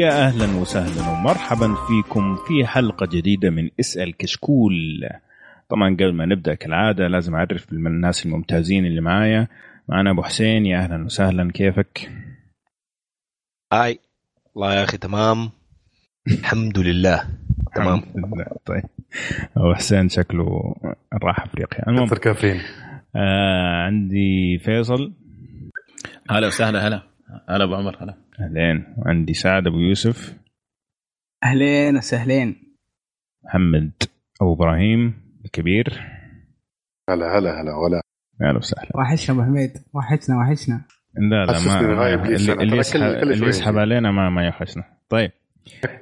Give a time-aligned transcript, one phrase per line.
[0.00, 4.74] يا أهلا وسهلا ومرحبا فيكم في حلقة جديدة من إسأل كشكول.
[5.68, 9.48] طبعا قبل ما نبدأ كالعادة لازم أعرف بالناس الممتازين اللي معايا.
[9.88, 12.10] معنا أبو حسين يا أهلا وسهلا كيفك؟
[13.72, 13.98] هاي.
[14.54, 15.50] والله يا أخي تمام.
[16.28, 17.24] الحمد لله.
[17.74, 17.98] تمام.
[17.98, 18.46] الحمد لله.
[18.66, 18.84] طيب.
[19.56, 20.74] أبو حسين شكله
[21.22, 21.88] راح أفريقيا.
[21.88, 22.60] المهم كثر كافيين.
[23.16, 25.12] آه عندي فيصل.
[26.30, 27.02] هلا وسهلا هلا.
[27.48, 28.29] هلا أبو عمر هلا.
[28.40, 28.94] أهلين.
[28.98, 30.38] وعندي سعد أبو يوسف.
[31.44, 32.76] أهلين وسهلين.
[33.44, 33.92] محمد
[34.42, 36.00] أبو إبراهيم الكبير.
[37.10, 38.02] هلا هلا هلا ولا.
[38.42, 38.90] أهلا وسهلا.
[38.94, 39.72] وحشنا أبو حميد.
[39.94, 40.80] وحشنا وحشنا.
[41.14, 43.78] لا لا ما لي اللي, يسحب اللي يسحب.
[43.78, 44.84] علينا ما ما يوحشنا.
[45.08, 45.30] طيب.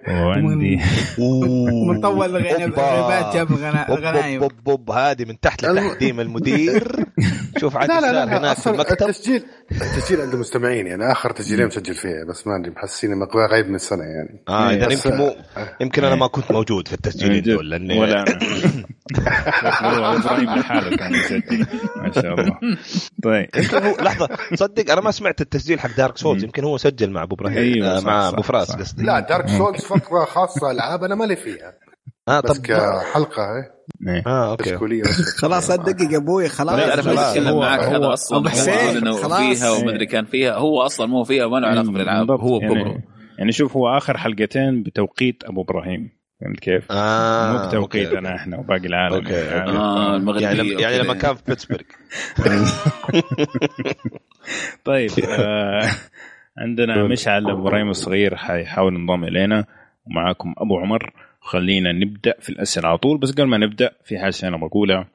[0.08, 0.80] وعندي
[1.90, 3.52] مطول غيبات جاب
[3.90, 4.40] غنايم.
[4.40, 7.04] بوب بوب هذه من تحت لتحديم المدير.
[7.60, 8.92] شوف عاد لا لا هناك في المكتب.
[9.08, 9.42] التسجيل
[9.72, 13.78] التسجيل عند المستمعين يعني آخر تسجيلين مسجل فيها بس ما أدري محسين مقبل غايب من
[13.78, 14.42] سنه يعني.
[14.48, 15.36] آه إذا يمكن مو
[15.80, 17.42] يمكن أنا ما كنت موجود في التسجيلين.
[17.42, 18.24] دول لاني ولا
[19.16, 22.58] إبراهيم لحاله كان يسجل ما شاء الله.
[23.24, 23.48] طيب.
[23.56, 27.22] يمكن هو لحظة تصدق أنا ما سمعت التسجيل حق دارك سولز يمكن هو سجل مع
[27.22, 28.76] أبو إبراهيم أيوة، آه، مع أبو فراس.
[28.76, 29.02] قصدي.
[29.02, 31.72] لا دارك سولز فقرة خاصة ألعاب أنا مالي فيها.
[32.28, 33.42] آه بس طب كحلقة
[34.08, 34.22] إيه.
[34.26, 34.76] آه أوكي.
[35.42, 37.18] خلاص لا تدقق يا أبوي لا خلاص اعرف خلاص.
[37.18, 39.14] اتكلم هو- معك هو- هذا أصلا أبو حسين،.
[39.54, 40.54] فيها ومدري كان فيها.
[40.54, 42.30] هو أصلا مو فيها وما له علاقة بالألعاب.
[42.30, 42.98] هو يعني, بكبره
[43.38, 46.17] يعني شوف هو آخر حلقتين بتوقيت أبو إبراهيم.
[46.40, 48.36] فهمت كيف؟ آه مو بتوقيتنا.
[48.36, 49.76] إحنا وباقي العالم أوكي، يعني أوكي.
[49.78, 51.14] آه يعني المغربية لما يعني لما.
[51.14, 51.80] كان في بيتسبرغ
[54.84, 55.10] طيب
[55.40, 55.82] آه
[56.58, 59.64] عندنا مشعل أبو إبراهيم الصغير حيحاول ينضم إلينا
[60.06, 64.34] ومعاكم أبو عمر خلينا نبدأ في الأسئلة على طول بس قبل ما نبدأ في حاجة
[64.48, 65.08] أنا بقولها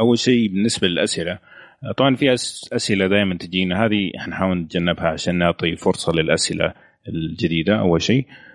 [0.00, 1.32] أول شيء بالنسبة للأسئلة
[1.84, 6.74] آه، طبعا في أس- أسئلة دائما تجينا هذه حنحاول نتجنبها عشان نعطي فرصة للأسئلة
[7.08, 8.51] الجديدة أول شيء آه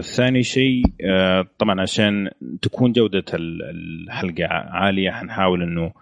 [0.00, 2.30] ثاني شيء آه طبعا عشان
[2.62, 5.92] تكون جودة ال- الحلقة عالية حنحاول إنه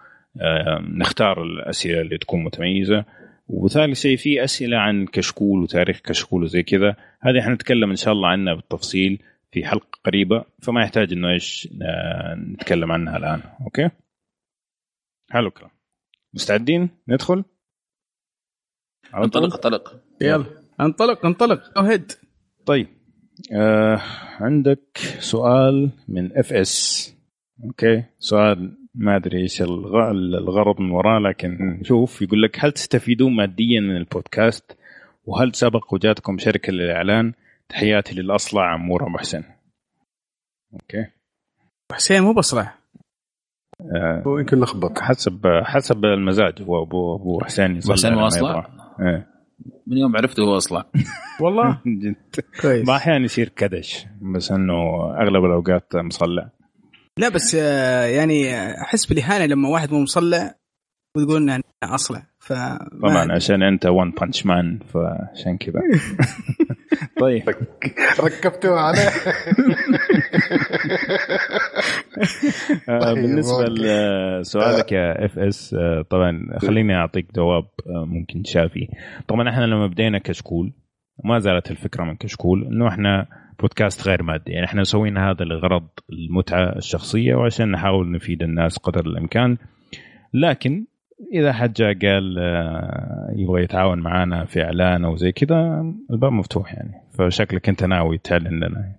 [0.41, 3.05] آه نختار الأسئلة اللي تكون متميزة.
[3.47, 6.95] وثالث شيء في أسئلة عن كشكول وتاريخ كشكول وزي كذا.
[7.21, 9.21] هذه حنتكلم إن شاء الله عنها بالتفصيل
[9.51, 13.41] في حلقة قريبة فما يحتاج إنه إيش آه، نتكلم عنها الآن.
[13.61, 13.89] أوكي؟
[15.31, 15.71] حلو الكلام.
[16.33, 17.43] مستعدين ندخل؟
[19.15, 20.01] انطلق انطلق.
[20.21, 20.45] يلا.
[20.81, 21.79] انطلق انطلق.
[21.79, 22.11] هيد
[22.65, 22.87] طيب.
[23.53, 24.01] آه
[24.39, 27.15] عندك سؤال من FS
[27.63, 33.35] أوكي سؤال ما أدري إيش الغ- الغرض من وراه لكن شوف يقول لك هل تستفيدون
[33.35, 34.77] ماديا من البودكاست؟
[35.25, 37.33] وهل سبق وجاتكم شركة للإعلان؟
[37.69, 39.43] تحياتي للأصلع عمور أبو حسين.
[40.73, 41.05] أوكي.
[41.91, 42.73] حسين مو بأصلع.
[43.95, 44.99] آه هو يمكن لخبط.
[44.99, 47.93] حسب حسب المزاج هو أبو أبو حسين يصلع
[48.25, 48.63] حسين؟ يبغى.
[49.01, 49.34] إيه.
[49.87, 50.85] من يوم عرفته هو اصلع
[51.41, 51.81] والله؟
[52.61, 52.87] كويس.
[52.87, 54.73] ما أحيانا يصير كدش بس إنه
[55.21, 56.49] أغلب الأوقات مصلع
[57.17, 60.55] لا بس آه، يعني أحس بالإهانة لما واحد مو مصلع
[61.17, 62.53] وتقول إنه اصلع ف
[63.01, 65.81] طبعا عشان أنت One Punch Man فعشان كذا
[67.21, 67.43] طيب.
[68.19, 68.99] ركبتوها عليه
[72.89, 73.65] آه، طيب، بالنسبة.
[73.67, 75.75] لسؤالك يا اف اس
[76.09, 78.87] طبعا خليني أعطيك جواب آه، ممكن شافي.
[79.27, 80.73] طبعا إحنا لما بدينا كشكول
[81.23, 83.27] ما زالت الفكرة من كشكول إنه إحنا
[83.59, 84.51] بودكاست غير مادي.
[84.51, 89.57] يعني إحنا مسوين هذا لغرض المتعة الشخصية وعشان نحاول نفيد الناس قدر الإمكان.
[90.33, 90.85] لكن
[91.33, 96.73] إذا حد جاء قال آه، يبغى يتعاون معنا في إعلان أو زي كذا الباب مفتوح
[96.73, 96.91] يعني.
[97.17, 98.95] فشكلك أنت ناوي تعلن لنا.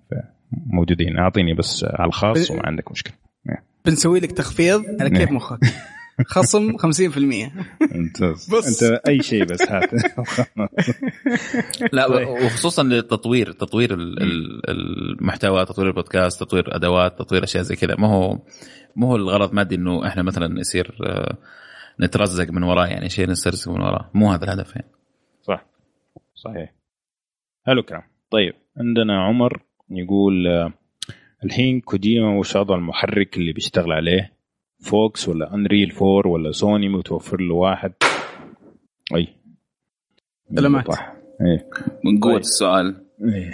[0.66, 3.15] موجودين أعطيني بس على الخاص وما عندك مشكلة.
[3.84, 5.59] بنسوي لك تخفيض على كيف مخك.
[6.27, 6.83] خصم 50%
[7.95, 8.22] أنت
[8.53, 8.83] بس.
[8.83, 9.91] أنت أي شيء بس هات.
[11.92, 12.28] لا طيب.
[12.28, 13.53] وخصوصا للتطوير.
[13.53, 17.95] تطوير ال- ال- المحتوى تطوير البودكاست تطوير أدوات تطوير أشياء زي كذا.
[17.98, 18.39] ما هو
[18.97, 21.36] مو هو الغرض مادي إنه إحنا مثلا يصير آه،
[22.01, 24.89] نترزق من وراه يعني شيء نسترزق من وراه مو هذا الهدف يعني.
[25.43, 25.66] صح.
[26.34, 26.75] صحيح.
[27.66, 28.03] حلو كلام.
[28.31, 30.72] طيب عندنا عمر يقول آه،
[31.45, 34.33] الحين كوجيما وش وضع المحرك اللي بيشتغل عليه؟
[34.80, 37.93] Fox ولا Unreal 4 ولا سوني متوفر له واحد؟
[39.15, 39.28] أي.
[40.57, 40.89] سلامات.
[41.41, 41.71] إيه.
[42.04, 42.41] من قوة طيب.
[42.41, 43.04] السؤال.
[43.25, 43.53] إيه.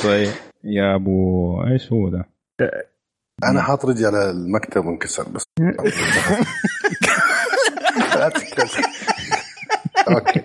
[0.04, 0.28] طيب.
[0.64, 2.24] يا أبو إيش هو ده؟
[3.44, 5.42] أنا حاط رجلي على المكتب وانكسر بس.
[10.08, 10.42] Okay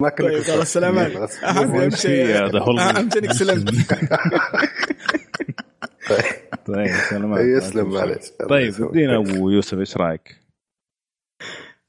[0.00, 0.52] ما كنا طيب، كسر.
[0.52, 1.16] خلاص، سلامات.
[1.16, 1.44] بس.
[1.44, 3.70] أهم أهم شيء أهم شيء إنك سلمت
[6.66, 10.36] طيب سلامات يسلم معلش طيب ادينا أبو يوسف إيش رأيك؟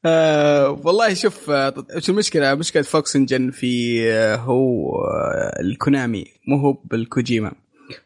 [0.05, 6.57] آه والله شوف آه، إيش المشكلة؟ مشكلة Fox Engine في آه، هو آه، لكونامي مو
[6.57, 7.51] هو بالكوجيما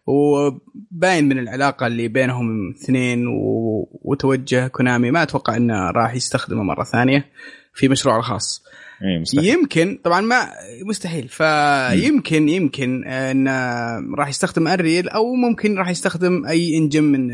[0.08, 3.88] وباين من العلاقة اللي بينهم اثنين و...
[3.92, 7.26] وتوجه كونامي ما أتوقع إنه راح يستخدمه مرة ثانية
[7.74, 8.64] في مشروعه الخاص.
[9.02, 9.46] إيه مستحيل.
[9.46, 10.48] يمكن طبعا ما
[10.86, 11.28] مستحيل.
[11.28, 13.48] فيمكن يمكن إن
[14.18, 17.28] راح يستخدم Unreal أو ممكن راح يستخدم أي engine من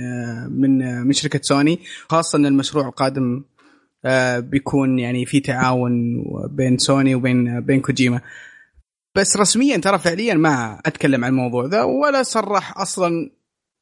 [0.62, 1.80] من من شركة سوني
[2.10, 3.44] خاصة إن المشروع القادم
[4.06, 8.22] آه، بيكون يعني في تعاون بين سوني وبين بين كوجيما
[9.18, 13.32] بس رسميا ترى فعليا ما أتكلم عن الموضوع ذا ولا صرح أصلا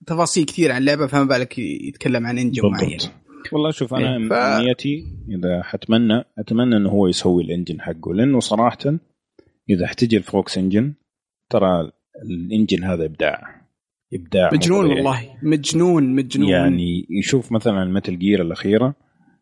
[0.07, 2.89] تفاصيل كثير عن اللعبة فما بالك يتكلم عن engine معين.
[2.97, 3.11] بالضبط
[3.53, 8.13] والله شوف أنا إيه، ف- امنيتي إذا حتمنى أتمنى إنه هو يسوي ال engine حقه
[8.13, 8.77] لأنه صراحة
[9.69, 10.93] إذا حتجي ال Fox Engine
[11.51, 11.91] ترى
[12.23, 13.61] ال engine هذا إبداع.
[14.13, 14.85] إبداع مجنون.
[14.85, 15.37] والله.
[15.43, 16.49] مجنون مجنون.
[16.49, 18.95] يعني يشوف مثلا ال Metal Gear الأخيرة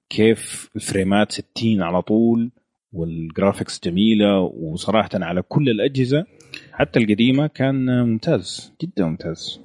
[0.10, 2.52] كيف الفريمات 60 على طول
[2.94, 6.26] وال graphics جميلة وصراحه على كل الأجهزة
[6.72, 9.60] حتى القديمة كان ممتاز جدا ممتاز.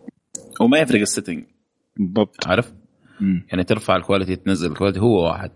[0.60, 1.44] وما يفرق ال setting
[1.96, 2.46] بالضبط.
[2.46, 2.72] عارف؟
[3.20, 3.46] مم.
[3.48, 5.50] يعني ترفع ال quality تنزل ال quality هو واحد.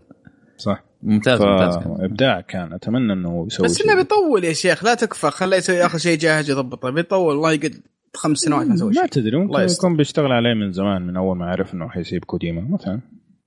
[0.56, 0.84] صح.
[1.02, 3.82] ممتاز ممتاز فابداع كان أتمنى إنه يسوي بس.
[3.82, 7.74] إنه بيطول يا شيخ لا تكفى خليه يسوي ياخذ شيء جاهز يضبطه بيطول والله يقعد
[8.14, 9.06] خمس سنوات ما يسوي ما شيء.
[9.06, 9.72] تدري ممكن الله.
[9.72, 13.00] يكون بيشتغل عليه من زمان من أول ما عرف إنه حيسيب كوجيما مثلا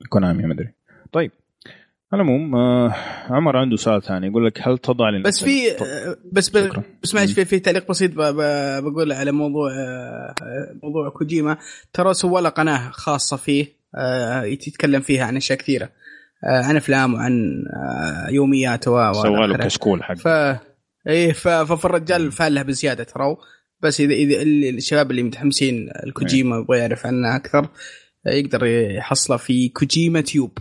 [0.09, 0.73] كونامي ما أدري.
[1.11, 1.31] طيب
[2.13, 2.95] على العموم آه،
[3.29, 5.61] عمر عنده سؤال ثاني يقول لك هل تضع لنفسك بس في
[6.31, 6.83] بس ب-.
[7.03, 10.33] بس معلش في, في تعليق بسيط ب- ب- بقول على موضوع آه،
[10.83, 11.57] موضوع كوجيما.
[11.93, 15.89] ترى سوى له قناة خاصة فيه آه، يتكلم فيها عن أشياء كثيرة
[16.43, 19.57] آه، عن أفلام وعن آه، يومياته و سوى له.
[19.57, 20.13] كشكول حق.
[20.15, 20.27] ف
[21.07, 23.35] إيه ف- فالرجال فالح بزيادة ترى.
[23.81, 27.67] بس إذا إذا الشباب اللي متحمسين الكوجيما يبغى يعرف عنه أكثر
[28.27, 30.57] آه، يقدر يحصله في كوجيما تيوب.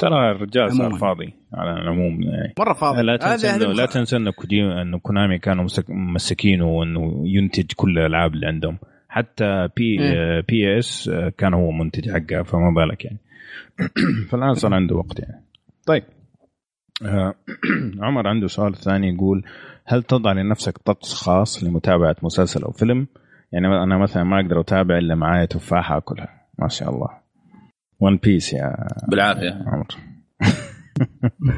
[0.00, 0.98] ترى الرجال صار عموماً.
[1.00, 2.54] فاضي على العموم يعني.
[2.58, 3.02] مرة فاضي.
[3.02, 7.72] لا تنسى هذا- انه لا تنسى إنه كوديما إنه كونامي كانوا مسك- مسكينه وانه ينتج
[7.76, 8.78] كل الألعاب اللي عندهم.
[9.08, 10.40] حتى بي إيه.
[10.48, 13.18] بي اس كان هو منتج حقها فما بالك يعني.
[14.30, 15.44] فالآن صار عنده وقت يعني.
[15.86, 16.02] طيب.
[17.04, 17.34] آه،
[18.06, 19.42] عمر عنده سؤال ثاني يقول
[19.86, 23.06] هل تضع لنفسك طقس خاص لمتابعة مسلسل أو فيلم؟
[23.52, 26.28] يعني أنا مثلا ما أقدر أتابع إلا معايا تفاحة أكلها.
[26.58, 27.08] ما شاء الله.
[28.00, 29.64] One Piece يا بالعافية.
[29.66, 29.86] عمر.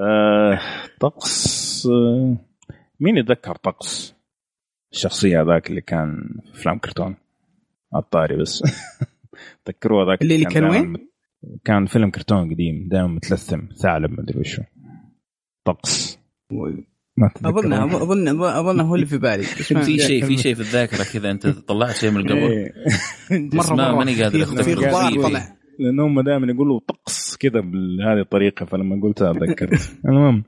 [0.00, 0.60] آه،
[1.00, 2.36] طقس آه،
[3.00, 4.14] مين يتذكر طقس؟
[4.92, 7.16] الشخصية ذاك اللي كان في أفلام كرتون.
[7.96, 8.62] الطاري بس.
[9.64, 11.08] تذكروه ذاك اللي- اللي كان دايماً وين؟
[11.64, 14.62] كان فيلم كرتون قديم دائما متلثم ثعلب ما ادري وشو
[15.64, 16.18] طقس
[17.16, 19.42] ما اظن؟ اظن أظن هو اللي في بالي.
[19.84, 22.72] في شيء في شيء في الذاكرة كذا أنت طلعت شيء من قبل إيه.
[23.54, 23.98] مره ما- مرة.
[23.98, 24.74] ماني قادر في-
[25.22, 25.48] طلع.
[25.78, 30.44] لأن هم دائما يقولوا طقس كذا بهذه الطريقة فلما قلتها تذكرت المهم.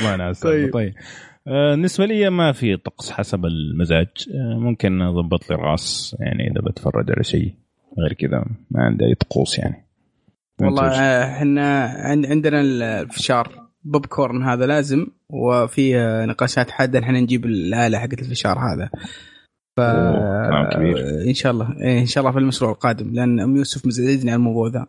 [0.00, 0.56] طلعنا على السالفة.
[0.62, 0.72] طيب.
[0.72, 0.94] طيب.
[1.48, 4.06] آه، بالنسبة لي ما في طقس حسب المزاج.
[4.34, 7.54] آه، ممكن أضبط لي راس يعني إذا بتفرج على شيء
[7.98, 8.44] غير كذا.
[8.70, 9.86] ما عندي أي طقوس يعني.
[10.60, 13.61] والله؟ آه، إحنا عند عندنا الفشار.
[13.84, 15.94] بوب كورن هذا لازم وفي
[16.28, 18.90] نقاشات حادة إحنا نجيب الآلة حقت الفشار هذا.
[19.76, 21.24] ف كلام كبير.
[21.28, 24.38] إن شاء الله إيه إن شاء الله في المشروع القادم لأن أم يوسف مزعجني على
[24.38, 24.86] الموضوع ذا.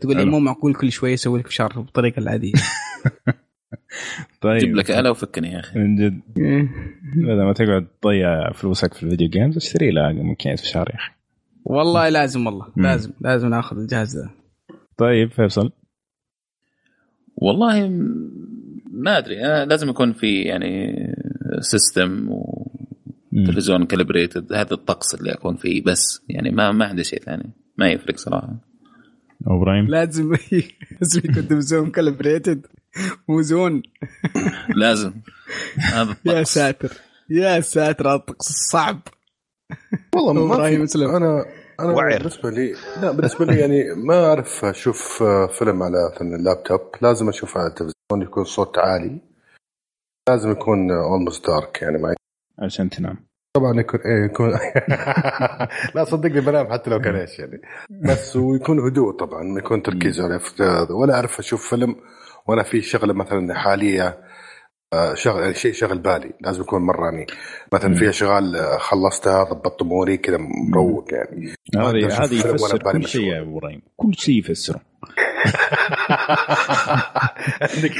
[0.00, 0.24] تقول لي.
[0.24, 2.52] مو معقول كل شوية يسوي لك فشار بالطريقة العادية.
[4.40, 4.58] طيب.
[4.58, 5.78] جيب لك آلة وفكني يا أخي.
[5.78, 6.20] من جد.
[6.38, 6.68] إيه.
[7.16, 11.10] بدل ما تقعد تضيع فلوسك في ال video games اشتري له ماكينه فشار يا أخي.
[11.64, 12.66] والله لازم والله.
[12.76, 14.30] لازم لازم ناخذ الجهاز ذا.
[14.96, 15.70] طيب فيصل.
[17.36, 17.88] والله
[18.90, 19.44] ما أدري.
[19.46, 20.94] أنا لازم يكون في يعني
[21.60, 22.28] system
[23.32, 26.22] وتلفزيون calibrated هذا الطقس اللي اكون فيه بس.
[26.28, 27.50] يعني ما ما عندي شيء ثاني.
[27.78, 28.56] ما يفرق صراحة.
[29.46, 30.32] أو إبراهيم لازم
[31.00, 32.66] لازم يكون تلفزيون كالبريتد
[33.28, 33.82] وزون
[34.76, 35.12] لازم.
[35.76, 36.54] هذا يا الطقس.
[36.54, 36.92] ساتر.
[37.30, 39.00] يا ساتر هذا الطقس الصعب
[40.14, 40.82] والله ما إبراهيم في.
[40.82, 41.08] مسلم.
[41.10, 41.44] أنا
[41.80, 42.18] أنا وعر.
[42.18, 45.22] بالنسبة لي لا بالنسبة لي يعني ما أعرف أشوف
[45.58, 46.80] فيلم على اللابتوب.
[47.02, 49.20] لازم أشوف على التلفزيون يكون صوت عالي.
[50.28, 52.14] لازم يكون اولموست دارك يعني ما
[52.58, 53.16] عشان تنام.
[53.56, 54.50] طبعا يكون إيه يكون
[55.94, 57.62] لا صدقني بنام حتى لو كان إيش يعني.
[57.90, 60.40] بس ويكون هدوء طبعا يكون تركيز على
[60.90, 61.96] ولا أعرف أشوف فيلم
[62.46, 64.18] وأنا في شغلة مثلا حالية.
[64.92, 66.30] آه، شغل يعني شيء شغل بالي.
[66.40, 67.26] لازم يكون مرة يعني
[67.72, 70.38] مثلا في أشغال آه، خلصتها ضبطت أموري كذا
[70.70, 71.54] مروق يعني.
[71.76, 73.22] هذه هذه يفسر كل شيء.
[73.22, 73.82] يا أبو إبراهيم.
[73.96, 74.80] كل شيء يفسره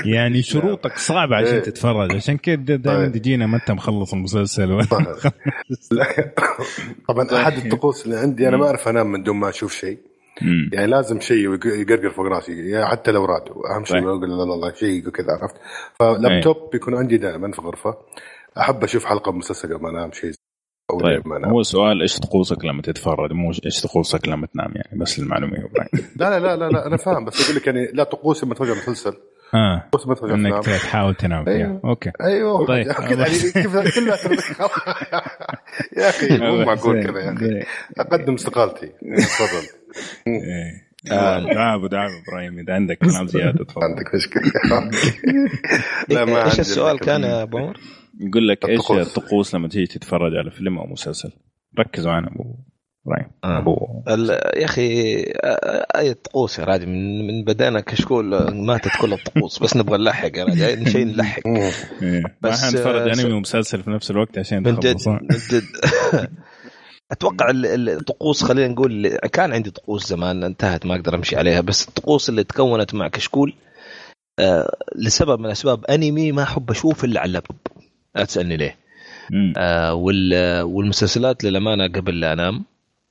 [0.04, 1.60] يعني شروطك صعبة عشان إيه.
[1.62, 2.12] تتفرج.
[2.16, 3.12] عشان كذا دائما طيب.
[3.12, 5.18] تجينا ما انت مخلص المسلسل؟ ولا
[7.08, 9.98] طبعا أحد الطقوس اللي عندي أنا ما أعرف أنام من دون ما أشوف شيء.
[10.42, 10.70] مم.
[10.72, 12.70] يعني لازم شيء يق- يقرقر فوق راسي.
[12.70, 13.42] يا حتى لو راد.
[13.76, 13.98] اهم شيء.
[14.08, 15.56] أقول لا لا لا شيء كذا عرفت؟
[16.00, 17.94] فلابتوب بيكون عندي دائما في غرفة.
[18.58, 20.32] أحب أشوف حلقة من مسلسل قبل ما أنام شيء
[21.02, 21.50] طيب أنام.
[21.50, 25.52] هو سؤال إيش طقوسك لما تتفرج؟ مو إيش طقوسك لما تنام يعني بس المعلومة
[26.16, 28.68] لا لا لا لا, لا أنا فاهم بس أقول لك يعني لا طقوس لما تتفرج
[28.70, 29.12] على مسلسل.
[29.54, 29.90] آه
[30.22, 31.44] إنك تحاول تنام.
[31.44, 31.80] فيها أيوه.
[31.84, 32.10] أوكي.
[32.20, 32.66] أيوه.
[32.66, 32.92] طيب.
[32.92, 34.16] كذا يعني كيف كلها
[35.98, 37.62] يا أخي مو معقول كذا يا أخي.
[37.98, 38.86] أقدم استقالتي.
[38.86, 39.66] تفضل.
[40.26, 40.84] إيه.
[41.12, 42.58] آه، دعاء دعاء إبراهيم.
[42.58, 43.84] إذا عندك كلام زيادة تفضل.
[43.84, 44.42] عندك مشكلة.
[46.14, 47.80] لا ما إيش السؤال كان يا ابو عمر؟
[48.20, 49.16] يقول لك إيش الطقوس.
[49.18, 51.32] الطقوس لما تيجي تتفرج على فيلم أو مسلسل؟
[51.78, 52.26] ركزوا معنا.
[52.28, 52.54] ابو
[53.06, 53.58] إبراهيم آه.
[53.58, 54.02] أبو
[54.56, 59.58] يا أخي آه، اي طقوس يا راجل من, من بدانا كشكول آه، ماتت كل الطقوس
[59.58, 61.42] بس نبغى نلحق يا راجل شيء نلحق.
[61.46, 61.72] إيه.
[62.42, 65.64] ما بس، حنتفرج آه، انمي ومسلسل في نفس الوقت عشان من جد من جد
[67.12, 71.60] أتوقع ال- ال- الطقوس خلينا نقول كان عندي طقوس زمان انتهت ما أقدر أمشي عليها
[71.60, 73.54] بس الطقوس اللي تكونت مع كشكول
[74.38, 77.56] آه لسبب من الاسباب أنمي ما أحب أشوف إلا على اللابتوب
[78.16, 78.76] لا تسألني ليه.
[79.56, 82.64] آه وال والمسلسلات للأمانة قبل لا أنام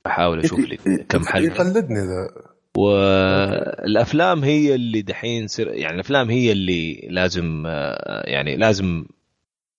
[0.06, 0.76] احاول أشوف لي
[1.08, 2.28] كم حلقه يقلدني ذا
[2.76, 9.04] والأفلام هي اللي دحين سر يعني الأفلام هي اللي لازم آه، يعني لازم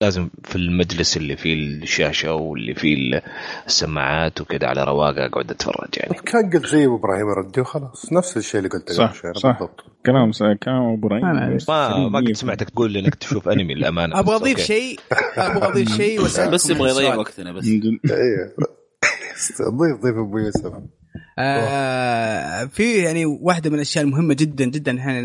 [0.01, 3.21] لازم في المجلس اللي فيه الشاشة واللي فيه
[3.65, 6.13] السماعات وكذا على رواقة أقعد أتفرج يعني.
[6.25, 9.23] كان قلت زي أبو إبراهيم ردي وخلاص؟ نفس الشيء اللي قلته صح، صح.
[9.31, 9.83] بالضبط.
[10.05, 10.31] كلام
[10.63, 11.25] كلام أبو إبراهيم.
[11.25, 14.59] أنا ما ما قد سمعتك تقول إنك تشوف أنمي للأمانة أبغى أضيف.
[14.59, 14.99] شيء
[15.37, 16.21] أبغى أضيف شيء
[16.53, 17.15] بس يبغى يضيع.
[17.15, 17.65] وقتنا بس.
[17.65, 18.53] أيوه
[19.61, 20.73] ضيف ضيف أبو يوسف.
[21.39, 25.21] آه في يعني واحدة من الأشياء المهمة جدا جدا إحنا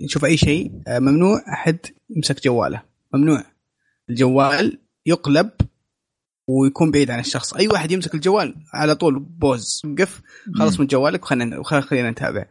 [0.00, 0.72] نشوف أي شيء.
[0.88, 1.78] آه ممنوع أحد
[2.16, 2.82] يمسك جواله.
[3.14, 3.44] ممنوع.
[4.10, 5.50] الجوال يقلب
[6.48, 7.54] ويكون بعيد عن الشخص.
[7.54, 10.20] أي واحد يمسك الجوال على طول بوز وقف
[10.58, 12.44] خلص من جوالك وخلينا وخ- خلينا نتابع.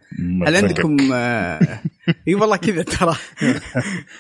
[0.48, 1.60] هل عندكم آه،
[2.28, 3.16] إي والله كذا ترى.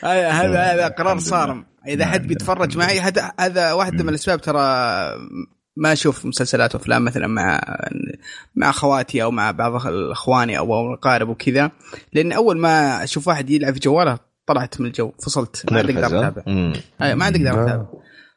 [0.04, 1.66] هذا هذا قرار صارم.
[1.88, 2.28] إذا حد.
[2.28, 4.60] بيتفرج معي هذا هذا واحدة من الأسباب ترى
[5.76, 7.62] ما أشوف مسلسلات وافلام مثلا مع
[8.56, 11.72] مع أخواتي أو مع بعض اخواني أو أو اقارب وكذا
[12.14, 16.18] لأن أول ما أشوف واحد يلعب في جواله طلعت من الجو فصلت ما عاد أقدر؟
[16.18, 16.44] أتابع
[17.16, 17.86] ما عاد أقدر أتابع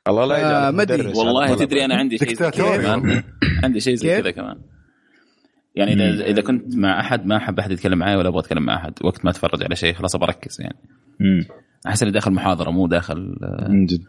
[0.08, 1.02] الله لا آه، ما أدري.
[1.02, 1.16] مدرس.
[1.16, 3.22] والله تدري أنا عندي شيء زي كذا
[3.64, 4.56] عندي شيء زي؟ كذا كمان
[5.74, 8.76] يعني اذا إذا كنت مع أحد ما أحب أحد يتكلم معي ولا أبغى أتكلم مع
[8.76, 10.76] أحد وقت ما أتفرج على شيء خلاص بركز يعني.
[11.86, 14.04] أحس اني داخل محاضرة مو داخل آه، من جد.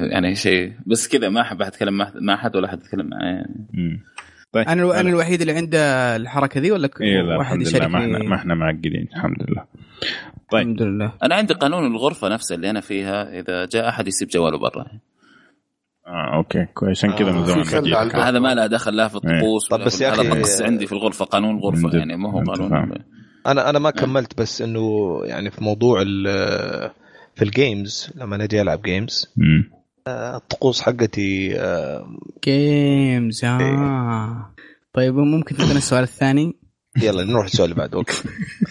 [0.00, 0.72] يعني شيء.
[0.86, 3.26] بس كذا ما أحب احد أتكلم مع- مع أحد ولا أحد يتكلم معي.
[3.34, 4.00] يعني.
[4.52, 4.68] طيب.
[4.68, 8.18] أنا أنا الوحيد اللي عنده الحركة ذي ولا إيه لا واحد الحمد لله ما إحنا
[8.18, 9.64] ما إحنا معقدين الحمد لله.
[10.50, 10.60] طيب.
[10.62, 11.12] الحمد لله.
[11.22, 14.86] أنا عندي قانون الغرفة نفسها اللي أنا فيها إذا جاء أحد يسيب جواله برا.
[16.06, 16.64] آه أوكي.
[16.74, 16.98] كويس.
[17.04, 18.20] عشان كذا آه، من زمان.
[18.22, 20.86] هذا ما له دخل لا في الطقوس طب ولا بس يا هذا أخي- طقس عندي
[20.86, 21.94] في الغرفة قانون جد.
[21.94, 22.92] يعني ما هو قانون.
[23.46, 26.90] أنا أنا ما كملت بس إنه يعني في موضوع ال-
[27.34, 29.34] في ال games لما نجي ألعب games.
[30.08, 34.54] الطقوس حقتي آه، games آه.
[34.92, 36.56] طيب ممكن تعطينا السؤال الثاني؟
[37.02, 37.98] يلا نروح السؤال اللي بعده.
[37.98, 38.22] Okay.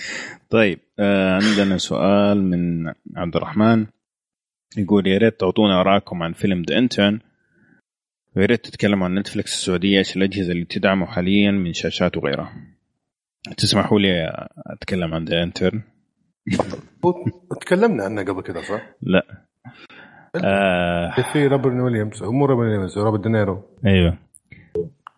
[0.49, 3.85] طيب آه عندنا سؤال من عبد الرحمن.
[4.77, 7.19] يقول يا ريت تعطونا آراءكم عن فيلم The Intern
[8.35, 12.53] ويا ريت تتكلموا عن نتفلكس السعودية إيش الأجهزة اللي تدعمه حاليا من شاشات وغيرها.
[13.57, 15.81] تسمحوا لي أتكلم عن ذا انترن
[17.61, 19.25] تكلمنا عنه قبل كذا صح؟ لا.
[20.43, 21.13] آه.
[21.33, 23.63] في روبرت ويليامز هو مو روبرت ويليامز روبرت دينيرو.
[23.85, 24.17] أيوه.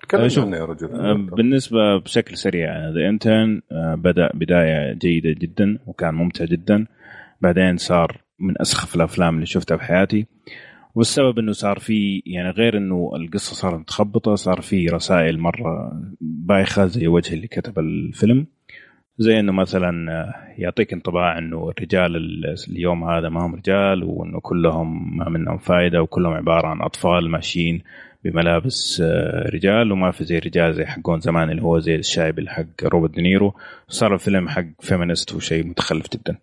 [0.02, 0.96] تكلمنا عنه يا رجل.
[0.96, 3.62] آه، بالنسبة بشكل سريع The Intern
[3.96, 6.88] بدأ بداية جيدة جدا وكان ممتع جدا.
[7.42, 10.26] بعدين صار من أسخف الأفلام اللي شفتها في حياتي.
[10.96, 16.86] والسبب إنه صار في يعني غير إنه القصة صارت متخبطة صار في رسائل مرة بايخة
[16.86, 18.46] زي وجه اللي كتب الفيلم.
[19.18, 24.40] زي إنه مثلا آه، يعطيك انطباع إنه الرجال ال- اليوم هذا ما هم رجال وإنه
[24.40, 27.82] كلهم ما منهم فائده وكلهم عبارة عن أطفال ماشيين
[28.24, 32.50] بملابس آه، رجال وما في زي رجال زي حقون زمان اللي هو زي الشايب اللي
[32.50, 33.54] حق روبرت دينيرو.
[33.88, 36.38] صار الفيلم حق feminist وشيء متخلف جدا.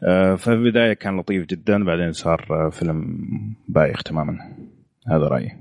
[0.00, 3.18] ففي البدايه كان لطيف جدا بعدين صار آه، فيلم
[3.68, 4.38] بايخ تماما.
[5.08, 5.56] هذا رأيي.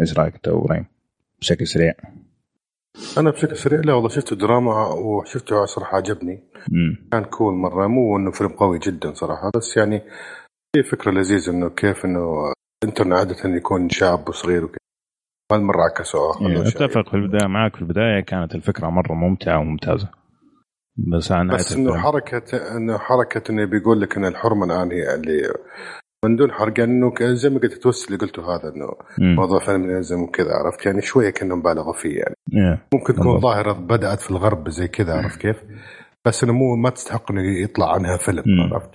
[0.00, 0.86] إيش رأيك أنت إبراهيم
[1.40, 1.94] بشكل سريع.
[3.18, 6.42] أنا بشكل سريع لا والله شفته دراما وشفته صراحة عجبني.
[6.70, 7.08] مم.
[7.12, 10.02] كان كول مرة مو إنه فيلم قوي جدا صراحة بس يعني
[10.76, 12.52] في فكرة لذيذة إنه كيف إنه
[12.84, 14.78] الإنترنت عادة يكون شاب وصغير وكذا.
[15.52, 16.82] هالمرة عكسوها شاب.
[16.82, 17.76] أتفق في البداية معك.
[17.76, 20.23] في البداية كانت الفكرة مرة ممتعة وممتازة.
[20.96, 25.14] بس نهايه بس إنه الفيلم حركه إنه حركة إنه بيقول لك إن الحرمة الآن هي
[25.14, 25.42] اللي
[26.24, 28.86] من دون حرق انه ك- زي ما قلت التوست اللي قلته هذا إنه.
[29.36, 32.78] موضوع فيلم يلزم وكذا عرفت يعني شوية كانه مبالغه فيه يعني Yeah.
[32.94, 33.38] ممكن تكون.
[33.40, 35.56] ظاهرة بدأت في الغرب زي كذا عرفت كيف؟
[36.26, 38.42] بس إنه مو ما تستحق إنه يطلع عنها فيلم.
[38.72, 38.90] عرفت؟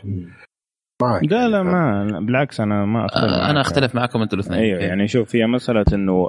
[1.01, 1.69] معك لا لا يعني.
[1.69, 3.33] ما بالعكس أنا ما أختلف.
[3.33, 6.27] أنا أختلف معكم أنتم الاثنين أيوه يعني شوف هي مسألة إنه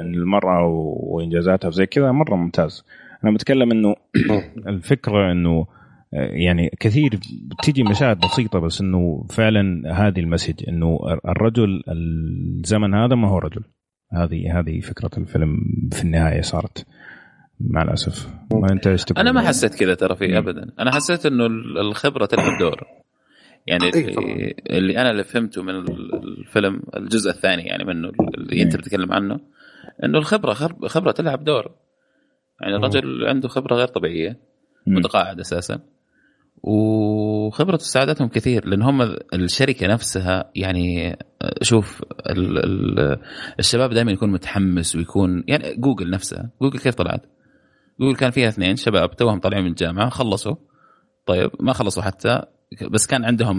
[0.00, 0.66] المرأة
[1.02, 2.84] وإنجازاتها زي كذا مرة ممتاز
[3.24, 3.94] أنا بتكلم إنه
[4.74, 5.66] الفكرة إنه
[6.14, 7.20] آه، يعني كثير
[7.58, 13.62] بتيجي مشاهد بسيطة بس إنه فعلا هذه المسج إنه الرجل الزمن هذا ما هو رجل
[14.12, 15.56] هذه هذه فكرة الفيلم
[15.92, 16.86] في النهاية صارت
[17.60, 20.38] مع الأسف ما أنت؟ أنا ما حسيت كذا ترى فيه.
[20.38, 21.46] ابدا أنا حسيت إنه
[21.80, 22.86] الخبرة تلعب دور
[23.66, 24.54] يعني اللي.
[24.70, 25.74] اللي أنا اللي فهمته من
[26.14, 28.80] الفيلم الجزء الثاني يعني منه اللي أنت إيه.
[28.80, 29.40] بتتكلم عنه
[30.04, 31.70] إنه الخبرة خبره خبرة تلعب دور
[32.60, 34.40] يعني الرجل عنده خبرة غير طبيعية.
[34.86, 35.80] متقاعد أساسا
[36.62, 39.02] وخبرته ساعدتهم كثير لأن هم
[39.34, 41.16] الشركة نفسها يعني
[41.62, 43.18] شوف ال ال
[43.58, 47.26] الشباب دائما يكون متحمس ويكون يعني جوجل نفسها جوجل كيف طلعت؟
[48.00, 50.56] جوجل كان فيها اثنين شباب توهم طالعين من الجامعة خلصوا
[51.26, 52.42] طيب ما خلصوا حتى
[52.90, 53.58] بس كان عندهم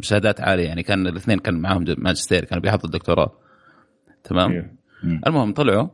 [0.00, 3.32] شهادات عالية يعني كان الاثنين كان معاهم ماجستير كانوا بيحضروا الدكتوراه
[4.24, 4.78] تمام.
[5.04, 5.20] مم.
[5.26, 5.88] المهم طلعوا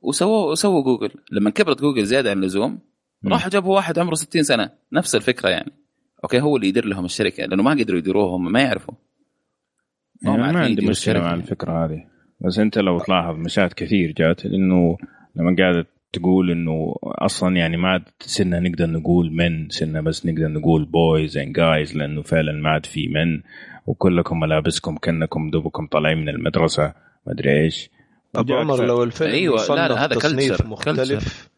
[0.00, 1.10] وسووا سووا جوجل.
[1.32, 2.78] لما كبرت جوجل زيادة عن اللزوم.
[3.26, 4.70] راحوا جابوا واحد عمره 60 سنة.
[4.92, 5.72] نفس الفكرة يعني.
[6.24, 8.94] okay هو اللي يدير لهم الشركة لأنه ما قدروا يديروها هم ما يعرفوا.
[10.26, 11.20] هم يعني ما عندي مشكلة.
[11.20, 12.04] مع الفكرة هذه.
[12.40, 14.96] بس أنت لو تلاحظ مشاهد كثير جات انه
[15.36, 20.48] لما قاعد تقول إنه أصلا يعني ما عاد صرنا نقدر نقول men صرنا بس نقدر
[20.48, 23.40] نقول boys and guys لأنه فعلا ما عاد في men.
[23.86, 26.82] وكلكم ملابسكم كأنكم دوبكم طالعين من المدرسة
[27.26, 27.90] ما أدري إيش.
[28.36, 31.48] أبو عمر لو الفيلم أيوة، لا، لا، مصنف هذا تصنيف culture، مختلف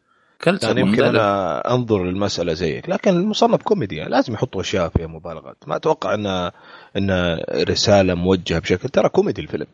[0.43, 1.03] culture يعني يمكن.
[1.03, 2.89] أنا أنظر للمسألة زيك.
[2.89, 5.57] لكن المصنف كوميدي يعني لازم يحطوا أشياء فيها مبالغات.
[5.67, 6.51] ما أتوقع ان
[6.97, 9.67] إن رسالة موجهة بشكل ترى كوميدي الفيلم.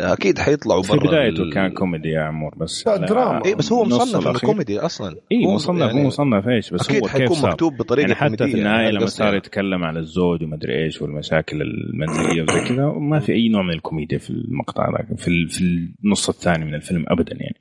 [0.00, 3.44] أكيد حيطلعوا في برا بدايته ال- كان كوميدي يا عمور بس دراما.
[3.44, 4.38] اي بس هو مصنف انه.
[4.38, 7.50] كوميدي أصلا اي هو مصنف يعني هو مصنف إيش بس أكيد هو كيف حيكون صار
[7.50, 9.36] مكتوب بطريقة يعني حتى في النهاية لما صار يعني.
[9.38, 14.18] يتكلم على الزوج ومدري إيش والمشاكل المنزلية وزي كذا ما في أي نوع من الكوميديا
[14.18, 17.56] في المقطع ذاك في في النص الثاني من الفيلم ابدا يعني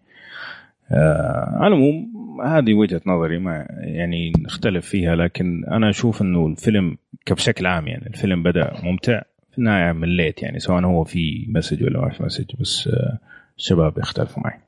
[0.92, 2.08] آه على العموم
[2.46, 6.98] هذه وجهة نظري ما يعني نختلف فيها لكن أنا أشوف إنه الفيلم
[7.32, 9.22] بشكل عام يعني الفيلم بدأ ممتع
[9.58, 13.20] النهايه مليت يعني سواء هو في message ولا ما في message بس آه
[13.58, 14.60] الشباب يختلفوا معي.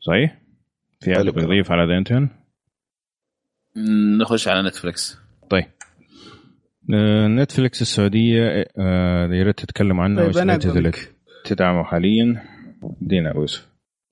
[0.00, 0.38] صحيح؟
[1.00, 1.24] في احد.
[1.24, 2.28] بيضيف على ذا انتهن؟
[4.20, 5.18] نخش على نتفلكس
[5.50, 5.64] طيب.
[6.94, 10.36] آه، نتفليكس السعودية آه، يا ريت تتكلموا عنها طيب وش
[11.44, 12.42] تدعمه حاليا.
[13.00, 13.68] دينا أبو يوسف.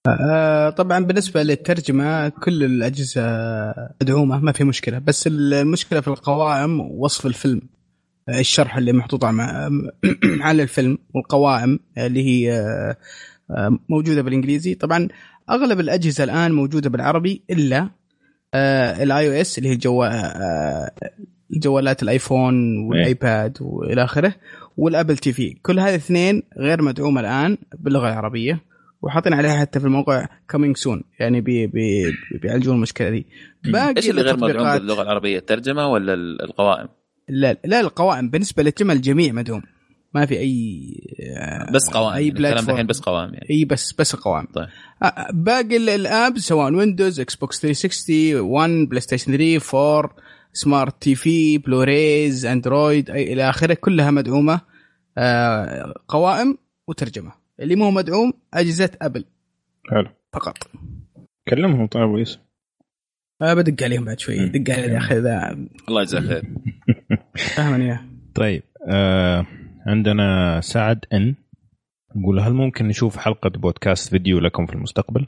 [0.09, 3.22] آه، طبعا بالنسبة للترجمة كل الأجهزة
[4.02, 7.57] مدعومه ما في مشكلة بس المشكلة في القوائم ووصف الفيلم.
[7.57, 7.76] آه،
[8.29, 9.25] الشرح اللي محطوط
[10.47, 12.53] على الفيلم والقوائم اللي هي
[13.51, 14.75] آه، موجودة بالإنجليزي.
[14.75, 15.09] طبعا
[15.51, 17.91] أغلب الأجهزة الآن موجودة بالعربي إلا
[19.03, 20.91] ال iOS اللي هي الجو آه،
[21.51, 24.35] جوالات الآيفون والآيباد وإلى آخره
[24.77, 25.51] والأبل تي في.
[25.62, 28.61] كل هذه الاثنين غير مدعومة الآن باللغة العربية
[29.03, 33.27] وحاطين عليها حتى في الموقع coming soon يعني بي بي بيعالجون المشكلة دي.
[33.65, 36.89] باقي إيش اللي غير مدعوم باللغة العربية؟ الترجمة ولا ال- القوائم؟
[37.29, 39.62] لا لا القوائم بالنسبة للجمع الجميع مدعوم
[40.15, 40.91] ما في أي
[41.37, 43.47] آه، بس قوائم أي الكلام platform الحين بس قوائم يعني.
[43.51, 44.47] إي بس بس القوائم.
[44.55, 44.67] طيب.
[45.03, 50.17] آه، باقي ال- ال app سواء ويندوز إكس بوكس 360 1 بلاي ستيشن 3 4
[50.53, 54.61] smart TV Blu-rays اندرويد أي إلى آخره كلها مدعومة.
[55.19, 56.59] آه، قوائم
[56.89, 57.33] وترجمة.
[57.61, 59.25] اللي مو مدعوم أجهزة ابل
[59.91, 60.09] حلو.
[60.33, 60.57] فقط.
[61.49, 62.39] كلمهم طيب يوسف
[63.42, 64.49] آه بدق عليهم بعد شوي.
[64.49, 65.57] دق علي يا أخي ذا
[65.88, 66.42] الله يجزاه خير
[67.57, 68.01] فهمني إياه.
[68.35, 69.46] طيب آه
[69.87, 71.35] عندنا سعد إن
[72.16, 75.27] نقول هل ممكن نشوف حلقة بودكاست فيديو لكم في المستقبل؟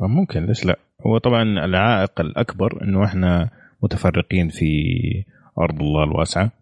[0.00, 3.50] آه، ممكن ليش لا؟ هو طبعا العائق الأكبر إنه إحنا
[3.82, 4.66] متفرقين في
[5.58, 6.52] أرض الله الواسعة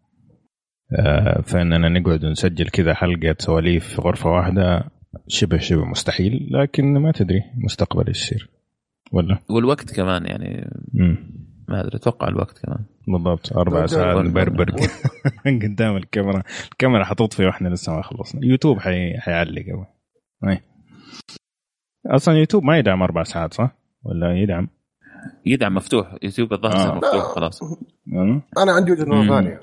[0.99, 4.85] آه فإننا نقعد نسجل كذا حلقة سواليف في غرفة واحدة
[5.29, 8.56] شبه شبه مستحيل لكن ما تدري مستقبل إيش يصير
[9.13, 11.17] ولا؟ والوقت كمان يعني مم.
[11.69, 14.23] ما أدري أتوقع الوقت كمان بالضبط أربع ساعات لا.
[14.23, 14.71] نبربر
[15.63, 16.43] قدام الكاميرا
[16.73, 19.19] الكاميرا حتطفي وإحنا لسه ما خلصنا يوتيوب حي...
[19.19, 19.65] حيعلق.
[20.49, 20.61] أي.
[22.07, 24.69] أصلا يوتيوب ما يدعم أربع ساعات صح؟ ولا يدعم؟
[25.47, 26.79] يدعم مفتوح يوتيوب الظاهر آه.
[26.79, 29.05] صار مفتوح خلاص أه؟ أنا عندي وجهة.
[29.05, 29.61] نظر ثانية.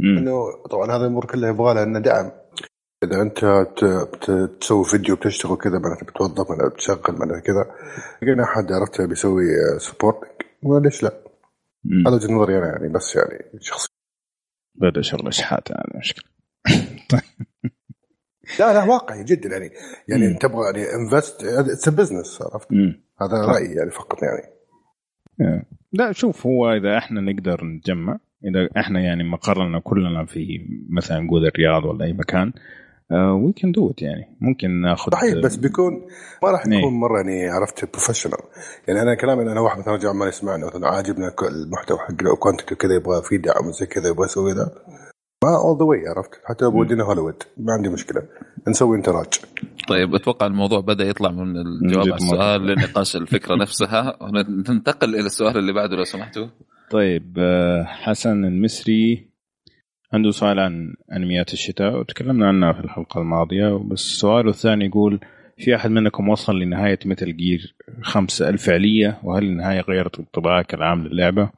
[0.00, 2.30] إنه طبعا هذه الأمور كلها يبغى لها إنه دعم
[3.02, 3.38] إذا أنت
[4.60, 7.74] تسوي فيديو بتشتغل كذا معناته بتوظف معناته بتشغل معناته كذا.
[8.22, 9.44] لقينا أحد عرفت بيسوي
[9.78, 10.30] سبورتنج
[10.62, 11.22] وليش لا؟
[11.84, 12.06] مم.
[12.06, 13.88] هذا وجهه نظري أنا يعني بس يعني شخصي.
[14.74, 16.24] بدأ شغل إشحات هذا مشكله
[18.60, 19.70] لا لا واقعي جدا يعني.
[20.08, 20.38] يعني مم.
[20.38, 22.68] تبغى يعني invest it's business عرفت.
[23.20, 24.52] هذا رأيي يعني فقط يعني.
[25.92, 31.46] لا شوف هو إذا إحنا نقدر نتجمع إذا إحنا يعني مقرنا كلنا في مثلا نقول
[31.46, 32.52] الرياض ولا أي مكان
[33.12, 34.36] we can do يعني.
[34.40, 35.92] ممكن ناخذ صحيح بس بيكون
[36.42, 36.78] ما راح إيه.
[36.78, 38.38] يكون مرة يعني عرفت professional
[38.88, 42.72] يعني أنا كلامي أنا واحد مثلا رجع ما يسمعنا مثلا عاجبنا المحتوى حقنا أو content
[42.72, 44.70] وكذا يبغى في دعم وزي كذا يبغى يسوي ذا.
[45.44, 48.22] ما all the way عرفت؟ حتى لو بودينا هوليوود ما عندي مشكلة.
[48.68, 49.28] نسوي انتراج.
[49.88, 54.16] طيب أتوقع الموضوع بدأ يطلع من الجواب على السؤال لنقاش الفكرة نفسها.
[54.22, 56.46] وننتقل إلى السؤال اللي بعده لو سمحتوا.
[56.90, 59.31] طيب آه، حسن المصري
[60.12, 65.20] عنده سؤال عن أنميات الشتاء وتكلمنا عنها في الحلقة الماضية بس سؤاله الثاني يقول
[65.58, 71.50] في أحد منكم وصل لنهاية Metal Gear خمسة الفعلية وهل النهاية غيرت انطباعك العام للعبة؟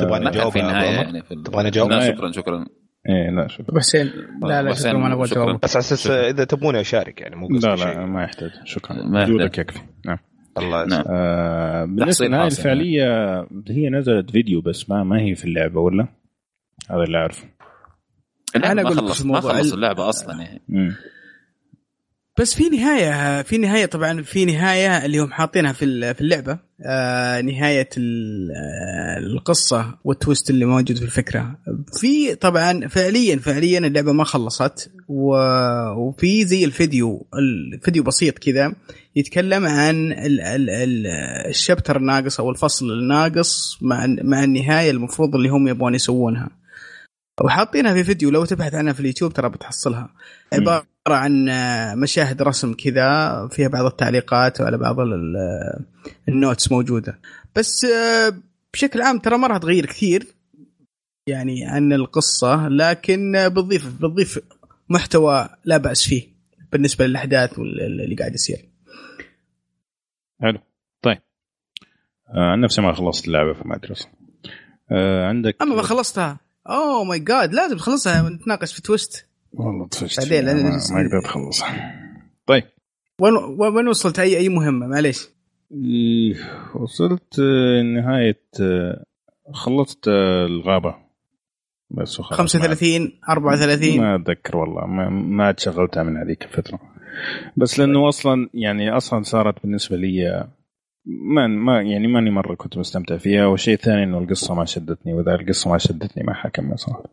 [0.00, 2.66] تبغى ما كان نجاوب في يا نهاية عمر؟ يعني تبغى نجاوب؟ لا شكرا شكرا
[3.08, 4.10] إيه لا شوف ابو حسين
[4.42, 5.44] لا لا شكرا ما أنا أبغى شكراً.
[5.44, 7.86] جواب بس على أساس إذا تبوني أشارك يعني مو قصدي لا شيء.
[7.86, 9.34] لا ما يحتاج شكرا ما يحتاج.
[9.34, 10.18] وجودك يكفي نعم
[10.58, 11.00] الله نعم.
[11.00, 11.06] يسلمك.
[11.10, 12.46] آه بالنسبة للنهاية.
[12.46, 16.08] الفعلية هي نزلت فيديو بس ما ما هي في اللعبة ولا؟
[16.90, 17.44] هذا اللي أعرفه.
[18.56, 20.62] أقول لك خلص ما خلص ال- اللعبة أصلا يعني.
[20.68, 20.94] مم.
[22.38, 26.58] بس في نهاية في نهاية طبعا في نهاية اللي هم حاطينها في ال- في اللعبة.
[26.86, 31.58] آه نهاية ال- آه، القصة والتويست اللي موجود في الفكرة.
[32.00, 34.90] في طبعا فعليا فعليا اللعبة ما خلصت.
[35.08, 37.26] وفي زي الفيديو
[37.74, 38.72] الفيديو بسيط كذا
[39.16, 41.06] يتكلم عن ال ال ال
[41.48, 46.48] الشابتر الناقص أو الفصل الناقص مع مع النهاية المفروض اللي هم يبغون يسوونها.
[47.44, 50.14] وحاطينها في فيديو لو تبحث عنها في اليوتيوب ترى بتحصلها.
[50.52, 55.84] عبارة عن آه، مشاهد رسم كذا فيها بعض التعليقات وعلى بعض ال-
[56.28, 57.18] ال notes موجودة.
[57.56, 58.32] بس آه،
[58.72, 60.26] بشكل عام ترى ما راح تغير كثير
[61.26, 64.38] يعني عن القصة لكن آه، بتضيف بتضيف
[64.88, 66.22] محتوى لا بأس فيه
[66.72, 68.68] بالنسبة للأحداث وال- اللي قاعد يصير.
[70.42, 70.58] حلو.
[71.02, 71.18] طيب.
[72.28, 74.10] آه عن نفسي ما خلصت اللعبة فما أدري أصلاً.
[74.92, 79.26] آه عندك أما ما خلصتها oh my god لازم تخلصها نتناقش في twist.
[79.52, 80.70] والله طفشت بعدين لأن- ما,
[81.02, 81.94] ما قدرت أخلصها.
[82.46, 82.64] طيب.
[83.20, 83.34] وين
[83.76, 85.28] وين وصلت؟ اي أي مهمة؟ معليش.
[85.72, 86.34] إيه،
[86.74, 89.04] وصلت آه، نهاية آه،
[89.52, 90.94] خلصت آه، الغابة.
[91.90, 94.86] بس وخلاص 35 34 ما أتذكر والله.
[94.86, 96.80] ما, ما عاد شغلتها من هذيك الفترة.
[97.56, 100.46] بس لأنه أصلا يعني أصلا صارت بالنسبة لي
[101.08, 105.34] ما ما يعني ماني مرة كنت مستمتع فيها والشيء الثاني إنه القصة ما شدتني وإذا
[105.34, 107.04] القصة ما شدتني ما حكمل صراحة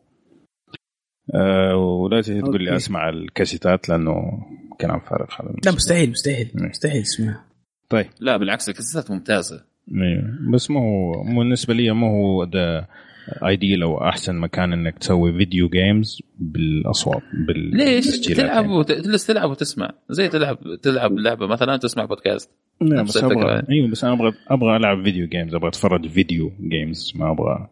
[1.35, 2.75] أه ولا تجي تقول لي.
[2.75, 4.45] أسمع الكاسيتات لأنه
[4.81, 6.51] كلام فارغ هذا لا مستحيل مستحيل.
[6.55, 7.45] مستحيل اسمها
[7.89, 8.07] طيب.
[8.19, 9.63] لا بالعكس الكاسيتات ممتازة.
[9.91, 12.87] إيه، بس ما هو مو بالنسبة لي ما هو the
[13.27, 18.77] ideal أو أحسن مكان إنك تسوي video games بالأصوات ليش؟ بالتسجيلات تلعب يعني.
[18.77, 18.91] وت...
[19.27, 19.91] تلعب وتسمع.
[20.09, 23.63] زي تلعب تلعب لعبة مثلا تسمع بودكاست لا نفس بس أبغى.
[23.69, 27.67] أيوه بس أنا أبغى أبغى ألعب video games أبغى أتفرج video games ما أبغى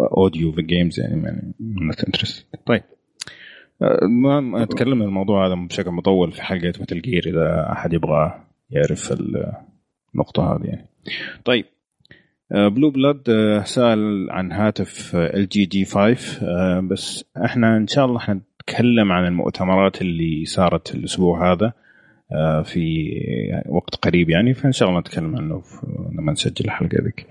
[0.00, 2.82] audio في games يعني يعني not interested طيب.
[3.82, 8.44] آه، ما اتكلم عن الموضوع هذا بشكل مطول في حلقة مثل جير إذا أحد يبغى
[8.70, 9.14] يعرف
[10.14, 10.88] النقطة هذه يعني.
[11.44, 11.64] طيب.
[12.50, 13.30] بلو بلاد
[13.64, 20.02] سأل عن هاتف ال G G5 آه، بس إحنا إن شاء الله حنتكلم عن المؤتمرات
[20.02, 21.72] اللي صارت الأسبوع هذا
[22.32, 23.10] آه، في
[23.68, 25.62] وقت قريب يعني فإن شاء الله نتكلم عنه
[26.12, 27.26] لما نسجل الحلقة ذيك.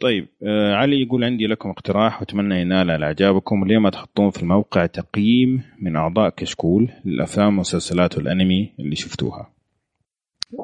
[0.00, 4.42] طيب آه، علي يقول عندي لكم اقتراح وأتمنى ينال على إعجابكم ليه ما تحطون في
[4.42, 9.50] الموقع تقييم من أعضاء كشكول للأفلام والمسلسلات والأنمي اللي شفتوها.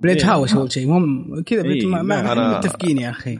[0.03, 0.87] بنتهاوش أول شيء.
[0.87, 3.38] مهم كذا إيه، ما ما لا، متفقين يا أخي.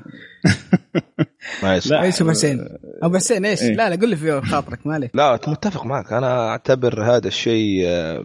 [1.63, 2.69] ما يصلح إيش ابو حسين
[3.03, 3.75] أبو حسين إيش؟ إيه.
[3.75, 5.11] لا لا قول لي في خاطرك ما عليك.
[5.17, 6.13] لا متفق معك.
[6.13, 8.25] أنا أعتبر هذا الشيء آه،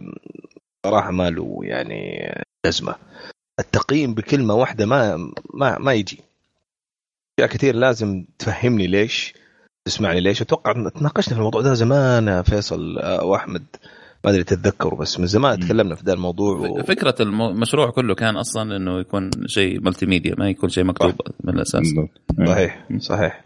[0.86, 2.32] صراحة ما له يعني
[2.64, 2.94] لازمه
[3.60, 5.16] التقييم بكلمة واحدة ما
[5.54, 6.20] ما ما يجي.
[7.38, 9.34] أشياء كثير لازم تفهمني ليش
[9.86, 10.42] تسمعني ليش.
[10.42, 13.66] أتوقع تناقشنا في الموضوع ده زمان يا فيصل آه، واحمد
[14.26, 15.60] ما أدري تتذكروا بس من زمان.
[15.60, 16.82] تكلمنا في ذا الموضوع و...
[16.82, 21.12] فكرة المشروع كله كان أصلا إنه يكون شيء ملتي ميديا ما يكون شيء مكتوب
[21.44, 21.80] من الأساس.
[21.80, 22.48] بالضبط.
[22.48, 23.44] صحيح صحيح.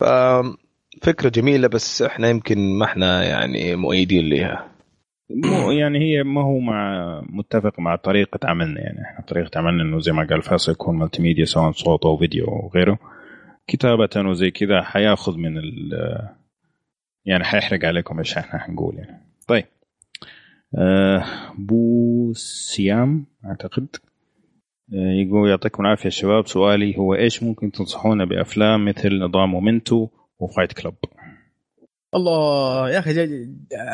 [0.00, 4.66] ففكرة جميلة بس إحنا يمكن ما إحنا يعني مؤيدين لها
[5.30, 8.80] مو يعني هي ما هو مع متفق مع طريقة عملنا.
[8.80, 12.44] يعني إحنا طريقة عملنا إنه زي ما قال فيصل يكون multimedia سواء صوت أو فيديو
[12.44, 12.98] أو غيره.
[13.66, 15.92] كتابة وزي كذا حياخذ من ال
[17.24, 19.29] يعني حيحرق عليكم إيش إحنا حنقول يعني.
[21.58, 23.88] بو سيام أعتقد.
[24.94, 30.08] آه يقول يعطيكم العافية يا شباب سؤالي هو إيش ممكن تنصحونا بأفلام مثل نظام Memento
[30.38, 30.94] و Fight Club
[32.14, 33.10] الله يا أخي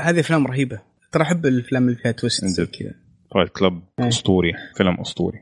[0.03, 0.81] هذه أفلام رهيبة.
[1.13, 2.67] ترى أحب الأفلام اللي فيها twist زي.
[2.67, 2.95] كذا.
[3.35, 3.83] Fight Club.
[3.99, 5.39] أسطوري فيلم أسطوري.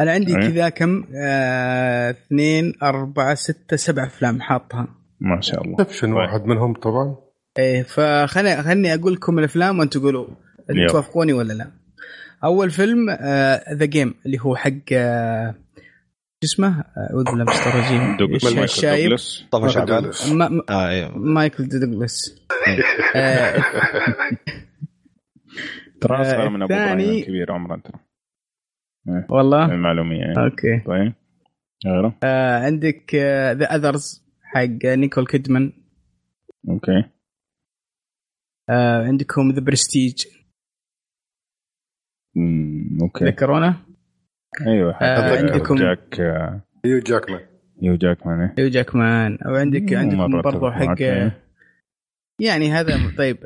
[0.00, 0.48] أنا عندي إيه.
[0.48, 4.88] كذا كم آه، اثنين أربعة ستة سبع أفلام حاطها.
[5.20, 5.76] ما شاء الله.
[5.80, 6.16] Inception طيب.
[6.16, 7.16] واحد منهم طبعا؟
[7.58, 10.26] إيه فخلني خلني أقول لكم الأفلام وأنتم قولوا
[10.76, 10.88] يلا.
[10.88, 11.70] توافقوني ولا لا؟
[12.44, 13.10] أول فيلم
[13.72, 15.54] The Game اللي هو حق آه،
[16.42, 18.16] شو اسمه؟ آه، أعوذ بالله من الشيطان الرجيم.
[18.16, 19.12] دوغلاس الشايب.
[20.36, 22.42] ما- آه أيوه مايكل دوغلاس.
[23.16, 23.54] آه،
[26.00, 28.00] ترى أصغر آه، من أبو إبراهيم الكبير عمرا ترى.
[29.30, 30.34] والله؟ المعلومية يعني.
[30.44, 30.80] أوكي.
[30.86, 31.12] طيب.
[31.86, 33.14] غيره؟ آه، عندك
[33.54, 35.72] The Others حق نيكول كيدمان.
[36.68, 37.04] أوكي.
[38.70, 40.24] آه، عندكم The Prestige
[42.38, 43.24] أمم، okay.
[43.24, 43.76] تذكرونه
[44.66, 47.40] أيوه آه، عندكم- جاك آه، هيو جاكمان.
[47.82, 48.54] هيو جاكمان إيه.
[48.58, 49.38] هيو جاكمان.
[49.46, 51.42] أو عندك عندكم برضو حق إيه.
[52.40, 52.72] يعني.
[52.72, 53.38] هذا طيب.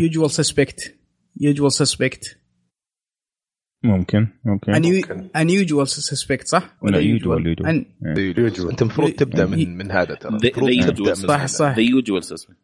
[0.00, 0.94] Usual Suspects
[1.40, 2.38] Usual Suspects
[3.84, 4.72] ممكن ممكن.
[5.36, 6.98] unusual suspect صح؟ لا، ولا.
[7.70, 7.84] أن...
[8.18, 8.70] Usual.
[8.70, 10.38] أنت المفروض تبدأ من من هذا ترى.
[11.14, 11.46] صح هذا.
[11.46, 12.56] صح ذا Usual Suspects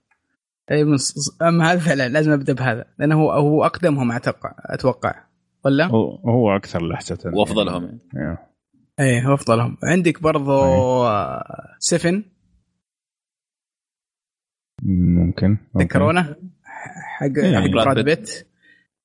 [0.71, 0.97] أي من
[1.43, 2.85] اما هذا فعلا لازم أبدأ بهذا.
[2.99, 5.28] لأنه هو هو أقدمهم أتوقع أتوقع.
[5.65, 7.99] ولا؟ هو هو أكثر لحسة وافضلهم يعني.
[8.15, 8.39] يعني.
[9.01, 10.53] إيه هو أفضلهم عندك برضو
[11.07, 12.25] آه، Seven
[14.83, 15.59] ممكن.
[15.75, 16.37] تذكرونه
[16.85, 18.49] حق إيه، حق براد بيت.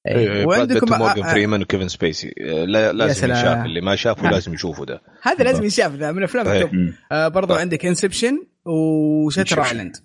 [0.07, 0.45] أيوه إيه.
[0.45, 2.33] براد بيت وعندكم آه، فريمان وكيفن سبيسي
[2.67, 3.31] لا- لازم.
[3.31, 4.31] يشاف اللي ما شافه ها.
[4.31, 6.57] لازم يشوفه ده هذا لازم ينشاف ذا من افلام إيه.
[6.57, 6.93] ال top أمم.
[7.11, 7.57] آه برضو طيب.
[7.61, 9.63] عندك Inception و Shutter.
[9.63, 9.95] Island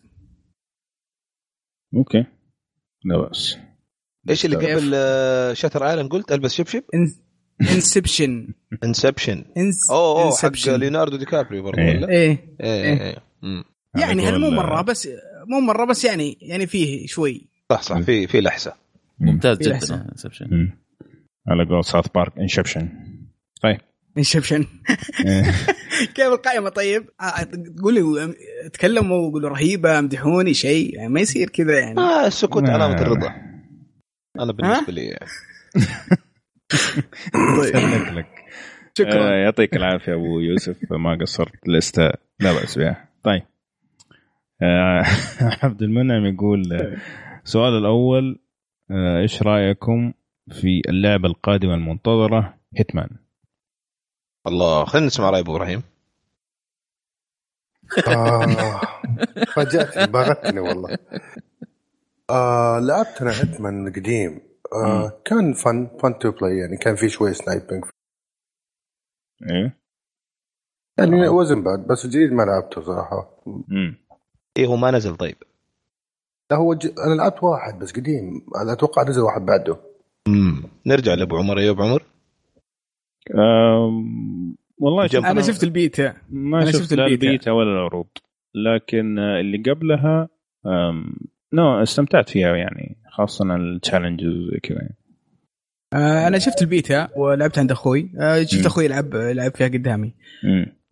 [1.97, 2.25] okay
[3.05, 3.59] لا بأس
[4.31, 6.83] إيش اللي كيف؟ قبل آه، Shutter Island قلت ألبس شبشب
[7.63, 8.49] Inception
[8.85, 9.45] Inception
[9.91, 11.97] أوه أوه حق ليوناردو دي كابريو برضه إيه.
[11.97, 13.03] ولا؟ إيه إيه إيه.
[13.03, 13.65] إيه مم.
[13.97, 15.09] يعني هذا مو مرة بس
[15.47, 18.73] مو مرة بس يعني يعني فيه شوي صح صح في في لحسة
[19.21, 20.07] ممتاز جدا.
[20.43, 20.79] أمم.
[21.49, 22.89] على قول ساوث بارك Inception
[23.63, 23.79] طيب
[24.19, 24.67] Inception
[25.27, 25.55] إيه.
[26.15, 27.43] كيف القائمة طيب؟ آه،
[27.77, 28.35] تقولوا
[28.73, 33.35] تكلموا قولوا رهيبة أمدحوني شيء يعني ما يصير كذا يعني آه السكوت علامة الرضا
[34.39, 35.19] أنا بالنسبة لي.
[37.73, 38.45] سلك لك.
[38.99, 39.31] شكرا.
[39.31, 42.11] آه، يعطيك العافية أبو يوسف ما قصرت لسته.
[42.41, 43.09] لا بأس بها.
[43.25, 43.43] طيب.
[44.63, 45.05] آه،
[45.65, 46.63] عبد المنعم يقول
[47.45, 48.39] السؤال الأول
[48.91, 50.13] آه، إيش رأيكم
[50.51, 53.09] في اللعبة القادمة المنتظرة هيتمان
[54.47, 55.83] الله خلينا نسمع رأي أبو إبراهيم.
[58.09, 58.81] آه
[59.57, 60.99] فاجأتني باغتني والله.
[62.31, 64.41] آه لعبت أنا هيتمان قديم
[64.73, 67.85] آه كان fun fun to play يعني كان في شوي sniping
[69.51, 69.79] إيه.
[70.99, 73.43] يعني وزن بعد بس الجديد ما لعبته صراحة.
[73.47, 73.97] مم.
[74.57, 75.37] إيه هو ما نزل طيب.
[76.51, 76.87] لا هو ج...
[77.07, 78.47] أنا لعبت واحد بس قديم.
[78.63, 79.77] أنا أتوقع نزل واحد بعده.
[80.29, 81.59] امم نرجع لأبو عمر.
[81.59, 82.03] يا أبو عمر.
[83.35, 87.27] آم، والله شوف أنا شفت البيتا ما أنا شفت, شفت ال beta.
[87.27, 88.09] ال beta ولا العروض.
[88.55, 90.29] لكن آه، اللي قبلها
[90.67, 91.17] آم،
[91.53, 94.97] نو استمتعت فيها يعني خاصة ال challenges وزي كذا يعني.
[95.95, 98.67] آه أنا شفت البيتا ولعبت عند أخوي آه شفت.
[98.67, 100.15] أخوي يلعب لعب فيها قدامي.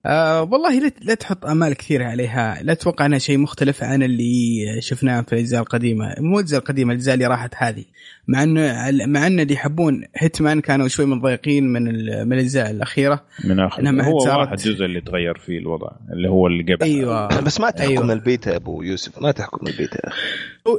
[0.06, 2.58] آه والله لا, لا تحط آمال كثيرة عليها.
[2.62, 6.14] لا تتوقع أنها شيء مختلف عن اللي شفناه في الأجزاء القديمة.
[6.18, 7.84] مو الأجزاء القديمة الأجزاء اللي راحت هذه.
[8.28, 8.60] مع إنه
[9.06, 11.82] مع إن اللي يحبون هيتمان كانوا شوي متضايقين من
[12.28, 13.24] من الأجزاء الأخيرة.
[13.44, 16.82] من اخر هو صارت- واحد جزء اللي تغير فيه الوضع اللي هو اللي قبل.
[16.84, 17.40] أيوه.
[17.40, 18.12] بس ما تحكم أيوة.
[18.12, 20.20] البيتا يا أبو يوسف ما تحكم البيتا يا أخي.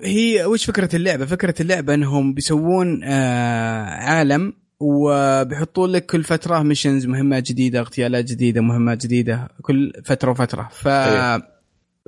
[0.04, 7.06] هي وش فكرة اللعبة؟ فكرة اللعبة إنهم بيسوون آه عالم وبيحطون لك كل فترة missions
[7.06, 11.44] مهمات جديدة اغتيالات جديدة مهمات جديدة كل فترة وفترة ف أيوة.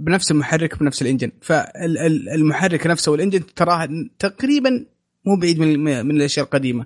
[0.01, 4.85] بنفس المحرك بنفس ال engine فالمحرك نفسه وال engine تراه تقريبا
[5.25, 6.85] مو بعيد من من الأشياء القديمة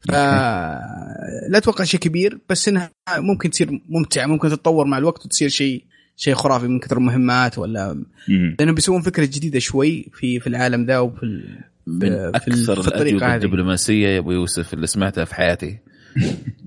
[0.00, 5.48] ف لا أتوقع شيء كبير بس إنها ممكن تصير ممتعة ممكن تتطور مع الوقت وتصير
[5.48, 5.84] شيء
[6.16, 8.04] شيء خرافي من كثر المهمات ولا.
[8.28, 11.42] لأنهم بيسوون فكرة جديدة شوي في في العالم ذا وفي.
[11.86, 13.34] من ال- أكثر الأجوبة هذه.
[13.36, 15.78] الدبلوماسية يا أبو يوسف اللي سمعتها في حياتي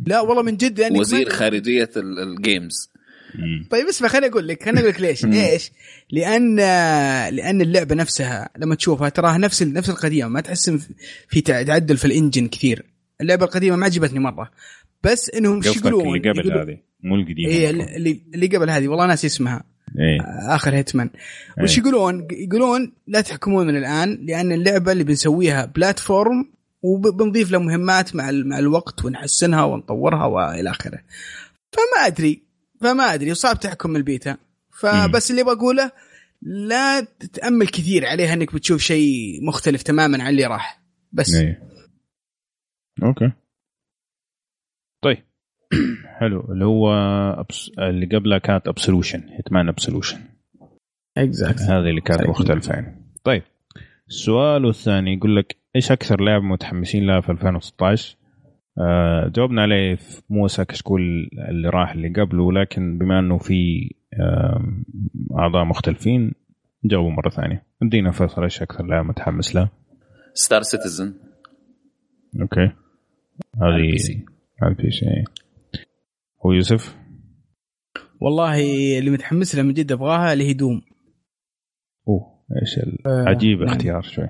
[0.06, 2.90] لا والله من جد يعني وزير خارجية ال- ال games.
[3.70, 5.72] طيب اسمع خليني أقول لك خليني أقول لك ليش؟ ليش؟
[6.12, 6.56] لأن
[7.36, 10.70] لأن اللعبة نفسها لما تشوفها تراها نفس نفس القديمة ما تحس
[11.30, 12.86] في تعدل في الإنجن كثير
[13.22, 14.52] اللعبة القديمة ما عجبتني مرة
[15.04, 19.06] بس إنهم إيش يقولون؟ اللي قبل هذه مو القديمة هي اللي اللي قبل هذه والله
[19.06, 19.64] ناسي اسمها
[20.00, 20.22] إيه.
[20.56, 21.10] آخر هيتمان
[21.64, 26.50] وش يقولون؟ يقولون لا تحكمون من الآن لأن اللعبة اللي بنسويها بلاتفورم
[26.82, 31.00] وبنضيف لها مهمات مع مع الوقت ونحسنها ونطورها وإلى آخره.
[31.72, 32.44] فما أدري
[32.82, 33.32] فما أدري.
[33.32, 34.38] وصعب تحكم البيتا.
[34.72, 35.92] فبس اللي بقوله
[36.42, 40.82] لا تتامل كثير عليها إنك بتشوف شيء مختلف تماما عن اللي راح.
[41.12, 41.36] بس.
[41.36, 41.64] إيه.
[43.04, 43.32] okay.
[45.04, 45.24] طيب.
[46.20, 46.52] حلو.
[46.52, 46.94] اللي هو
[47.40, 47.72] أبس...
[47.80, 49.24] اللي قبلها كانت Absolution.
[49.30, 50.18] هيتمان Absolution.
[51.18, 52.30] exact هذه اللي كانت.
[52.30, 53.06] مختلفة يعني.
[53.24, 53.44] طيب.
[54.08, 58.18] السؤال الثاني يقول لك إيش أكثر لعبة متحمسين لها في 2016
[58.78, 64.86] آه جاوبنا عليه في موسى كشكول اللي راح اللي قبله لكن بما إنه في آم،
[65.40, 66.34] أعضاء مختلفين
[66.86, 67.64] جاوبوا مرة ثانية.
[67.84, 69.70] ادينا فيصل إيش أكثر لعبة متحمس لها؟
[70.34, 71.14] Star Citizen
[72.42, 72.62] okay.
[72.62, 73.98] هذه.
[74.62, 75.24] على ال PC.
[76.46, 76.96] هو يوسف؟
[78.22, 78.60] والله
[79.00, 80.82] اللي متحمس لها من جد أبغاها اللي هي Doom.
[82.08, 83.68] أوه إيش ال- عجيب نعم.
[83.70, 84.30] اختيار شوي.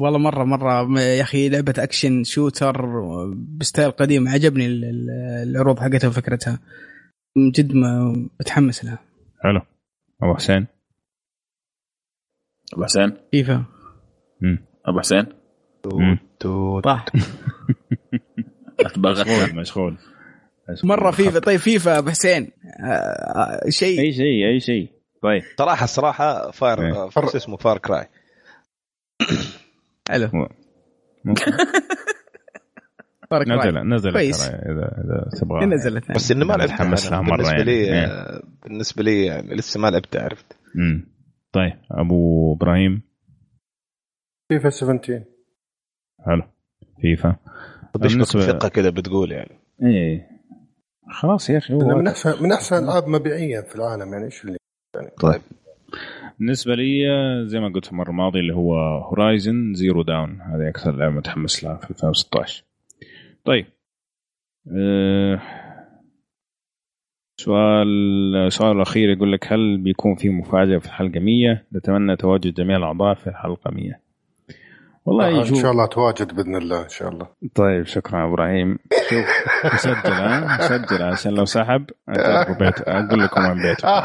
[0.00, 2.86] والله مرة مرة يا أخي لعبة action shooter
[3.34, 5.10] ب style قديم عجبني ال- ال-
[5.50, 6.60] العروض حقتها وفكرتها.
[7.36, 8.98] من جد ما متحمس لها.
[9.42, 9.60] حلو.
[10.22, 10.66] أبو حسين؟
[12.74, 13.64] أبو حسين؟ فيفا.
[14.86, 15.26] أبو حسين.
[16.40, 16.86] توت
[18.80, 19.22] أتبغى.
[19.22, 19.98] مشغول مشغول.
[20.84, 21.38] مرة فيفا.
[21.38, 22.50] طيب فيفا أبو حسين.
[22.80, 24.00] آه، آه، شيء.
[24.00, 24.88] أي شيء أي شيء.
[25.22, 25.42] طيب.
[25.58, 27.08] صراحة الصراحه Far إيه.
[27.08, 27.26] فر...
[27.26, 28.06] شو اسمه Far Cry.
[30.08, 30.28] حلو.
[33.32, 34.48] نزل نزل كويس.
[34.48, 34.54] اذا
[35.04, 36.72] إذا تبغى نزلت بس إنه ما لعبت
[37.12, 37.64] مرة بالنسبة يعني.
[37.64, 37.94] لي.
[38.06, 40.46] آه، بالنسبة لي يعني لسه ما لعبت عرفت؟
[40.76, 41.06] امم
[41.52, 43.02] طيب أبو إبراهيم.
[44.48, 45.24] فيفا 17
[46.26, 46.42] حلو.
[47.00, 47.36] فيفا.
[47.94, 50.31] طب إيش بالنسبة- كذا بتقول يعني؟ إيه.
[51.10, 54.56] خلاص يا أخي هو من احسن من أحسن الالعاب مبيعيا في العالم يعني إيش اللي
[55.20, 55.40] طيب.
[56.38, 57.04] بالنسبة لي
[57.46, 61.76] زي ما قلت المرة الماضية اللي هو Horizon Zero Dawn هذه أكثر لعبة متحمس لها
[61.76, 62.64] في 2016
[63.44, 63.66] طيب.
[64.76, 65.40] أه
[67.40, 67.88] سؤال
[68.36, 73.14] السؤال الأخير يقول لك هل بيكون في مفاجأة في الحلقة 100 نتمنى تواجد جميع الأعضاء
[73.14, 74.01] في الحلقة 100
[75.04, 77.26] والله إن شاء الله تواجد بإذن الله إن شاء الله.
[77.54, 78.78] طيب شكرا إبراهيم.
[79.10, 79.26] شوف
[79.80, 81.86] سجل ها؟ سجل عشان لو سحب
[82.58, 82.80] بيت.
[82.80, 84.00] أقول لكم عن بيته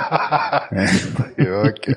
[1.17, 1.95] طيب okay.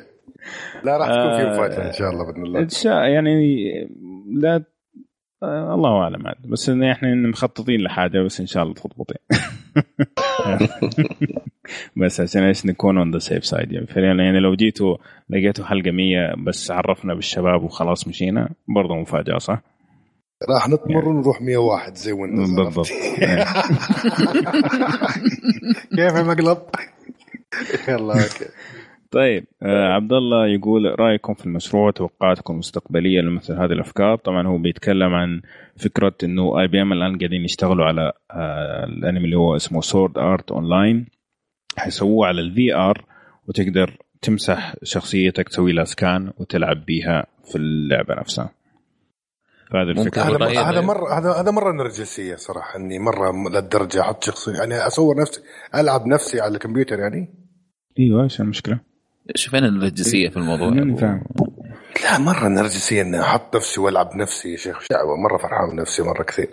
[0.85, 2.61] لا راح تكون في مفاجأة إن شاء الله بإذن الله.
[2.61, 3.67] إن شاء يعني
[4.35, 4.65] لا
[5.43, 6.37] آه، الله أعلم عاد.
[6.45, 9.43] بس إحنا مخططين لحاجة بس إن شاء الله تضبط يعني.
[11.97, 14.97] بس عشان إيش نكون on the safe side يعني فعلا يعني لو جيتوا
[15.31, 19.63] لقيتوا حلقة 100 بس عرفنا بالشباب وخلاص مشينا برضه مفاجأة صح؟
[20.49, 22.87] راح نطمر ونروح 101 زي Windows بالضبط.
[25.97, 26.59] كيف المقلب؟
[27.89, 28.47] يلا okay.
[29.11, 34.59] طيب آه عبد الله يقول رأيكم في المشروع وتوقعاتكم المستقبلية لمثل هذه الأفكار؟ طبعا هو
[34.59, 35.43] بيتكلم عن
[35.81, 41.07] فكرة إنه IBM الآن قاعدين يشتغلوا على آه الأنمي اللي هو اسمه Sword Art Online
[41.77, 43.05] حيسووه على ال VR
[43.49, 48.51] وتقدر تمسح شخصيتك تسوي لها scan وتلعب بيها في اللعبة نفسها
[49.71, 49.89] فهذه.
[49.91, 54.53] الفكرة هذا رأيي- هذا مرة هذا هذا مرة نرجسية صراحة إني مرة للدرجه أحط شخصية
[54.53, 55.41] يعني أصور نفسي
[55.75, 57.35] ألعب نفسي على الكمبيوتر يعني
[57.99, 58.81] إيوه إيش المشكلة؟
[59.35, 61.23] شوف فين النرجسيه في الموضوع فاهم.
[62.05, 64.79] لا مرة نرجسيه إني أحط نفسي وألعب نفسي يا شيخ.
[64.91, 66.49] دعوه مرة فرحان بنفسي مرة كثير.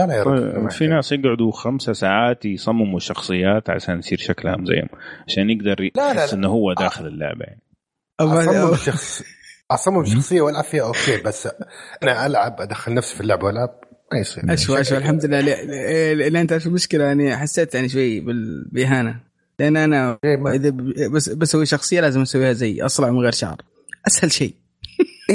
[0.00, 4.88] لا لا يا رجل في ناس يقعدوا خمسة ساعات يصمموا شخصيات عشان يصير شكلها زيهم
[5.28, 6.20] عشان يقدر لا، لا.
[6.20, 7.60] يحس إنه هو داخل اللعبة يعني.
[8.20, 9.22] أصمم شخص
[9.70, 11.48] أصمم شخصية والعب فيها أوكي بس
[12.02, 13.80] أنا ألعب أدخل نفسي في اللعبة وألعب
[14.12, 14.52] ما يصير.
[14.52, 15.40] اشوى اشوى الحمد لله.
[15.40, 19.20] ل- ل- لأن تعرف المشكلة يعني حسيت يعني شوي بال- بإهانة.
[19.58, 23.56] لأن أنا إيه، إذا ب- بس بسوي شخصية لازم أسويها زي أصلع من غير شعر.
[24.06, 24.54] أسهل شيء.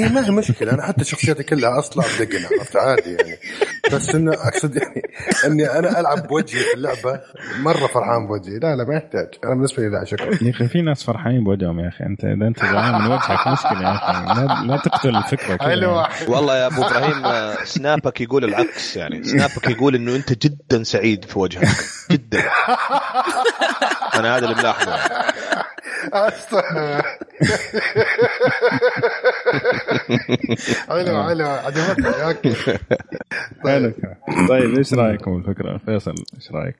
[0.04, 0.72] إيه ما هي مشكلة.
[0.72, 3.38] أنا حتى شخصيتي كلها اصلع بدقنها عرفت؟ عادي يعني.
[3.92, 5.02] بس إنه أقصد يعني
[5.44, 7.20] إني أنا ألعب بوجهي في اللعبة
[7.58, 8.58] مرة فرحان بوجهي.
[8.58, 9.28] لا لا ما يحتاج.
[9.44, 10.38] أنا بالنسبة لي لا شكرا.
[10.42, 12.04] يا أخي في ناس فرحانين بوجههم يا أخي.
[12.04, 14.40] أنت إذا أنت زعلان من وجهك مشكلة يا أخي.
[14.40, 16.08] لا, لا تقتل الفكرة كذا.
[16.28, 19.24] والله يا أبو إبراهيم سنابك يقول العكس يعني.
[19.24, 21.68] سنابك يقول إنه أنت جدا سعيد في وجهك.
[22.10, 22.42] جدا.
[24.14, 24.98] أنا هذا اللي ملاحظه.
[30.88, 31.46] حلو حلو.
[31.46, 32.08] عجبتني.
[32.08, 32.54] أوكي.
[33.64, 33.92] حلو.
[34.48, 36.76] طيب إيش رأيكم الفكرة؟ فيصل إيش رأيك؟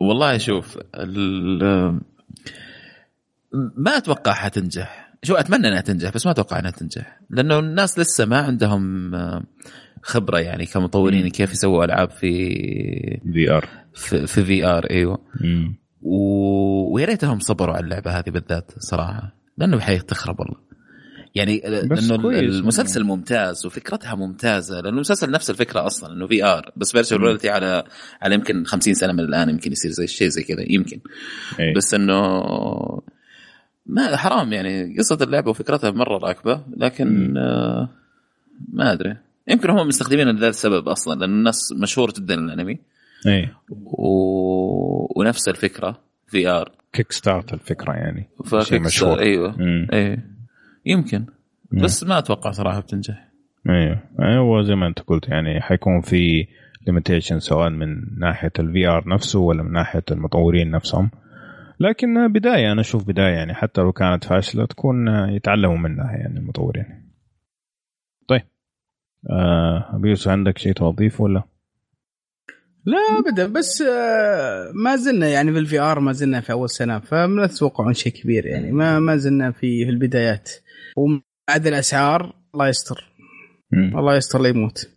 [0.00, 2.00] والله شوف ال-
[3.76, 5.10] ما أتوقع حتنجح.
[5.22, 7.20] شو أتمنى إنها تنجح بس ما أتوقع إنها تنجح.
[7.30, 9.12] لأنه الناس لسه ما عندهم
[10.02, 12.54] خبرة يعني كمطورين كيف يسووا ألعاب في
[13.32, 15.18] VR في, في VR أيوه.
[16.02, 16.14] و...
[16.94, 20.70] ويا ريتهم صبروا على اللعبة هذه بالذات صراحة لأنه حيتخرب والله.
[21.34, 22.28] يعني بس لأنه.
[22.28, 27.84] المسلسل ممتاز وفكرتها ممتازة لأنه المسلسل نفس الفكرة أصلا إنه VR بس virtual على
[28.22, 31.00] على يمكن 50 سنة من الآن يمكن يصير زي شيء زي كذا يمكن.
[31.60, 31.74] إيه.
[31.74, 32.42] بس إنه
[33.86, 37.88] ما حرام يعني قصة اللعبة وفكرتها مرة راكبة لكن آه
[38.72, 39.16] ما أدري.
[39.48, 42.78] يمكن هم مستخدمين لهذا السبب أصلا لأن الناس مشهور جدا الأنمي.
[43.70, 45.20] و...
[45.20, 48.28] ونفس الفكرة في ار كيك ستارت الفكرة يعني.
[48.60, 49.20] شيء مشهور.
[49.20, 49.56] أيوه.
[49.58, 49.86] مم.
[49.92, 50.24] إيه
[50.86, 51.26] يمكن.
[51.72, 51.82] مم.
[51.82, 53.28] بس ما أتوقع صراحة بتنجح.
[53.68, 56.46] أيوه أيوه زي ما أنت قلت يعني حيكون في
[56.86, 61.10] limitation سواء من ناحية ال VR نفسه ولا من ناحية المطورين نفسهم.
[61.80, 67.10] لكن بداية أنا أشوف بداية يعني حتى لو كانت فاشلة تكون يتعلموا منها يعني المطورين.
[68.28, 68.42] طيب.
[69.30, 71.42] آه ابي يوسف عندك شيء تضيفه ولا؟
[72.84, 73.46] لا ابدا.
[73.46, 77.94] بس آه، ما زلنا يعني في ال VR ما زلنا في أول سنة فما تتوقعون
[77.94, 78.72] شيء كبير يعني.
[78.72, 80.50] ما ما زلنا في في البدايات.
[80.96, 83.12] وبعد الأسعار الله يستر.
[83.74, 84.90] الله يستر لا يموت.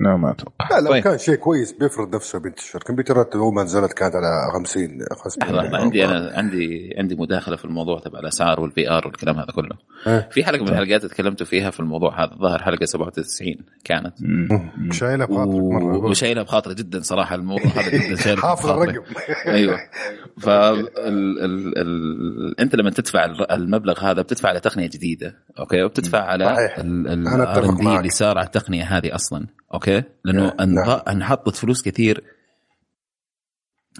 [0.00, 1.02] لا ما أتوقع لا لو طيب.
[1.04, 4.88] كان شيء كويس بيفرض نفسه بينتشر كمبيوترات اول ما نزلت كانت على 50
[5.24, 9.36] 50 لحظة لحظة عندي أنا عندي عندي مداخلة في الموضوع تبع الأسعار وال VR والكلام
[9.36, 9.76] هذا كله
[10.06, 10.28] إيه.
[10.30, 14.14] في حلقة من الحلقات تكلمتوا فيها في الموضوع هذا ظهر حلقة 97 كانت.
[14.92, 18.70] شايلها بخاطرك مرة وشايلها بخاطري جدا صراحة الموضوع هذا جدا شايله حافظ.
[18.70, 19.02] الرقم
[19.46, 19.78] أيوه
[20.38, 20.88] ف ال...
[20.98, 21.78] ال...
[21.78, 22.60] ال...
[22.60, 26.78] أنت لما تدفع المبلغ هذا بتدفع على تقنية جديدة okay وبتدفع على صحيح.
[26.78, 27.98] ال R أتفق and D معك.
[27.98, 31.00] اللي صار على التقنية هذه أصلا okay لأنه نعم.
[31.08, 32.24] انحطت فلوس كثير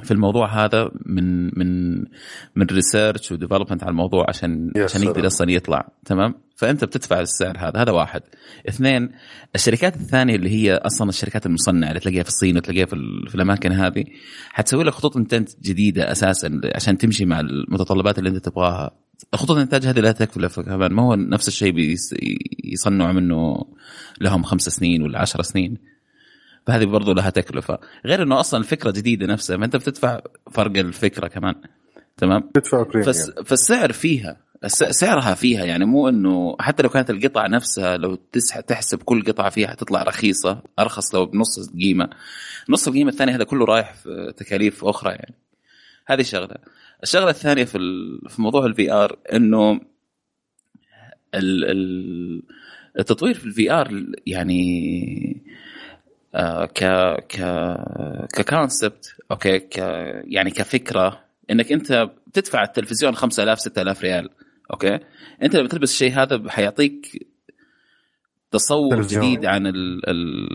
[0.03, 1.99] في الموضوع هذا من من
[2.57, 5.27] من research و development على الموضوع عشان عشان يقدر.
[5.27, 8.23] أصلا يطلع تمام فأنت بتدفع السعر هذا هذا واحد
[8.69, 9.11] اثنين
[9.55, 12.97] الشركات الثانية اللي هي أصلا الشركات المصنعة اللي تلاقيها في الصين وتلاقيها في,
[13.29, 14.05] في الأماكن هذه
[14.51, 18.91] حتسوي لك خطوط إنتاج جديدة أساسا عشان تمشي مع المتطلبات اللي أنت تبغاها
[19.35, 20.93] خطوط الإنتاج هذه لا تكلفك كمان.
[20.93, 21.97] ما هو نفس الشيء
[22.64, 23.64] يصنعوا منه
[24.21, 25.79] لهم خمس سنين ولا عشر سنين.
[26.66, 27.79] فهذه برضو لها تكلفة.
[28.07, 29.57] غير إنه أصلا الفكرة جديدة نفسها.
[29.57, 31.55] ما أنت بتدفع فرق الفكرة كمان.
[32.16, 37.97] تمام؟ تدفع فس فالسعر فيها سعرها فيها يعني مو إنه حتى لو كانت القطعه نفسها
[37.97, 42.11] لو تسح تحسب كل قطعة فيها حتطلع رخيصة أرخص لو بنص القيمة.
[42.69, 45.35] نص القيمة الثانية هذا كله رايح في تكاليف أخرى يعني.
[46.07, 46.57] هذه شغلة.
[47.03, 47.78] الشغلة الثانية في
[48.28, 49.72] في موضوع ال VR إنه
[51.34, 52.42] ال- ال-
[52.99, 55.42] التطوير في ال VR يعني
[56.34, 56.84] آه، ك
[57.28, 57.36] ك
[58.35, 59.78] ك concept okay ك
[60.24, 64.28] يعني كفكرة إنك أنت بتدفع التلفزيون 5000 6000 ريال
[64.72, 64.99] okay
[65.42, 67.26] أنت لما تلبس الشيء هذا حيعطيك
[68.51, 69.22] تصور تلفزيون.
[69.24, 70.49] جديد عن ال ال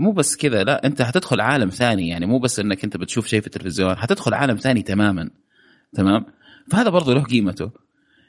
[0.00, 3.40] مو بس كذا لا أنت حتدخل عالم ثاني يعني مو بس إنك أنت بتشوف شيء
[3.40, 5.30] في التلفزيون حتدخل عالم ثاني تماما
[5.94, 6.26] تمام؟
[6.70, 7.70] فهذا برضه له قيمته.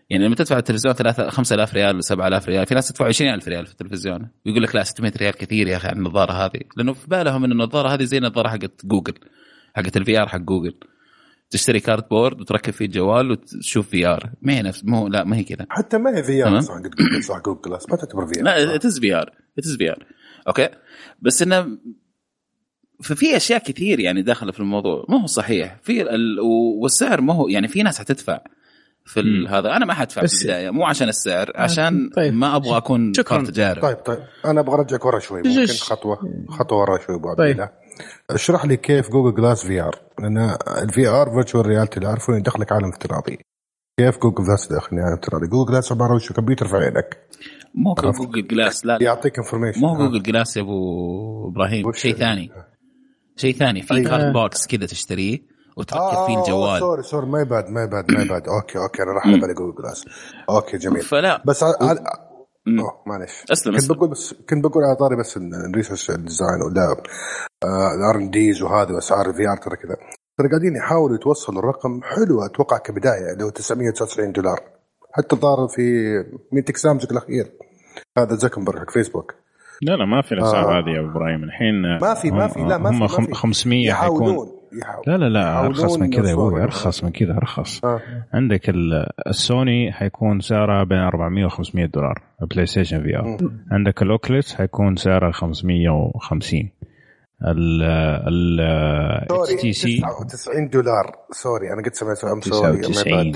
[0.09, 3.71] يعني لما تدفع التلفزيون 3 5000 ريال 7000 ريال في ناس تدفع 20000 ريال في
[3.71, 4.29] التلفزيون.
[4.45, 6.61] ويقول لك لا 600 ريال كثير يا أخي على النظارة هذه.
[6.77, 9.13] لأنه في بالهم إن النظارة هذه زي النظارة حقت جوجل
[9.75, 10.73] حقت ال VR حق جوجل.
[11.49, 15.65] تشتري cardboard وتركب فيه الجوال وتشوف VR ما هي نفس مو لا ما هي كذا.
[15.69, 19.33] حتى ما هي VR صح جوجل صح Google Glass ما تعتبر VR لا it's VR
[19.57, 20.05] it's VR
[20.47, 20.69] okay
[21.21, 21.77] بس إنه
[23.03, 25.05] ففي أشياء كثير يعني داخلة في الموضوع.
[25.09, 25.77] ما هو صحيح.
[25.83, 26.39] في ال...
[26.81, 28.39] والسعر ما هو يعني في ناس حتدفع
[29.05, 29.47] في ال...
[29.47, 29.75] هذا.
[29.75, 30.69] أنا ما حدفع في البداية.
[30.69, 32.33] مو عشان السعر عشان طيب.
[32.33, 33.43] ما أبغى أكون شكراً.
[33.43, 34.19] تجارب طيب طيب.
[34.45, 35.41] أنا أبغى أرجعك ورا شوي.
[35.45, 36.17] ممكن؟ خطوة
[36.49, 37.51] خطوة ورا شوي أبو عبد طيب.
[37.55, 37.69] الله.
[38.29, 42.89] اشرح لي كيف Google Glass VR؟ لأن ال VR virtual reality اللي أعرفه يدخلك عالم
[42.89, 43.39] افتراضي.
[43.99, 47.17] كيف Google Glass داخلني عالم افتراضي؟ Google Glass عبارة عن شو؟ كمبيوتر في عينك.
[47.75, 47.93] مو.
[47.93, 51.91] Google Glass لا, يعطيك information مو Google Glass يا أبو إبراهيم.
[51.91, 52.51] شيء؟ ثاني.
[53.37, 54.09] شيء ثاني في أيوة.
[54.09, 55.39] card box كذا تشتريه
[55.77, 56.79] وتركب فيه الجوال.
[56.79, 59.77] sorry sorry my bad my bad my bad okay okay أنا راح على بالي Google
[59.77, 60.05] Glass
[60.49, 61.01] okay جميل.
[61.01, 61.43] فلا.
[61.45, 62.25] بس ع- ع-
[62.67, 62.79] مم.
[62.79, 66.95] أوه معلش أسلم كنت بقول بس كنت بقول على طاري بس ال research design ولا
[67.95, 69.95] ال R and Ds وهذا واسعار ال VR ترى كذا.
[70.37, 74.59] ترى قاعدين يحاولوا يتوصلوا الرقم حلو أتوقع كبداية اللي هو 999 دولار.
[75.13, 75.81] حتى ظهر في
[76.51, 77.51] meeting سامسونج الأخير.
[78.17, 79.33] هذا زوكربيرج حق فيسبوك
[79.81, 80.79] لا لا ما في الأسعار آه.
[80.79, 81.43] هذه يا أبو إبراهيم.
[81.43, 83.33] الحين ما في- ما في، لا، ما في- هم ما خم- في.
[83.33, 84.21] 500 حيكون.
[84.23, 84.47] يحاولون
[84.81, 85.03] يحاولون.
[85.07, 86.63] لا لا لا أرخص من كذا يا أبوي.
[86.63, 87.85] أرخص من كذا أرخص.
[87.85, 87.99] آه.
[88.33, 93.37] عندك ال- السوني حيكون سعرها بين 400 و 500 دولار البلاي ستيشن VR.
[93.71, 96.69] عندك ال Oculus حيكون سعرها 550
[97.47, 97.83] ال
[98.27, 98.61] ال
[99.51, 101.15] إتش تي سي 99 دولار.
[101.31, 103.33] sorry أنا قد سمعت I'm sorry 99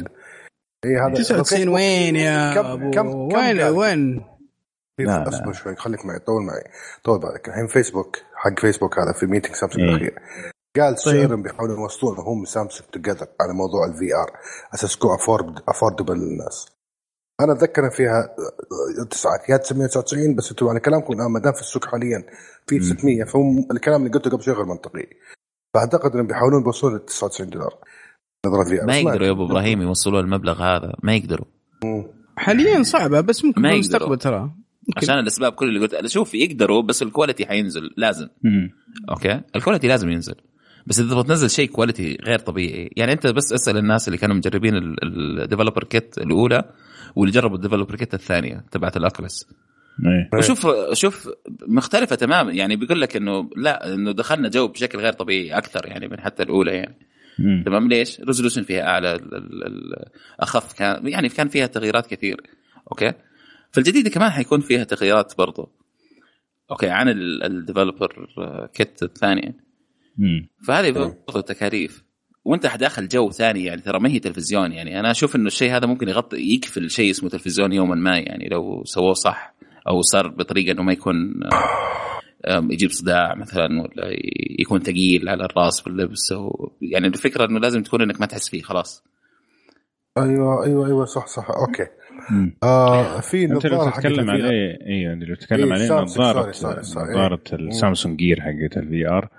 [0.86, 3.32] اي هذا 99 وين يا كم- أبو؟ كم- كم وين
[3.62, 4.22] قال؟ وين؟
[5.04, 5.30] لا، لا.
[5.30, 6.64] أصبر شوي خليك معي طول معي
[7.04, 9.96] طول بالك الحين فيسبوك حق فيسبوك هذا في meeting سامسونج إيه.
[9.96, 10.20] الأخير.
[10.78, 11.28] قال طيب.
[11.28, 14.32] سعرهم بيحاولون يوصلون هم سامسونج together على موضوع ال VR
[14.74, 15.18] أساس تكون
[15.68, 16.68] affordable للناس
[17.42, 18.36] أنا أتذكر فيها
[19.10, 22.24] تسعة يا 999 بس أنتم على كلامكم الآن ما دام في السوق حاليا
[22.68, 25.08] في 600 فهم الكلام اللي قلته قبل شوي غير منطقي.
[25.74, 27.78] فأعتقد إنهم بيحاولون يوصلون ل 99 دولار.
[28.44, 31.46] في ما يقدروا يا أبو إبراهيم يوصلوا المبلغ هذا ما يقدروا.
[32.38, 33.74] حاليا صعبة بس ممكن في.
[33.74, 34.52] المستقبل ترى.
[34.98, 38.28] عشان الأسباب كل اللي قلت شوف يقدروا بس ال quality حينزل لازم.
[38.44, 38.72] مم.
[39.10, 40.36] okay؟ ال quality لازم ينزل.
[40.88, 44.36] بس إذا تبغى تنزل شيء quality غير طبيعي يعني أنت بس اسأل الناس اللي كانوا
[44.36, 44.74] مجربين
[45.04, 46.64] ال developer kit الأولى
[47.16, 49.48] واللي جربوا ال developer kit الثانية تبعت ال Oculus
[50.06, 50.40] إيه.
[50.40, 51.30] وشوف شوف
[51.68, 52.52] مختلفة تماما.
[52.52, 56.44] يعني بيقول لك إنه لا إنه دخلنا جو بشكل غير طبيعي أكثر يعني من حتى
[56.44, 56.98] الأولى يعني.
[57.40, 57.64] مم.
[57.66, 60.06] تمام؟ ليش؟ resolution فيها أعلى ال- ال- ال-
[60.40, 62.42] أخف كان يعني كان فيها تغييرات كثير.
[62.92, 63.14] okay؟
[63.72, 65.70] فالجديدة كمان حيكون فيها تغييرات برضو.
[66.72, 67.10] okay عن
[67.44, 68.28] ال developer
[68.74, 69.56] kit الثانية.
[70.68, 72.04] فهذه برضو تكاليف.
[72.46, 75.00] وأنت داخل جو ثاني يعني ترى ما هي تلفزيون يعني.
[75.00, 78.84] أنا أشوف إنه الشيء هذا ممكن يغطي يكفل شيء اسمه تلفزيون يوما ما يعني لو
[78.86, 79.54] سووه صح
[79.88, 81.40] أو صار بطريقة إنه ما يكون
[82.48, 84.10] يجيب صداع مثلا ولا
[84.60, 88.62] يكون ثقيل على الرأس باللبس أو يعني الفكرة إنه لازم تكون إنك ما تحس فيه
[88.62, 89.04] خلاص.
[90.18, 91.88] أيوه أيوه أيوه صح صح okay.
[92.64, 94.30] آه في أنت لو تتكلم.
[94.30, 96.50] عليه أيوه اللي تتكلم إيه، عليه سامسونج، نظارة.
[96.80, 97.60] نظارة إيه.
[97.60, 99.30] السامسونج Gear حقت ال VR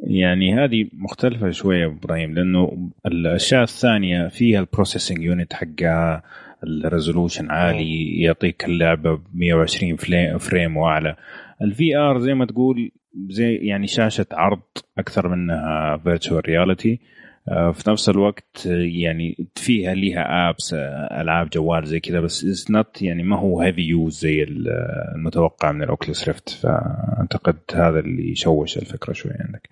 [0.00, 6.22] يعني هذه مختلفة شوية يا إبراهيم لأنه الأشياء الثانية فيها ال processing unit حقها
[6.64, 11.16] ال resolution عالي يعطيك اللعبة ب 120 فلي- frame وأعلى
[11.62, 12.90] ال VR زي ما تقول
[13.28, 14.60] زي يعني شاشة عرض
[14.98, 17.00] أكثر منها virtual reality
[17.48, 20.74] في نفس الوقت آه، يعني فيها ليها apps
[21.20, 24.68] ألعاب جوال زي كذا بس it's not يعني ما هو heavy use زي ال-
[25.14, 29.68] المتوقع من ال Oculus Rift فأعتقد هذا اللي شوش الفكرة شوي عندك.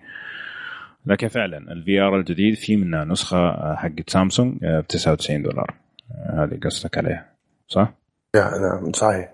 [1.05, 5.73] لكن فعلا ال VR الجديد في منها نسخة آه، حقت سامسونج ب 99 دولار.
[6.11, 7.25] آه، هذه قصدك عليها
[7.67, 7.93] صح؟
[8.35, 9.29] نعم صحيح.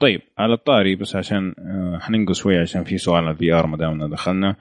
[0.00, 3.76] طيب على الطاري بس عشان آه، حننقص شوي عشان في سؤال عن ال VR ما
[3.76, 4.48] دامنا دخلنا.
[4.48, 4.56] آه،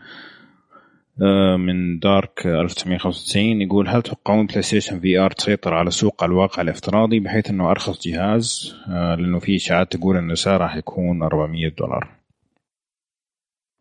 [1.58, 7.50] من دارك 1995 يقول هل تتوقعون بلاي ستيشن VR تسيطر على سوق الواقع الافتراضي بحيث
[7.50, 12.10] إنه أرخص جهاز؟ آه، لأنه في إشاعات تقول انه سعره حيكون 400 دولار.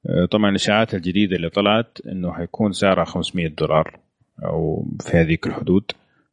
[0.08, 4.00] آه، طبعا الإشاعات الجديدة اللي طلعت إنه حيكون سعرها 500 دولار
[4.44, 5.84] أو في هذيك الحدود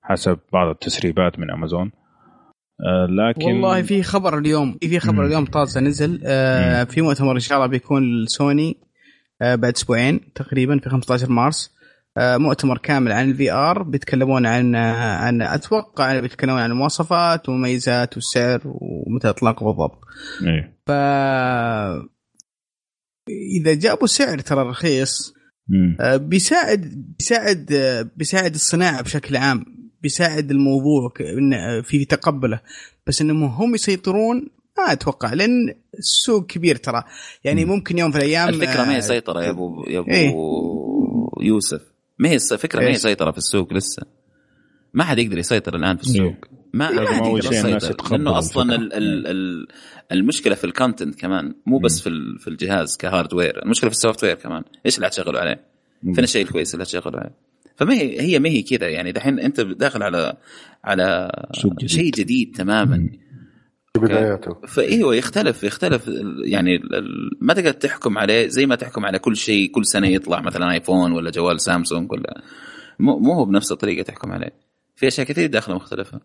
[0.02, 1.92] حسب بعض التسريبات من أمازون.
[2.86, 5.26] آه، لكن والله في خبر اليوم في خبر.
[5.26, 6.22] اليوم طازه نزل.
[6.26, 8.78] آه في مؤتمر إن شاء الله بيكون لسوني.
[8.78, 8.91] آه
[9.42, 11.72] بعد أسبوعين تقريبا في 15 مارس
[12.18, 18.16] آه مؤتمر كامل عن ال VR بيتكلمون عن آه عن أتوقع بيتكلمون عن المواصفات والمميزات
[18.16, 20.02] والسعر ومتى اطلاقه بالضبط
[20.48, 20.78] إيه.
[20.88, 20.92] ف
[23.30, 25.34] إذا جابوا سعر ترى رخيص.
[26.00, 29.66] آه، بيساعد بيساعد آه، بيساعد الصناعة بشكل عام
[30.02, 31.14] بيساعد الموضوع
[31.54, 32.60] آه، في تقبله
[33.08, 34.48] بس انهم هم يسيطرون
[34.88, 37.04] ما أتوقع لأن السوق كبير ترى.
[37.44, 37.72] يعني مم.
[37.72, 40.34] ممكن يوم في الأيام الفكرة ما آه، هي سيطرة يا ابو يا أبو إيه.
[41.48, 41.82] يوسف.
[42.20, 44.04] ما هي الفكرة ما هي؟ سيطرة في السوق لسه.
[44.94, 46.36] ما حد يقدر يسيطر الآن في السوق.
[46.74, 48.12] ما لازم أحد أول يقدر يسيطر.
[48.12, 48.98] لأنه أصلا الفكرة.
[48.98, 49.68] ال ال ال
[50.12, 53.64] المشكلة في ال content كمان مو بس في ال- في الجهاز ك hardware.
[53.64, 54.64] المشكلة في ال software كمان.
[54.86, 55.66] إيش اللي حتشغلوا عليه.
[56.02, 57.36] فين الشيء الكويس اللي حتشغلوا عليه؟
[57.76, 58.88] فما هي هي ما هي كذا.
[58.90, 60.38] يعني دحين أنت داخل على
[60.84, 61.32] على.
[61.86, 62.98] شيء جديد تماما.
[62.98, 63.10] مم.
[63.94, 64.54] في بداياته.
[64.54, 66.10] فإيوه يختلف يختلف.
[66.46, 66.80] يعني
[67.42, 71.12] ما تقدر تحكم عليه زي ما تحكم على كل شيء كل سنة يطلع مثلا آيفون
[71.12, 72.42] ولا جوال سامسونج ولا
[73.00, 74.52] مو مو هو بنفس الطريقة تحكم عليه.
[74.96, 76.20] في أشياء كثير داخلة مختلفة.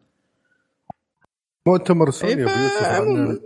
[1.66, 3.38] مؤتمر سوني إيه، ابو ف- يوسف عن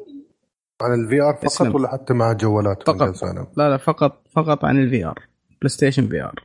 [0.82, 1.74] عن ال VR فقط اسلم.
[1.74, 3.24] ولا حتى مع الجوالات فقط.
[3.56, 5.18] لا لا فقط فقط عن ال VR
[5.60, 6.44] PlayStation VR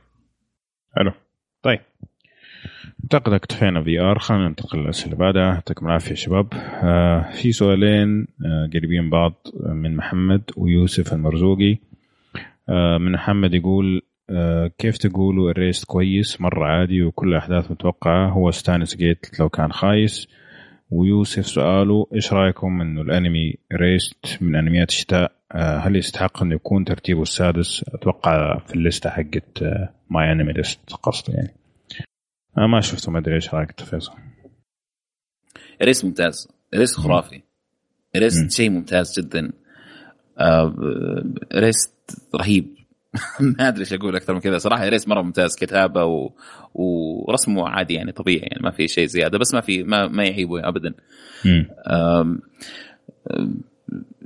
[0.96, 1.12] حلو.
[1.62, 1.80] طيب.
[3.14, 5.42] اعتقد اكتفينا VR خلينا ننتقل للأسئلة اللي بعدها.
[5.42, 6.54] يعطيكم العافية يا شباب.
[6.54, 9.32] آه في سؤالين آه قريبين بعض
[9.66, 11.78] من محمد ويوسف المرزوقي.
[12.68, 18.30] آه من محمد يقول آه كيف تقولوا Erased كويس؟ مرة عادي وكل احداث متوقعة.
[18.30, 20.28] هو Steins Gate لو كان خايس.
[20.90, 26.84] ويوسف سؤاله إيش رأيكم إنه الأنمي Erased من أنميات الشتاء؟ آه هل يستحق إنه يكون
[26.84, 29.64] ترتيبه السادس؟ أتوقع في الليستة حقت
[30.10, 31.65] MyAnimeList قصده يعني.
[32.58, 34.12] أنا ما شفته ما أدري إيش رأيك فيصل
[35.82, 36.48] Erased ممتاز.
[36.74, 37.42] Erased خرافي.
[38.16, 38.56] Erased.
[38.56, 39.52] شيء ممتاز جدا.
[40.38, 40.74] آه،
[41.54, 41.92] Erased
[42.34, 42.76] رهيب.
[43.58, 44.58] ما أدري إيش أقول أكثر من كذا.
[44.58, 46.30] صراحة Erased مرة ممتاز كتابة و...
[46.74, 50.68] ورسمه عادي يعني طبيعي يعني ما في شيء زيادة بس ما في ما, ما يعيبه
[50.68, 50.94] ابدا.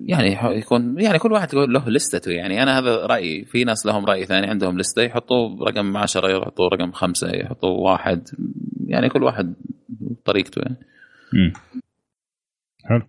[0.05, 2.31] يعني ح- يكون يعني كل واحد يقول له لستته.
[2.31, 6.69] يعني أنا هذا رايي في ناس لهم رأي ثاني عندهم لستة يحطوا رقم 10 يحطوا
[6.69, 8.29] رقم خمسة يحطوا واحد.
[8.87, 9.55] يعني كل واحد
[10.25, 10.77] طريقته يعني.
[11.33, 11.53] مم.
[12.85, 13.03] حلو.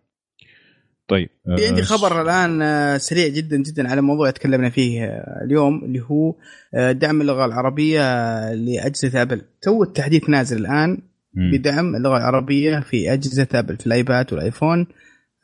[1.08, 5.44] طيب في عندي آه، خبر الآن آه، سريع جدا جدا على موضوع تكلمنا فيه آه،
[5.46, 6.36] اليوم اللي هو
[6.76, 11.02] آه، دعم اللغة العربية آه، لأجهزة ابل تو التحديث نازل الآن.
[11.34, 14.80] بدعم اللغة العربية في أجهزة ابل في الآيباد والآيفون.
[14.80, 14.88] آه،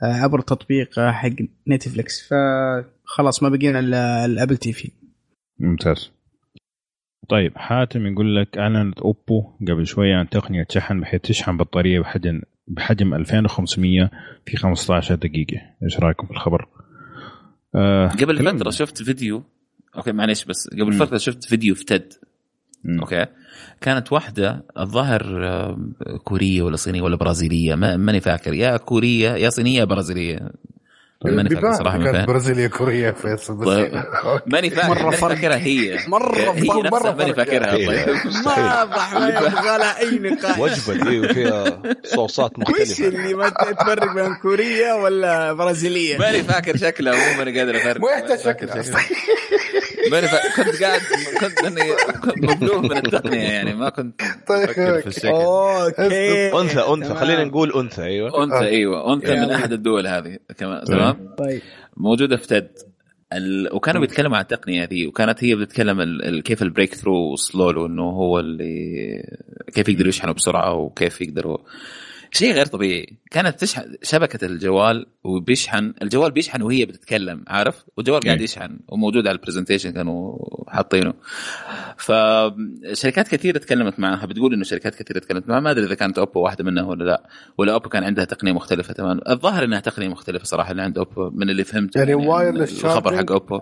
[0.02, 1.30] عبر تطبيق آه، حق
[1.68, 4.92] نتفلكس فخلاص ما بقينا إلا ال Apple TV.
[5.60, 6.12] ممتاز.
[7.30, 12.42] طيب حاتم يقول لك اعلنت أوبو قبل شوية عن تقنية شحن بحيث تشحن بطارية بحجم
[12.68, 14.12] بحجم 2500
[14.46, 15.62] في 15 دقيقة.
[15.84, 16.68] إيش رأيكم في الخبر؟
[17.76, 19.44] آه قبل فترة شفت فيديو.
[19.98, 20.94] أوكي معليش بس قبل.
[20.94, 22.14] فترة شفت فيديو في TED
[22.84, 23.00] مم.
[23.00, 23.26] أوكي
[23.82, 25.78] كانت واحدة الظاهر آه،
[26.24, 30.40] كورية ولا صينية ولا برازيلية ما ماني فاكر يا كورية يا صينية يا برازيلية
[31.26, 34.04] ماني فاكر صراحة ما كانت فاهم برازيليا كوريا فيصل بس طيب.
[34.48, 35.36] ماني فاكر مرة ماني فرق.
[35.36, 36.92] فاكرها هي مرة هي فرق.
[36.92, 37.34] مرة ماني.
[37.34, 37.88] فاكرها إيه.
[38.06, 38.16] طيب
[38.46, 41.82] واضح ما يبغى لها أي نقاش وجبة دي وفيها
[42.16, 47.60] صوصات وش مختلفة اللي ما تفرق بين كورية ولا برازيلية ماني فاكر شكلها مو ماني
[47.60, 49.02] قادر أفرق مو يحتاج ماني فاكر شكل شكلها.
[50.56, 51.02] كنت قاعد
[51.40, 51.94] كنت لاني
[52.24, 54.70] كنت مبلوغ من التقنية يعني ما كنت طيب.
[54.70, 55.28] أفكر في الشكل.
[55.28, 56.62] أوكي.
[56.62, 57.16] أنثى أنثى.
[57.16, 58.44] خلينا نقول أنثى أيوه.
[58.44, 59.14] أنثى أيوه.
[59.14, 59.52] أنثى من.
[59.52, 60.38] أحد الدول هذه.
[60.58, 61.36] كمان تمام.
[61.38, 61.62] طيب.
[61.98, 62.70] موجودة في TED.
[63.34, 63.76] ال...
[63.76, 66.26] وكانوا بيتكلموا عن التقنية ذي وكانت هي بتتكلم ال...
[66.26, 66.44] ال...
[66.44, 69.24] كيف ال breakthrough وصلوا له إنه هو اللي
[69.74, 71.58] كيف يقدروا يشحنوا بسرعة وكيف يقدروا
[72.38, 73.18] شيء غير طبيعي.
[73.32, 78.44] كانت تشحن شابكة الجوال وبيشحن الجوال بيشحن وهي بتتكلم عارف؟ والجوال قاعد إيه.
[78.44, 81.14] يشحن وموجود على ال presentation كانوا حاطينه.
[81.98, 85.60] فشركات كثيرة تكلمت معها بتقول إنه شركات كثيرة تكلمت معها.
[85.60, 88.94] ما أدري إذا كانت أوبو واحدة منها ولا لا ولا أوبو كان عندها تقنية مختلفة
[88.94, 89.32] تماما.
[89.32, 93.18] الظاهر إنها تقنية مختلفة صراحة اللي عند أوبو من اللي فهمته يعني من wireless الخبر؟
[93.18, 93.60] حق أوبو.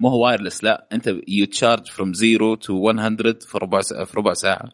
[0.00, 0.88] مو هو wireless لا.
[0.92, 4.70] أنت you charge from zero to 100 في ربع ساعة في ربع ساعة.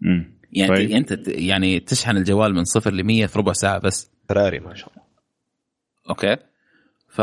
[0.00, 0.33] مم.
[0.54, 0.88] يعني طيب.
[0.88, 0.96] طيب.
[0.96, 4.88] انت يعني تشحن الجوال من صفر ل 100 في ربع ساعة بس فراري ما شاء
[4.92, 5.04] الله
[6.10, 6.36] أوكي
[7.08, 7.20] ف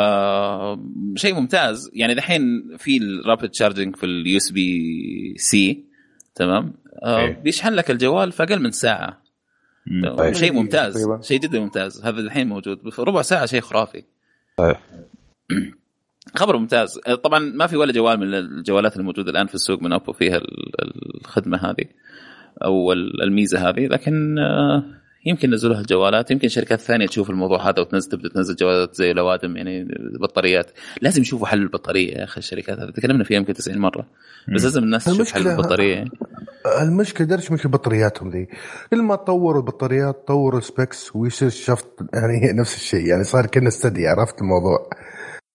[1.21, 2.41] شيء ممتاز يعني دحين
[2.77, 5.83] في ال rapid charging في ال USB-C
[6.35, 6.73] تمام
[7.03, 7.33] آه إيه.
[7.41, 9.21] بيشحن لك الجوال في أقل من ساعة
[9.87, 10.15] مم.
[10.15, 10.33] طيب.
[10.33, 11.07] شيء ممتاز.
[11.21, 14.03] شيء جدا ممتاز هذا الحين موجود في ربع ساعة شيء خرافي
[14.57, 14.75] طيب.
[16.35, 19.91] خبر ممتاز آه، طبعا ما في ولا جوال من الجوالات الموجودة الآن في السوق من
[19.93, 21.85] أوبو فيها ال- الخدمة هذه
[22.65, 24.83] أو ال- الميزة هذه لكن آه،
[25.25, 29.57] يمكن نزلوها الجوالات يمكن شركات ثانية تشوف الموضوع هذا وتنزل تبدا تنزل جوالات زي الأوادم
[29.57, 29.87] يعني
[30.21, 32.89] بطاريات لازم يشوفوا حل البطارية يا أخي الشركات هذه.
[32.89, 34.05] تكلمنا فيها يمكن 90 مرة.
[34.55, 36.05] بس لازم الناس تشوف حل المشكلة- البطارية.
[36.81, 38.47] المشكلة درش مش بطارياتهم ذي.
[38.91, 41.99] كل ما طوروا البطاريات طوروا specs ويصير شفط.
[42.13, 43.05] يعني نفس الشيء.
[43.05, 44.89] يعني صار كنا steady عرفت الموضوع؟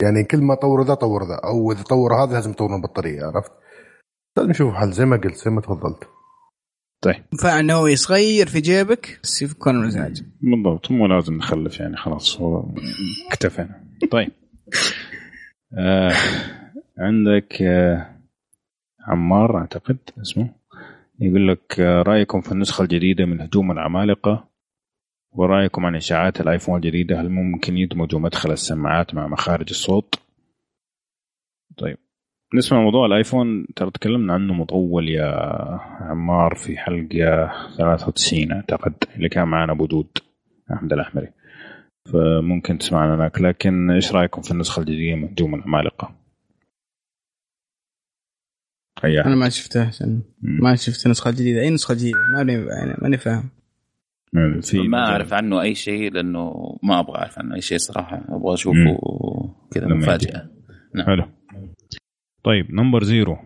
[0.03, 1.35] يعني كل ما طوروا ذا طور ذا.
[1.45, 3.53] أو إذا طور هذا لازم يطورون البطارية عرفت؟
[4.37, 4.93] لازم نشوف حل.
[4.93, 6.05] زي ما قلت زي ما تفضلت.
[7.01, 7.25] طيب.
[7.33, 12.41] ينفع إنه هو يصغير في جيبك؟ بس يكون مزعج بالضبط مو لازم نخلف يعني خلاص
[12.41, 12.65] هو
[13.31, 14.33] اكتفينا طيب.
[15.79, 16.13] آه
[16.99, 18.17] عندك آه
[19.07, 20.55] عمار أعتقد اسمه
[21.21, 24.49] يقول لك آه رأيكم في النسخة الجديدة من هجوم العمالقة؟
[25.33, 30.15] ورأيكم عن إشاعات الآيفون الجديدة؟ هل ممكن يدمجوا مدخل السماعات مع مخارج الصوت؟
[31.79, 31.99] طيب.
[32.51, 35.31] بالنسبة لموضوع الآيفون ترى تكلمنا عنه مطول يا
[36.01, 40.19] عمار في حلقة 93 أعتقد اللي كان معنا أبو دود
[40.73, 41.29] أحمد الأحمري.
[42.13, 43.41] فممكن تسمعنا هناك.
[43.41, 46.15] لكن إيش رأيكم في النسخة الجديدة من هجوم العمالقة؟
[49.05, 53.51] أنا ما شفتها عشان ما شفت النسخه الجديده أي نسخة جديدة؟ ماني يعني ماني فاهم.
[54.63, 58.25] في ما أعرف عنه أي شيء لأنه ما أبغى أعرف عنه أي شيء صراحة.
[58.29, 58.99] أبغى أشوفه
[59.71, 60.51] كذا مفاجأة.
[61.07, 61.25] حلو.
[62.47, 63.37] طيب Number Zero.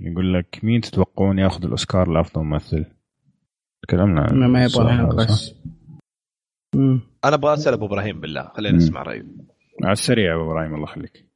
[0.00, 2.86] يقول لك مين تتوقعون ياخذ الأوسكار لأفضل ممثل؟
[3.82, 4.92] تكلمنا عن ما, يبغى.
[7.24, 8.48] أنا أبغى أسأل أبو إبراهيم بالله.
[8.48, 8.76] خلينا.
[8.76, 9.22] نسمع رأيه.
[9.82, 11.26] على السريع يا أبو إبراهيم الله يخليك.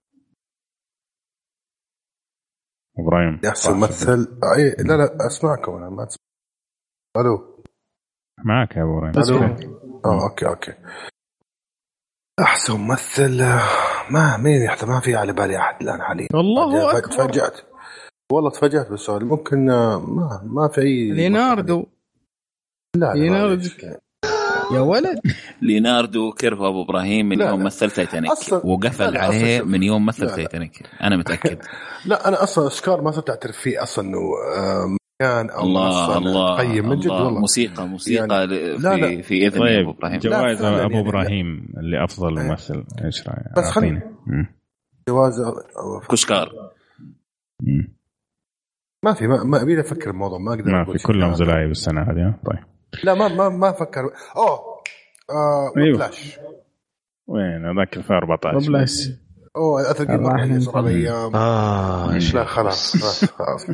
[2.98, 4.40] إبراهيم احسن ممثل.
[4.56, 6.22] أي لا لا اسمعكم أنا ما اسمع
[7.16, 7.64] ألو.
[8.44, 9.16] معك يا أبو إبراهيم.
[10.04, 10.72] آه okay okay.
[12.40, 13.62] أحسن ممثل آه،
[14.10, 16.26] ما مين ما في على بالي أحد الآن حاليا.
[16.34, 17.12] الله أكبر.
[17.12, 17.60] تفاجات
[18.32, 19.24] والله تفاجأت بالسؤال.
[19.24, 21.86] ممكن آه، ما ما في أي ليناردو.
[22.96, 23.68] لا ليناردو.
[24.72, 25.20] يا ولد.
[25.62, 27.64] ليناردو كيرفو أبو إبراهيم من لا، يوم لا.
[27.66, 28.32] مثل تايتانيك.
[28.64, 29.62] وقفل لا، عليه.
[29.62, 30.30] من يوم مثل.
[30.30, 30.82] تايتانيك.
[31.02, 31.58] أنا متأكد.
[32.06, 34.18] لا أنا أصلا اوسكار ما صرت اعترف فيه أصلا إنه
[35.22, 39.00] مكان أو الله الله قيم من جد الله والله موسيقى موسيقى يعني- ل- لا، في
[39.16, 39.22] لا.
[39.22, 42.48] في إذن يا أبو طيب إبراهيم جوائز لا، أبو يعني- إبراهيم اللي أفضل إيه.
[42.48, 43.78] ممثل إيش رايك؟ بس
[44.26, 44.46] مم.
[45.08, 45.34] جواز
[46.10, 46.52] كشكار.
[49.04, 51.02] ما في ما, ما أبي أفكر الموضوع ما أقدر ما في.
[51.06, 52.64] كلهم زلايب السنة هذه؟ طيب
[53.04, 54.00] لا ما ما ما أفكر
[54.36, 54.58] أوه
[55.30, 55.98] آه أيوه.
[55.98, 56.38] فلاش
[57.26, 59.08] وين هذاك 2014 بلاش
[59.56, 60.80] أوه اثر يعني صار.
[60.80, 62.44] الأيام آه لا.
[62.54, 63.66] خلاص خلاص خلاص.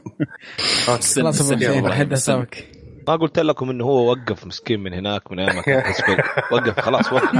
[1.91, 2.67] حد حسابك
[3.09, 5.57] ما قلت لكم إنه هو وقف مسكين من هناك من أيام.
[6.53, 7.35] وقف خلاص وقف.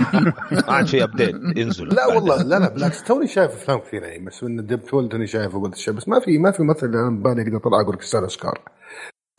[0.53, 1.89] ما عاد في update انزل.
[1.89, 5.59] لا والله لا لا بالعكس توني شايف أفلام كثيرة يعني بس in deep توني شايفه
[5.59, 8.23] وقلت الشيء بس ما في ما في مثل أنا ببالي أقدر أطلع أقول لك يستاهل
[8.23, 8.59] اوسكار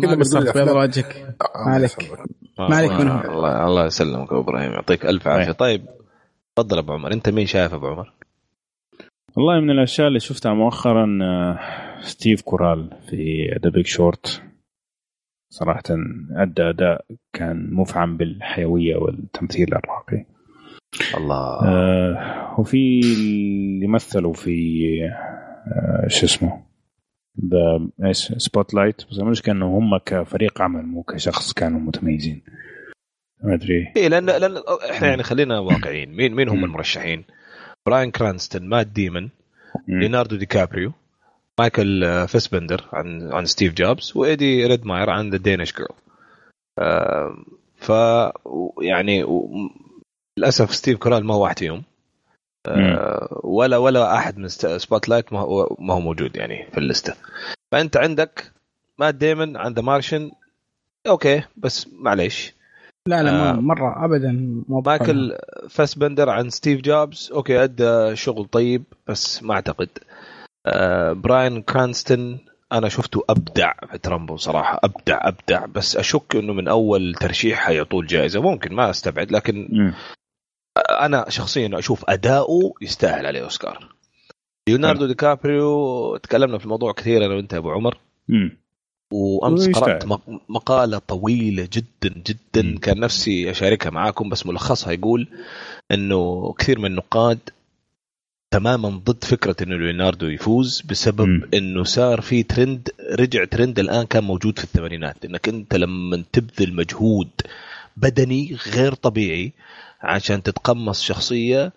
[0.01, 1.35] كذا بيض وجهك
[1.65, 1.91] ما عليك.
[2.59, 3.21] ما عليك منهم.
[3.21, 4.71] الله الله يسلمك أبو إبراهيم.
[4.71, 5.51] يعطيك ألف عافية.
[5.51, 5.85] طيب.
[6.55, 7.13] تفضل أبو عمر.
[7.13, 8.13] أنت مين شايف أبو عمر؟
[9.37, 11.59] والله من الأشياء اللي شفتها مؤخرا آه،
[12.01, 14.43] ستيف كورال في The Big Short
[15.49, 15.83] صراحة
[16.31, 20.25] أدى أداء كان مفعم بالحيوية والتمثيل الراقي.
[21.17, 21.65] الله.
[21.65, 24.89] آه وفي اللي مثلوا في
[25.67, 26.63] آه شو اسمه؟
[27.45, 32.43] the إيش Spotlight بس المشكلة انه هم كفريق عمل مو كشخص كانوا متميزين.
[33.43, 33.93] ما أدري.
[33.97, 34.57] إيه لأن لأن
[34.91, 36.15] إحنا يعني خلينا واقعيين.
[36.15, 36.65] مين مين هم.
[36.65, 37.23] المرشحين؟
[37.85, 39.29] براين كرانستون مات ديمون
[39.87, 39.99] مم.
[39.99, 40.91] ليوناردو دي كابريو
[41.59, 45.95] مايكل آه، فيسبندر عن عن ستيف جوبز وإيدي ريدماير عن The Danish Girl
[47.77, 47.91] ف
[48.81, 49.25] يعني
[50.37, 51.83] للأسف ستيف كورال ما هو واحد فيهم.
[52.67, 57.15] آه، ولا ولا أحد من Spotlight ما هو ما هو موجود يعني في الليستة.
[57.71, 58.51] فأنت عندك
[58.97, 60.31] مات ديمون عن The Martian
[61.07, 62.53] okay بس معليش.
[63.07, 63.53] لا لا آه.
[63.53, 64.31] مرة ابدا
[64.67, 65.37] مو مايكل
[65.69, 67.31] فاسبندر عن ستيف جوبز.
[67.33, 69.89] okay أدى شغل طيب بس ما أعتقد.
[70.65, 72.39] آه براين كرانستون
[72.71, 74.79] أنا شفته أبدع في ترامبو صراحة.
[74.83, 75.65] أبدع أبدع.
[75.65, 79.31] بس أشك إنه من أول ترشيح حيعطوه الجائزه ممكن ما أستبعد.
[79.31, 79.93] لكن مم.
[81.01, 83.95] أنا شخصيا أشوف أداؤه يستاهل عليه أوسكار.
[84.69, 87.97] ليوناردو دي كابريو تكلمنا في الموضوع كثير أنا وأنت يا أبو عمر.
[88.27, 88.62] مم.
[89.13, 89.69] وأمس.
[89.69, 92.77] قرأت مق- مقالة طويلة جدا جدا مم.
[92.77, 95.27] كان نفسي أشاركها معاكم بس ملخصها يقول
[95.91, 97.39] إنه كثير من النقاد
[98.51, 101.49] تماما ضد فكرة إنه ليوناردو يفوز بسبب مم.
[101.53, 102.89] إنه صار في ترند
[103.19, 107.29] رجع ترند الآن كان موجود في الثمانينات إنك أنت لما تبذل مجهود
[107.97, 109.51] بدني غير طبيعي
[110.01, 111.73] عشان تتقمص شخصية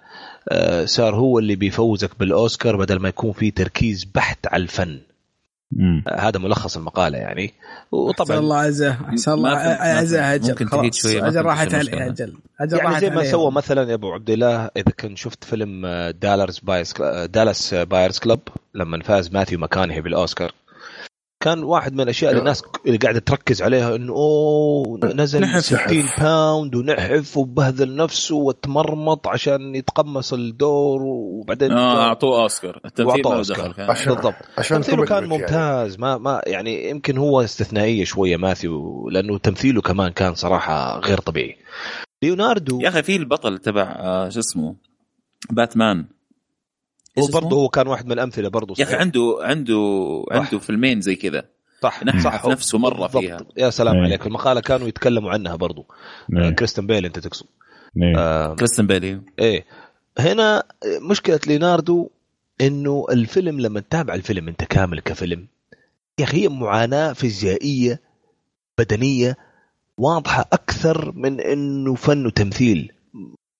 [0.49, 4.99] آه، صار هو اللي بيفوزك بالأوسكار بدل ما يكون في تركيز بحت على الفن
[5.73, 6.05] مم.
[6.19, 7.57] هذا ملخص المقالة يعني أحسن
[7.93, 10.35] وطبعا الله عزه أحسن الله عزه.
[10.35, 12.07] أجل ممكن شوية، ما أجل فهمت راحت عليه.
[12.07, 13.25] أجل أجل يعني راحت زي ما.
[13.25, 15.87] سوى مثلا يا أبو عبد الله إذا كنت شفت فيلم
[16.23, 16.95] Dallas Buyers
[17.25, 18.41] Dallas Buyers Club
[18.75, 20.53] لما فاز ماثيو ماكانهي بالأوسكار
[21.41, 25.61] كان واحد من الأشياء اللي الناس اللي قاعدة تركز عليها إنه أوه نزل نحف.
[25.61, 32.81] 60 pound ونحف وبهذل نفسه وتمرمط عشان يتقمص الدور وبعدين آه أعطوه أوسكار.
[32.85, 33.67] التمثيل له أوسكار.
[33.67, 33.91] دخل كان.
[33.91, 34.35] عشان بالضبط.
[34.59, 35.39] عشان تمثيله كان يعني.
[35.39, 41.19] ممتاز ما ما يعني يمكن هو استثنائية شوية ماثيو لأنه تمثيله كمان كان صراحة غير
[41.19, 41.57] طبيعي.
[42.23, 44.77] ليوناردو يا أخي في البطل تبع آه، شو اسمه؟
[45.51, 46.05] باتمان.
[47.19, 48.95] هو؟ برضه هو كان واحد من الأمثلة برضه يا أخي.
[48.95, 49.75] عنده عنده
[50.31, 50.37] صح.
[50.37, 51.45] عنده فيلمين زي كذا
[51.83, 53.23] صح نحف نفسه مرة بالضبط.
[53.25, 53.39] فيها.
[53.57, 54.03] يا سلام إيه.
[54.03, 55.87] عليك المقالة كانوا يتكلموا عنها برضو
[56.37, 56.51] إيه.
[56.51, 57.47] كريستن بيل أنت تقصد
[58.03, 58.19] إيه.
[58.19, 59.65] آه كريستن بيلي إيه
[60.19, 60.63] هنا
[61.11, 62.11] مشكلة ليناردو
[62.61, 65.47] إنه الفيلم لما تتابع الفيلم أنت كامل كفيلم
[66.19, 68.01] يا أخي هي معاناة فيزيائية
[68.79, 69.37] بدنية
[69.99, 72.93] واضحة أكثر من إنه فن وتمثيل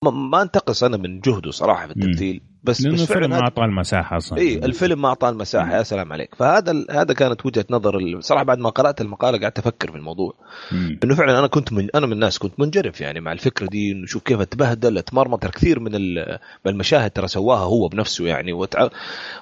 [0.05, 3.65] ما- ما أنتقص أنا من جهده صراحة في التمثيل بس لأنه بس الفيلم ما اعطى
[3.65, 7.65] المساحة أصلا إي الفيلم ما أعطاه المساحة يا سلام عليك فهذا ال- هذا كانت وجهة
[7.71, 10.35] نظر ال- صراحة بعد ما قرأت المقالة قعدت أفكر في الموضوع
[10.73, 10.99] مم.
[11.05, 14.07] إنه فعلا أنا كنت من أنا من الناس كنت منجرف يعني مع الفكرة دي إنه
[14.07, 18.53] شوف كيف تبهدل تمرمط ترى كثير من ال- من المشاهد ترى سواها هو بنفسه يعني
[18.53, 18.89] وتع...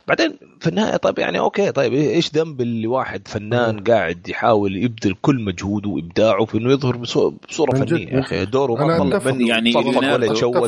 [0.08, 5.14] بعدين في النهاية طيب يعني أوكي طيب إيش ذنب اللي واحد فنان قاعد يحاول يبذل
[5.22, 7.74] كل مجهوده وإبداعه في إنه يظهر بصو- بصورة.
[7.84, 9.32] فنية يا أخي دوره ما طلع.
[9.32, 10.14] مني يعني صفق ولا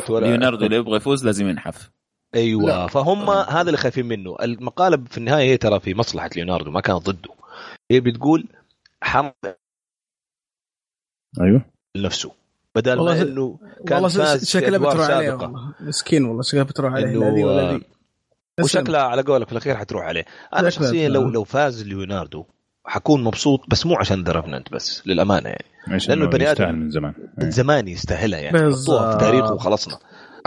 [0.09, 1.89] ولا ليوناردو اللي يبغى يفوز لازم ينحف
[2.37, 2.87] أيوه لا.
[2.87, 4.35] فهم هذا اللي خايفين منه.
[4.41, 7.29] المقاله في النهاية هي ترى في مصلحة ليوناردو ما كانت ضده.
[7.91, 8.47] هي بتقول
[9.03, 9.33] حرب
[11.41, 11.65] أيوه.
[11.97, 12.31] نفسه.
[12.75, 16.41] بدل والله ما إنه كان والله فاز ش- في شكله أدوار بتروح عليه مسكين والله
[16.41, 17.83] شكله بتروح عليه لا ذي ولا آه، ذي
[18.63, 20.25] وشكلها على قولك في الأخير حتروح عليه.
[20.55, 21.29] أنا شكلها شخصيا لو.
[21.29, 22.45] لو فاز ليوناردو
[22.85, 25.65] حكون مبسوط بس مو عشان ذا بس للأمانة يعني.
[26.09, 27.13] إنه البني آدم- يستاهل من زمان.
[27.37, 27.51] من.
[27.51, 28.57] زمان يستاهلها يعني.
[28.57, 28.97] بالظبط.
[28.99, 29.97] حطوها في تاريخه وخلصنا.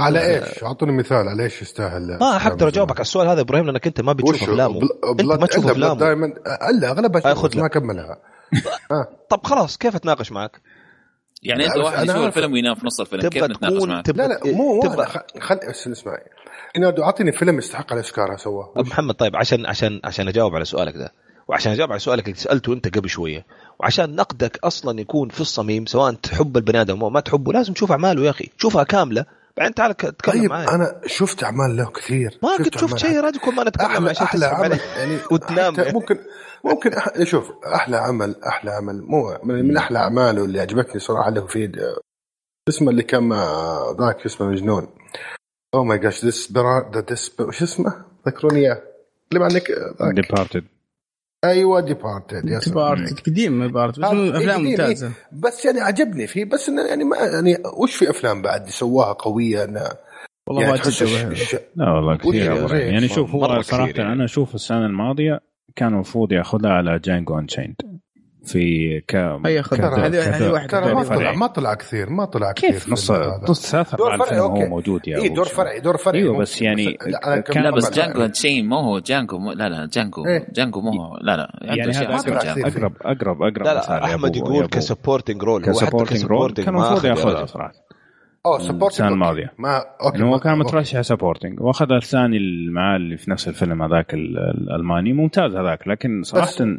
[0.01, 3.87] على إيش؟ أعطوني مثال على إيش يستاهل ما حقدر اجاوبك على السؤال هذا إبراهيم لأنك
[3.87, 4.81] أنت ما بتشوف افلامه
[5.11, 6.27] أنت ما تشوف افلامه دائما
[6.71, 7.51] ألا اغلبها آه،.
[7.55, 8.19] ما كملها.
[9.31, 10.61] طب خلاص كيف أتناقش معك؟
[11.43, 12.17] يعني أنت لا، واحد يشوف.
[12.17, 13.29] الفيلم وينام في نص الفيلم.
[13.29, 15.07] كيف نتناقش معك؟ تبغى لا لا مو تبغى
[15.41, 16.25] خل اسمعي
[16.77, 18.73] ريناردو أعطيني فيلم يستحق الأوسكار سواه.
[18.77, 21.13] أبو محمد طيب عشان عشان عشان أجاوب على سؤالك ده.
[21.49, 23.47] وعشان أجاوب على سؤالك اللي سألته أنت قبل شوية.
[23.81, 27.93] وعشان نقدك أصلا يكون في الصميم سواء تحب البني آدم أو ما تحبه لازم تشوف
[27.93, 28.51] أعماله يا أخي.
[28.59, 29.27] شوفها كاملة
[29.61, 32.39] بعدين تعال تكلم طيب معي أنا شفت أعمال له كثير.
[32.43, 36.19] ما قد شفت شيء كل ما نتكلم أحلى عشان أحلى عمل يعني وتنام حتى ممكن
[36.65, 37.23] ممكن أح...
[37.23, 41.73] شوف أحلى عمل أحلى عمل مو من, من أحلى أعماله اللي عجبتني صراحة له في
[42.69, 44.89] اسمه اللي كان مع ذاك اسمه مجنون.
[45.75, 46.25] oh my gosh
[46.95, 48.83] the this وش اسمه؟ ذكروني إياه.
[49.33, 50.15] اللي عندك ذاك.
[50.15, 50.65] Departed
[51.45, 52.73] أيوه Departed.
[52.75, 55.13] Departed قديم Departed بس آه، إيه، أفلام قديم، ممتازة إيه.
[55.33, 59.65] بس يعني عجبني فيه بس إنه يعني ما يعني وش في أفلام بعد سواها قوية
[59.65, 59.89] إنه
[60.47, 61.33] والله يعني.
[61.33, 62.93] الش- لا والله كثير إبراهيم.
[62.93, 64.13] يعني شوف هو صراحة يعني.
[64.13, 65.41] أنا أشوف السنة الماضية
[65.77, 67.75] كان المفروض ياخذها على جانجو انشيند
[68.45, 69.17] في ك
[69.63, 71.03] خذ كدور- هذه هذه كدور- واحدة ترى ما.
[71.03, 73.11] طلع ما طلع كثير ما طلع كثير كيف نص.
[73.49, 74.65] نص ثلاث دور فرعي، هو أوكي.
[74.67, 75.45] موجود يا اي أبو دور.
[75.45, 76.39] فرعي دور فرعي أيوه.
[76.39, 76.99] بس يعني
[77.57, 80.47] لا، بس جانجو تشين مو هو جانجو مو لا لا جانجو إيه.
[80.53, 84.37] جانجو مو هو لا لا يعني شيء هذا اقرب اقرب اقرب أقرب لا لا أحمد
[84.37, 84.67] يقول.
[84.67, 87.47] كسبورتنج رول كسبورتنج رول كان المفروض ياخذها.
[87.47, 87.73] صراحة
[88.47, 89.53] أوه سبورتنج السنة الماضية.
[89.59, 90.59] ما أوكي إنه هو كان.
[90.59, 95.89] مترشح supporting وأخذ الثاني اللي معاه اللي في نفس الفيلم هذاك ال- الالماني ممتاز هذاك
[95.89, 96.77] لكن صراحة بس أنا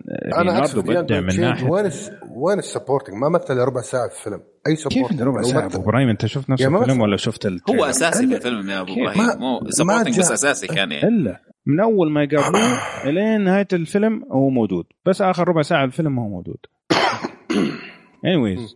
[1.09, 1.69] يعني من ناحية.
[1.69, 1.91] وين
[2.35, 4.41] وين ال supporting ما مثل ربع ساعة في الفيلم.
[4.67, 7.01] أي supporting كيف ربع ساعة؟ أبو إبراهيم أنت شفت نفس الفيلم.
[7.01, 9.39] ولا شفت هو؟ أساسي في الفيلم يا أبو؟ إبراهيم.
[9.41, 11.07] مو supporting بس أساسي كان يعني.
[11.07, 12.77] إلا من أول ما يقابلوه
[13.09, 14.85] إلين نهاية الفيلم هو موجود.
[15.05, 16.57] بس آخر ربع ساعة الفيلم ما هو موجود.
[18.27, 18.75] Anyways.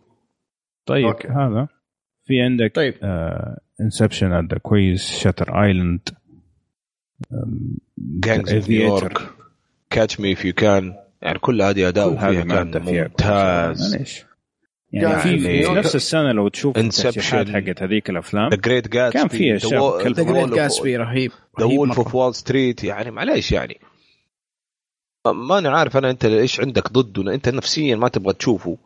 [0.85, 1.27] طيب okay.
[1.27, 1.67] هذا.
[2.25, 2.93] في عندك طيب.
[3.81, 6.09] Inception ات ذا كويز Shutter Island
[7.97, 9.17] Gangs of New York
[9.89, 13.93] Catch Me If You Can يعني كل هذه أداء فيها كان ممتاز.
[13.93, 14.25] معليش.
[14.91, 16.77] يعني يعني في نفس السنة لو تشوف.
[16.77, 20.15] الترشيحات حقت هذيك الأفلام The Great Gatsby كان في أشياء كلب.
[20.15, 21.97] The Great Gatsby رهيب The Wolf.
[21.97, 23.79] of Wall Street يعني معليش يعني.
[25.25, 28.77] ما أنا عارف أنا أنت إيش عندك ضده انت نفسيا ما تبغى تشوفه.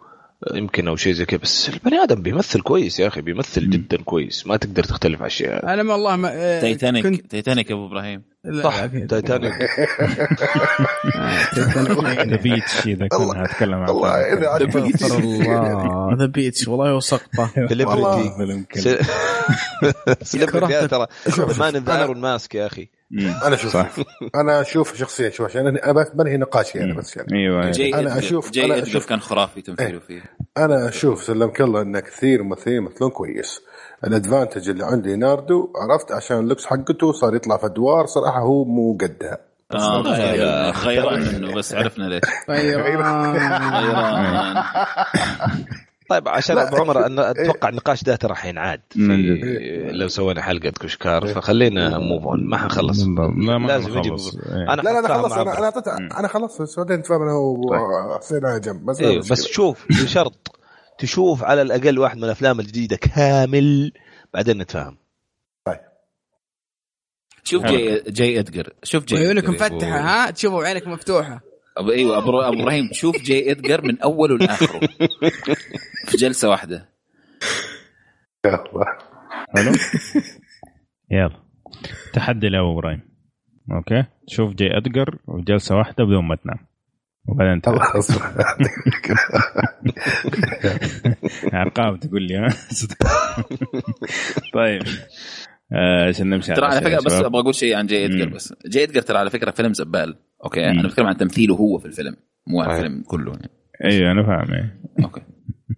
[0.54, 3.70] يمكن أو شيء زي كذا بس البني آدم بيمثل كويس يا أخي بيمثل مم.
[3.70, 7.70] جدا كويس ما تقدر تختلف على الشيء أنا ما والله ما آه، تايتانيك كنت تايتانيك
[7.70, 8.24] يا أبو إبراهيم
[8.64, 8.86] صح.
[8.86, 9.54] تايتانيك
[11.16, 12.20] آه، تايتانيك.
[12.30, 14.76] ذا بيتش اذا كنا اتكلم عن الله إذا عجبك.
[14.96, 18.66] استغفر الله The Beach والله هو سقطه Celebrity.
[20.22, 21.08] Celebrity ترى
[21.60, 22.90] Man the Iron Mask يا أخي.
[23.46, 23.90] أنا شوف صح.
[24.36, 26.94] أنا أشوف شخصيا شوف عشان أنا بس بنهي نقاشي أنا.
[26.94, 27.28] بس يعني.
[27.34, 27.72] أيوه.
[27.72, 27.96] J.
[27.96, 28.22] Edgar.
[28.42, 28.66] أشوف- J.
[28.66, 30.22] أنا Edgar أشوف- كان خرافي تمثيله فيه.
[30.58, 33.62] أنا أشوف سلمك الله ان كثير ممثلين يمثلون كويس.
[34.08, 38.40] ال advantage اللي عند ليناردو عرفت عشان ال looks حقته صار يطلع في أدوار صراحة
[38.40, 39.38] هو مو قدها.
[39.74, 42.22] آه يا- غيران منه بس عرفنا ليش.
[42.50, 43.36] غيران.
[46.10, 46.58] طيب عشان.
[46.58, 51.98] أبو عمر أنا أتوقع النقاش ده ترى حينعاد من في لو سوينا حلقة كشكار فخلينا
[51.98, 53.04] move on ما حنخلص.
[53.04, 54.36] لا ما لازم يجي نخلص.
[54.36, 54.74] بب- إيه.
[54.74, 55.58] أنا لا لا خلص أنا.
[55.58, 55.98] أنا أعطيتها.
[55.98, 56.78] أنا خلصت.
[56.80, 58.86] بعدين نتفاهم أنا وحسين على جنب.
[58.86, 60.56] بس إيه بس شوف بشرط
[60.98, 63.92] تشوف على الأقل واحد من الأفلام الجديده كامل
[64.34, 64.98] بعدين نتفاهم.
[67.44, 71.42] شوف جاي جاي ادجر شوف جاي عيونك مفتحة ها؟ تشوفوا بعينك مفتوحة.
[71.78, 74.80] أبو أيوه أبو أبو إبراهيم شوف جاي ادجر من أوله لآخره.
[76.08, 76.90] في جلسة واحدة.
[79.56, 79.72] حلو؟
[81.12, 81.44] يلا.
[82.14, 83.02] تحدي لابو إبراهيم.
[83.72, 84.78] okay؟ شوف J.
[84.78, 86.58] Edgar وجلسة واحدة بدون ما تنام.
[87.28, 87.82] وبعدين تعال.
[87.82, 88.12] خلاص.
[91.54, 92.48] ارقام تقول لي ها؟
[94.54, 94.82] طيب.
[95.74, 97.14] آه، عشان نمشي ترى على فكرة بس.
[97.14, 98.06] أبغى أقول شيء عن J.
[98.06, 98.30] Edgar.
[98.30, 98.54] بس.
[98.66, 98.84] J.
[98.84, 100.20] Edgar ترى على فكرة فيلم زبال.
[100.46, 100.66] okay مم.
[100.80, 102.16] أنا بتكلم عن تمثيله هو في الفيلم
[102.48, 102.78] مو عن طيب.
[102.78, 103.50] الفيلم كله يعني.
[103.86, 104.80] أيوه أنا فاهم إيه.
[105.06, 105.22] okay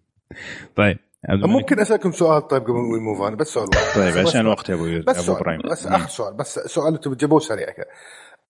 [0.75, 0.97] طيب.
[1.29, 3.95] ممكن أسألكم سؤال طيب قبل ما move on بس سؤال واحد.
[3.95, 6.93] طيب بس- عشان وقت يا أبو بس أبو سؤال إبراهيم بس آخر سؤال بس سؤال
[6.93, 7.85] أنتم بتجيبوه سريع كذا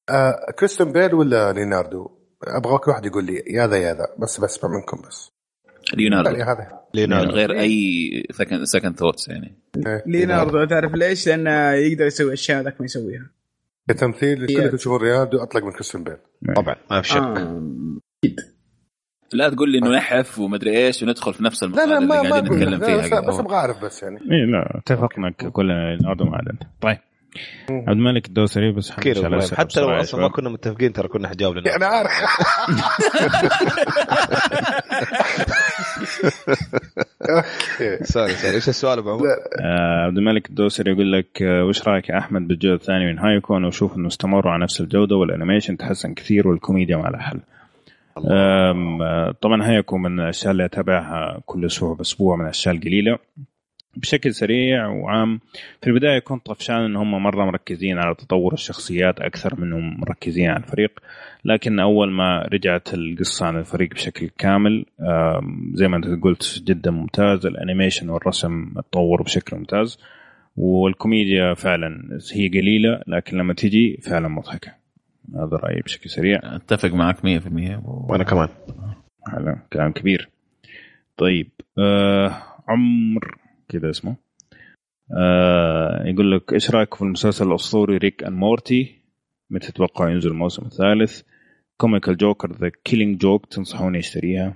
[0.10, 2.12] آه كريستن بيل ولا ليناردو؟
[2.44, 5.32] أبغى كل واحد يقول لي يا ذا يا ذا بس بسمع منكم بس
[5.94, 9.58] ليوناردو يعني هذا من ليناردو غير أي second second thoughts يعني
[9.88, 10.04] إيه.
[10.06, 13.30] ليناردو تعرف ليش؟ لأنه يقدر يسوي أشياء ذاك ما يسويها
[13.94, 16.18] كتمثيل كلكم تشوفون ليوناردو اطلق من كريستن بيل.
[16.56, 17.18] طبعا ما في شك.
[17.18, 17.62] آه.
[19.34, 22.22] لا تقول لي إنه نحف ومدري إيش وندخل في نفس لا المقابلة لا اللي ما
[22.22, 22.54] ما قاعدين.
[22.54, 23.20] نتكلم لا، فيها.
[23.20, 23.40] بس.
[23.40, 24.16] أبغى أعرف بس يعني.
[24.18, 26.98] اي لا اتفقنا كلنا ما عاد انت طيب.
[27.70, 30.30] عبد الملك الدوسري بس حتى لو أصلا ما.
[30.30, 32.12] كنا متفقين ترى كنا حنجاوب لنا أنا عارف.
[37.30, 38.04] okay.
[38.04, 39.26] sorry sorry إيش السؤال أبو عمر؟
[39.60, 43.66] آه، عبد الملك الدوسري يقول لك آه، وش رأيك يا أحمد بالجزء الثاني من هايكيو؟
[43.66, 47.40] وشوف إنه استمروا على نفس الجودة وال animation تحسن كثير والكوميديا ما لها حل.
[48.32, 53.18] آه، طبعا هايكون من الأشياء اللي أتابعها كل أسبوع بأسبوع من الأشياء القليلة.
[53.96, 55.40] بشكل سريع وعام.
[55.82, 60.64] في البداية كنت طفشان إن هم مرة مركزين على تطور الشخصيات أكثر منهم مركزين على
[60.64, 61.00] الفريق
[61.46, 64.86] لكن أول ما رجعت القصة عن الفريق بشكل كامل
[65.74, 67.46] زي ما أنت قلت جدا ممتاز.
[67.46, 70.00] الأنيميشن والرسم تطوروا بشكل ممتاز
[70.58, 74.72] والكوميديا فعلا هي قليلة لكن لما تجي فعلا مضحكة.
[75.36, 76.40] هذا رأيي بشكل سريع.
[76.44, 78.48] أتفق معك 100% وأنا كمان.
[79.34, 80.30] هذا كلام كبير.
[81.18, 82.38] طيب آه
[82.68, 83.38] عمر.
[83.72, 84.16] كذا اسمه
[85.18, 89.02] آه يقول لك إيش رايكم في المسلسل الأسطوري Rick and Morty
[89.50, 91.22] متى تتوقع ينزل الموسم الثالث
[91.78, 94.56] comic الجوكر The Killing Joke تنصحوني أشتريها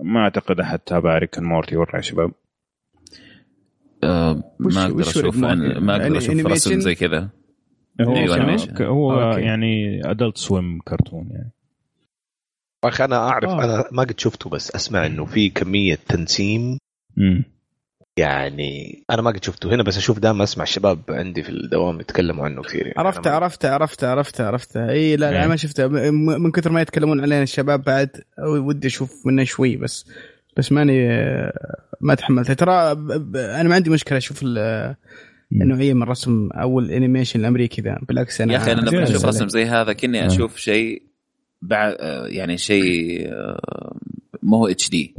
[0.00, 2.32] ما أعتقد أحد تابع Rick and Morty ورا يا شباب
[4.04, 7.28] آه ما أقدر أشوف ما يعني أقدر أشوف animation؟ رسم زي كذا
[8.00, 8.56] هو أيوة، يعني.
[8.80, 9.40] هو okay.
[9.40, 11.50] يعني Adult Swim كرتون يعني
[12.84, 13.64] أخي أنا أعرف آه.
[13.64, 16.78] أنا ما قد شفته بس أسمع إنه في كمية تنسيم
[17.16, 17.44] مم.
[18.18, 22.44] يعني أنا ما قد شفته هنا بس أشوف دائما أسمع الشباب عندي في الدوام يتكلموا
[22.44, 25.48] عنه كثير يعني عرفت ما- عرفت عرفت عرفت عرفت إي لا لا إيه.
[25.48, 25.88] ما شفته
[26.38, 30.06] من كثر ما يتكلمون علينا الشباب بعد ودي أشوف منه شوي بس
[30.56, 31.08] بس ماني
[32.00, 32.92] ما تحملته ترى
[33.36, 34.94] أنا ما عندي مشكلة أشوف ال-
[35.52, 39.02] النوعيه من الرسم أو ال animation الامريكي ذا بالعكس أنا يا أخي أنا لما.
[39.02, 40.26] أشوف رسم زي هذا كني آه.
[40.26, 41.02] أشوف شيء
[41.62, 43.96] بعد آه، يعني شيء آه،
[44.42, 45.14] ما هو HD.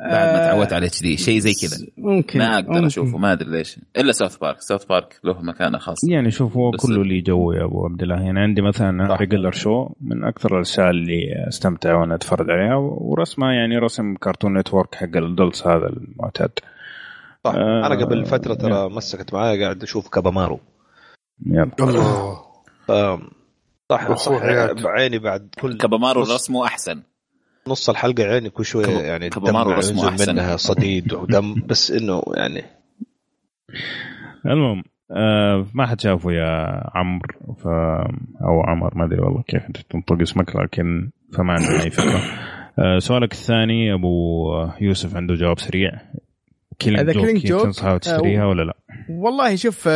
[0.00, 1.86] بعد ما آه، تعودت على HD شيء زي كذا.
[1.98, 2.84] ممكن ما أقدر ممكن.
[2.84, 3.78] أشوفه ما أدري ليش.
[3.96, 7.64] إلا South Park South Park له مكانة خاص يعني شوف هو كله لي جو يا
[7.64, 8.22] أبو عبد الله.
[8.22, 13.78] يعني عندي مثلا Regular Show من أكثر الأشياء اللي أستمتع وأنا أتفرج عليها ورسمه يعني
[13.78, 16.50] رسم Cartoon Network حق ال adults هذا المعتاد.
[17.44, 17.54] صح.
[17.54, 18.94] آه، أنا قبل فترة ترى نعم.
[18.94, 20.60] مسكت معايا قاعد أشوف كابامارو.
[21.46, 22.38] يلا الله.
[23.90, 24.42] صح صح.
[24.84, 27.02] بعيني بعد كل كابامارو رسمه أحسن.
[27.70, 29.30] نص الحلقة عيني كل شوية يعني
[30.08, 30.32] أحسن.
[30.32, 32.62] منها صديد ودم بس إنه يعني
[34.46, 37.66] المهم آه ما حد شافه يا عمرو ف
[38.44, 42.20] أو عمر ما أدري والله كيف أنت تنطق اسمك لكن فما عندنا اي فكرة
[42.78, 44.46] آه سؤالك الثاني أبو
[44.80, 45.90] يوسف عنده جواب سريع
[46.80, 48.74] Killing هذا Killing Joke تنصحها تشتريها ولا لا؟
[49.08, 49.88] والله شوف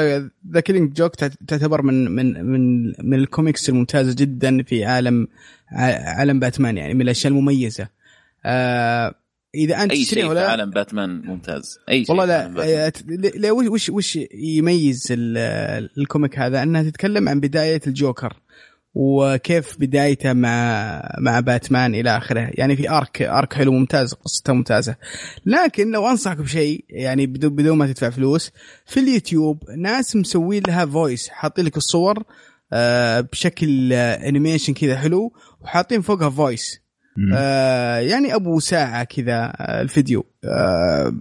[0.53, 5.29] The Killing Joke تعتبر من من من من الكوميكس الممتازة جدا في عالم
[5.75, 7.89] عالم باتمان يعني من الأشياء المميزة.
[8.45, 9.15] آه
[9.55, 11.79] إذا أنت أي شيء في ولا عالم باتمان ممتاز.
[11.89, 12.55] أي شيء والله في.
[13.09, 18.37] لا لا وش وش وش يميز ال- ال comic هذا؟ أنها تتكلم عن بداية الجوكر
[18.95, 22.51] وكيف بدايته مع مع باتمان إلى آخره.
[22.55, 24.97] يعني في arc arc حلو ممتاز قصته ممتازة.
[25.47, 28.51] لكن لو أنصحك بشيء يعني بدون بدون ما تدفع فلوس
[28.87, 32.23] في اليوتيوب ناس مسوين لها voice حاطين لك الصور
[33.21, 36.81] بشكل آه، animation كذا حلو وحاطين فوقها voice.
[37.35, 40.25] آه يعني أبو ساعة كذا آه، الفيديو.
[40.45, 41.15] آه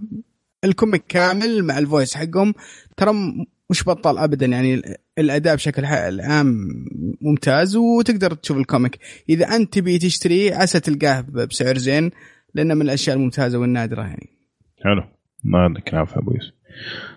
[0.64, 2.54] ال comic كامل مع ال voice حقهم
[2.96, 3.12] ترى
[3.70, 6.68] مش بطال ابدا يعني ال- الأداء بشكل العام
[7.20, 8.98] ممتاز وتقدر تشوف ال comic.
[9.28, 12.10] إذا أنت تبي تشتريه عسى تلقاه بسعر زين
[12.54, 14.28] لأنه من الأشياء الممتازة والنادرة يعني.
[14.84, 15.02] حلو.
[15.44, 16.52] ما عندك في أبو يوسف.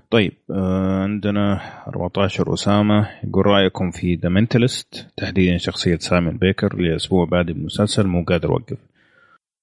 [0.09, 6.90] طيب آه عندنا 14 أسامة يقول رأيكم في The Mentalist تحديدا شخصية سايمون بيكر لي
[6.90, 8.77] أسبوع بعد المسلسل مو قادر أوقف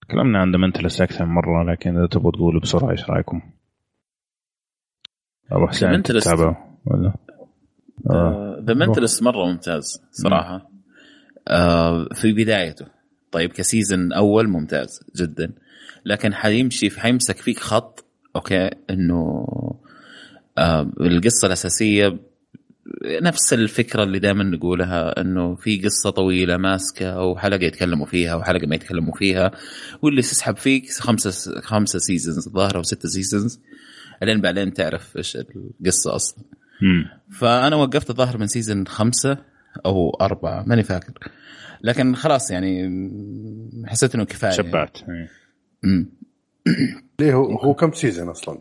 [0.08, 3.40] تكلمنا عن The Mentalist أكثر من مرة لكن إذا تبغوا تقولوا بسرعة إيش رأيكم؟
[5.52, 6.02] أبو حسين.
[6.02, 7.12] تتابعه ولا؟
[8.10, 8.62] آه.
[8.66, 10.70] The Mentalist مرة ممتاز صراحة
[11.48, 12.86] آه في بدايته
[13.32, 15.52] طيب ك season أول ممتاز جدا
[16.04, 18.04] لكن حيمشي حيمسك فيك خط
[18.36, 19.83] okay إنه آه
[20.58, 22.18] القصة الأساسية
[23.04, 28.74] نفس الفكرة اللي دائما نقولها إنه في قصة طويلة ماسكة وحلقه يتكلموا فيها وحلقه ما
[28.74, 29.50] يتكلموا فيها
[30.02, 33.60] واللي تسحب فيك خمسة خمسة seasons الظاهر أو ستة seasons
[34.22, 36.44] لين بعدين تعرف إيش القصة أصلا
[36.82, 37.04] مم.
[37.30, 39.38] فأنا وقفت الظاهر من season خمسة
[39.86, 41.12] أو أربعة ماني فاكر
[41.82, 42.90] لكن خلاص يعني
[43.86, 45.28] حسيت إنه كفاية شبعت إيه.
[45.84, 46.08] يعني.
[47.20, 48.58] ليه هو هو كم season أصلا؟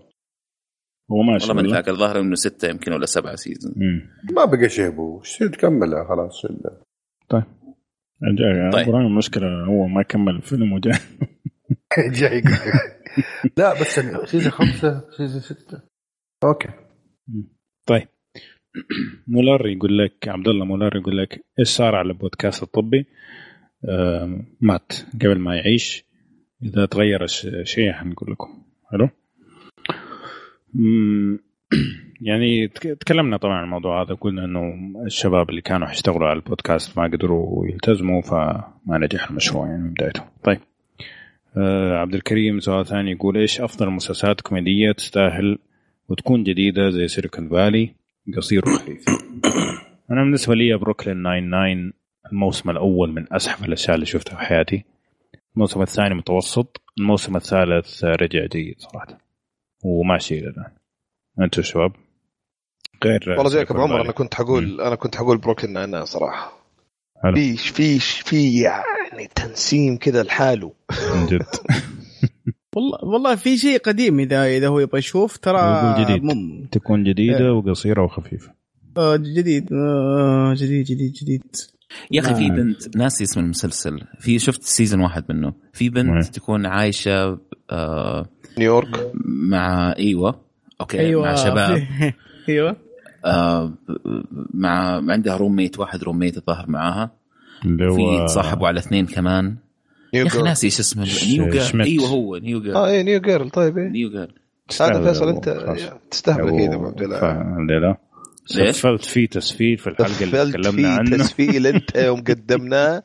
[1.14, 1.74] هو ماشي والله ماني.
[1.74, 3.74] فاكر الظاهر انه ستة يمكن ولا سبعة season.
[4.36, 6.42] ما بقى شيء أبو إيش تكملها خلاص
[8.22, 8.88] جاي طيب.
[8.88, 11.00] إبراهيم المشكلة هو ما كمل الفيلم وجاي
[12.20, 13.04] جاي يقول لك.
[13.58, 14.00] لا بس
[14.30, 15.82] season خمسة season ستة
[16.44, 16.70] okay
[17.86, 18.08] طيب
[19.28, 23.06] مولر يقول لك عبد الله مولر يقول لك إيش صار على البودكاست الطبي؟
[23.90, 24.92] آه مات
[25.22, 26.06] قبل ما يعيش
[26.64, 27.28] إذا تغير
[27.64, 29.10] شيء حنقول لكم حلو؟
[32.22, 34.74] يعني تك- تكلمنا طبعا عن الموضوع هذا قلنا إنه
[35.06, 40.24] الشباب اللي كانوا يشتغلوا على البودكاست ما قدروا يلتزموا فما نجح المشروع يعني من بدايته.
[40.44, 40.60] طيب.
[41.58, 45.58] آه عبد الكريم سؤال ثاني يقول إيش أفضل مسلسلات كوميدية تستاهل
[46.10, 47.96] وتكون جديدة زي Silicon Valley؟
[48.38, 49.06] قصير وخفيف
[50.12, 51.94] أنا بالنسبة لي بروكلين 99
[52.32, 54.86] الموسم الأول من اسحف الأشياء اللي شفتها في حياتي.
[55.56, 59.23] الموسم الثاني متوسط الموسم الثالث رجع جيد صراحة.
[59.84, 60.72] وماشي إلى الان
[61.42, 61.92] أنتم شباب؟
[63.04, 64.02] غير والله زيك أبو عمر.
[64.02, 66.64] أنا كنت حقول أنا كنت حقول Brooklyn Nine صراحة.
[67.24, 67.36] حلو.
[67.36, 70.74] في في في يعني تنسيم كذا لحاله.
[71.16, 71.46] من جد.
[72.76, 76.24] والله والله في شيء قديم اذا إذا هو يبغى يشوف ترى جديد.
[76.24, 76.68] مم.
[76.72, 78.54] تكون جديدة وقصيرة وخفيفة.
[78.98, 79.74] آه، جديد.
[79.74, 81.56] آه، جديد جديد جديد.
[82.12, 82.50] يا أخي في آه.
[82.50, 84.02] بنت ناسي اسم المسلسل.
[84.20, 85.54] في شفت season واحد منه.
[85.74, 88.26] في؟ بنت تكون عايشة آه
[88.58, 89.12] نيويورك.
[89.26, 90.40] مع إيوه.
[90.82, 91.24] okay إيوه.
[91.24, 91.84] مع شباب.
[92.50, 92.76] إيوه.
[93.26, 93.74] آه
[94.54, 97.12] مع عندها roommate واحد roommate الظاهر معاها.
[97.66, 99.56] اللي في هو تصاحبوا على اثنين كمان.
[100.14, 101.06] يا أخي ناسي إيش اسمه.
[101.06, 101.82] ش- New Girl.
[101.82, 103.90] إيوه هو New Girl آه إيه New Girl طيب إيه.
[103.90, 104.34] New Girl
[104.82, 105.50] هذا فيصل أنت.
[106.12, 107.02] تستهبل كذا أبو عبد
[107.72, 107.98] الله؟
[108.46, 111.18] سفلت فيه تسفيل في الحلقة اللي تكلمنا فيه عنه.
[111.18, 113.04] تسفيل أنت يوم قدمناه.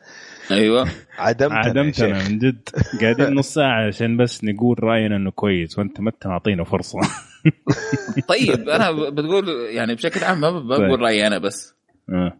[0.50, 0.88] أيوه
[1.18, 2.28] عدمتنا عدمتنا.
[2.28, 2.68] من جد
[3.00, 6.98] قاعدين نص ساعة عشان بس نقول رأينا إنه كويس وأنت ما أنت معطينا فرصة
[8.28, 10.66] طيب أنا بتقول يعني بشكل عام ما طيب.
[10.66, 11.74] بقول رأيي أنا بس.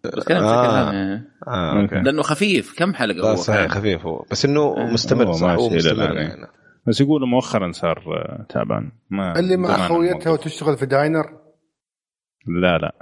[0.04, 1.22] بتكلم بشكل آه.
[1.46, 1.86] عام.
[2.04, 4.92] لأنه خفيف كم حلقة هو صحيح؟ خفيف هو بس إنه آه.
[4.92, 6.16] مستمر صح هو مستمر.
[6.16, 6.46] يعني
[6.86, 10.30] بس يقولوا مؤخرا صار آه، تعبان ما اللي مع خويتها.
[10.32, 11.26] وتشتغل في داينر
[12.48, 12.92] لا لا.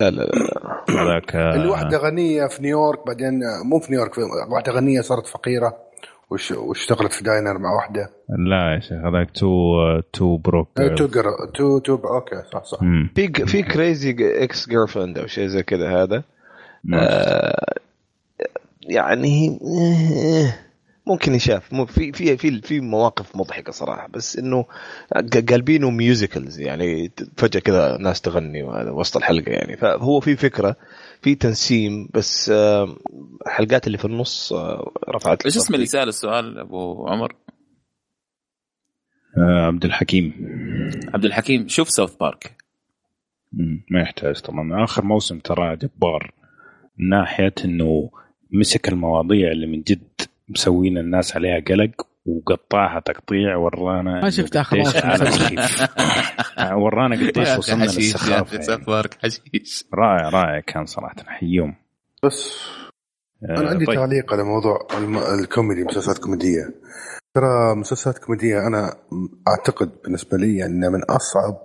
[0.00, 0.84] لا لا لا.
[1.02, 4.20] هذاك آه، اللي واحدة غنية في نيويورك بعدين مو في نيويورك في
[4.50, 5.76] واحدة غنية صارت فقيرة
[6.30, 8.10] وش- واشتغلت في داينر مع واحدة.
[8.48, 9.74] لا يا شيخ هذاك two
[10.12, 12.78] Two Broke آه، two Gir- two two okay صح صح.
[13.14, 16.22] في في Crazy Ex-Girlfriend أو شيء زي كذا هذا.
[16.94, 17.74] آه،
[18.82, 20.54] يعني آه،
[21.06, 24.64] ممكن يشاف مو- في في في في مواقف مضحكة صراحة بس إنه
[25.16, 30.76] ق- قالبينه musicals يعني فجأة كذا ناس تغني وسط الحلقة يعني فهو في فكرة
[31.22, 32.52] في تنسيم بس
[33.46, 35.86] الحلقات اللي في النص آه، رفعت إيش اسم اللي.
[35.86, 37.34] سأل السؤال أبو عمر؟
[39.38, 40.32] آه، عبد الحكيم
[41.14, 42.56] عبد الحكيم شوف ساوث بارك.
[43.90, 46.32] ما يحتاج طبعا آخر موسم ترى جبار
[46.98, 48.10] من ناحية إنه
[48.50, 50.08] مسك المواضيع اللي من جد
[50.50, 54.56] مسوين الناس عليها قلق وقطعها تقطيع ورانا ما شفت.
[54.56, 55.82] عالم سخيف.
[56.58, 58.84] آه، ورانا قديش وصلنا للسخافة يعني.
[58.84, 61.74] بارك حشيش رائع رائع كان صراحة نحييهم
[62.24, 62.58] بس
[63.50, 63.96] آه، أنا عندي طيب.
[63.96, 66.62] تعليق على موضوع الم- الكوميدي مسلسلات كوميدية
[67.34, 68.94] ترى مسلسلات كوميدية أنا
[69.48, 71.62] أعتقد بالنسبة لي إنها من أصعب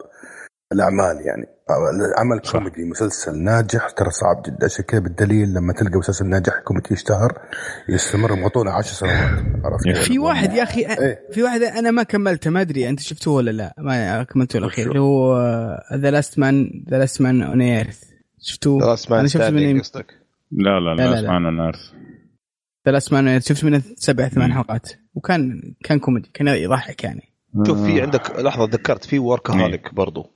[0.73, 2.51] الأعمال يعني العمل صح.
[2.51, 7.39] كوميدي مسلسل ناجح ترى صعب جدا عشان كذا بالدليل لما تلقى مسلسل ناجح كوميدي يشتهر
[7.89, 12.49] يستمر مغطونه 10 سنوات عرفت؟ في واحد يا أخي إيه في واحد أنا ما كملته
[12.49, 15.37] ما أدري أنت شفته ولا لا ما كملته الأخير؟ اللي هو
[15.93, 18.03] The Last Man The Last Man on Earth
[18.39, 20.13] شفتوه؟ أنا شفت Standing Man قصدك
[20.51, 21.19] لا لا لا، لا، لا لا.
[21.19, 21.79] اسمعنا نعرف
[22.85, 24.53] The Last Man شفت منه سبع ثمان.
[24.53, 27.21] حلقات وكان كان كوميدي كان يضحك يعني
[27.67, 28.01] شوف في آه.
[28.01, 30.34] عندك لحظة تذكرت في Workaholic برضو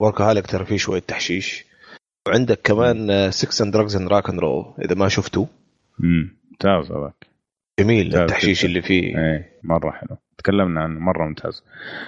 [0.00, 1.64] Workaholic ترى فيه شوية تحشيش
[2.28, 5.48] وعندك كمان Sex and Drugs and Rock and Roll إذا ما شفتوه
[5.98, 6.36] مم.
[6.50, 7.26] ممتاز هذاك
[7.80, 8.64] جميل التحشيش.
[8.64, 11.62] اللي فيه إيه مرة حلو تكلمنا عنه مرة ممتاز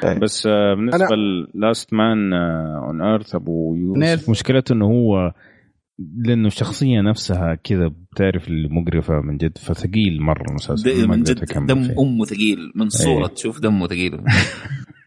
[0.05, 0.19] إيه.
[0.19, 4.31] بس آه، بالنسبة أنا- Last Man on Earth أبو يوسف.
[4.31, 5.33] مشكلته إنه هو
[6.25, 11.83] لأنه الشخصيه نفسها كذا بتعرف اللي مقرفة من جد فثقيل مرة المسلسل من جد دم
[11.83, 11.95] فيه.
[12.03, 13.35] أمه ثقيل من صورة إيه.
[13.35, 14.21] تشوف دمه ثقيل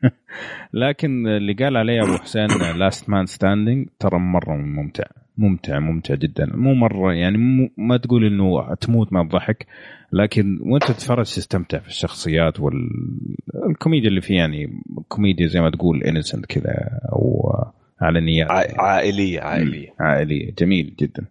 [0.74, 2.48] لكن اللي قال عليه أبو حسين
[2.78, 5.04] Last Man Standing ترى مرة ممتع.
[5.38, 6.52] ممتع ممتع جدا.
[6.56, 9.68] مو مرة يعني مو ما تقول إنه تموت من الضحك
[10.14, 16.46] لكن وأنت تتفرج تستمتع في الشخصيات والكوميديا اللي فيه يعني كوميديا زي ما تقول innocent
[16.46, 17.54] كذا أو
[18.02, 19.94] على نيات عائلية عائلية.
[20.00, 20.54] عائلية.
[20.60, 21.26] جميل جدا.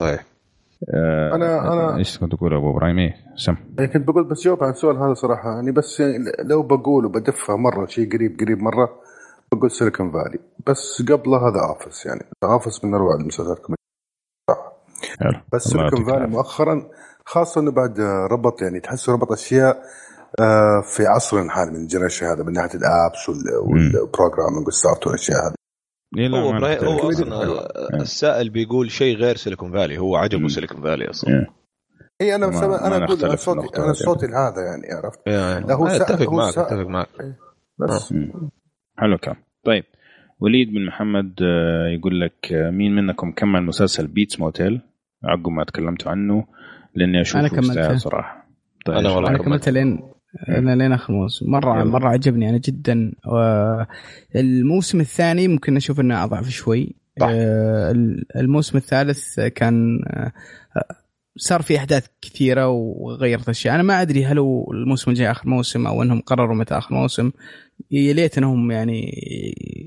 [0.00, 0.18] طيب.
[0.94, 3.56] آه أنا- أنا- إيش كنت تقول أبو إبراهيم؟ إيه سم.
[3.78, 6.02] يعني كنت بقول بس جاوب عن السؤال هذا صراحة يعني بس
[6.44, 9.00] لو بقول وبدفها مرة شيء قريب قريب مرة
[9.52, 15.44] بقول Silicon Valley بس قبله هذا Office يعني Office من أروع المسلسلات الكوميدية.
[15.52, 16.26] بس Silicon Valley.
[16.26, 16.82] مؤخرا
[17.26, 19.82] خاصة إنه بعد آه، ربط يعني تحسه ربط أشياء
[20.40, 24.79] آه، في عصرنا الحالي من ال generation هذا من ناحية ال apps وال programming وال
[24.79, 25.54] soft والأشياء هذه.
[25.54, 25.63] إيه
[26.18, 27.32] هو إبراهيم- هو نختلف.
[27.32, 30.48] أصلا السائل بيقول شيء غير Silicon Valley هو عجبه.
[30.48, 31.46] Silicon Valley أصلا إيه.
[32.20, 33.92] اي أنا ما- بس ما أنا أقول أنا في صوتي أنا.
[33.92, 37.08] صوتي هذا يعني عرفت يعني لا، هو آه، سا- أتفق هو معك أتفق معك
[37.78, 38.50] بس مم.
[38.98, 39.34] حلو كان
[39.64, 39.84] طيب
[40.40, 44.80] وليد بن محمد آه، يقول لك آه، مين منكم كمل مسلسل Bates Motel
[45.24, 46.44] عقب ما تكلمتوا عنه
[46.94, 47.96] لأني أشوفه أنا كملته.
[47.96, 48.46] صراحة
[48.86, 49.42] طيب والله أنا كملت.
[49.44, 50.02] كملت لين
[50.48, 51.50] أنا لين آخر موسم.
[51.50, 51.84] مره يلا.
[51.84, 52.50] مرة عجبني.
[52.50, 53.12] أنا جدا
[54.36, 56.94] الموسم الثاني ممكن أشوف إنه أضعف شوي.
[57.20, 57.28] صح.
[57.30, 57.90] آه،
[58.36, 60.32] الموسم الثالث كان آه،
[61.36, 63.74] صار في أحداث كثيرة وغيرت أشياء.
[63.74, 67.30] أنا ما أدري هل هو الموسم الجاي آخر موسم أو إنهم قرروا متى آخر موسم.
[67.90, 69.10] يا ليت إنهم يعني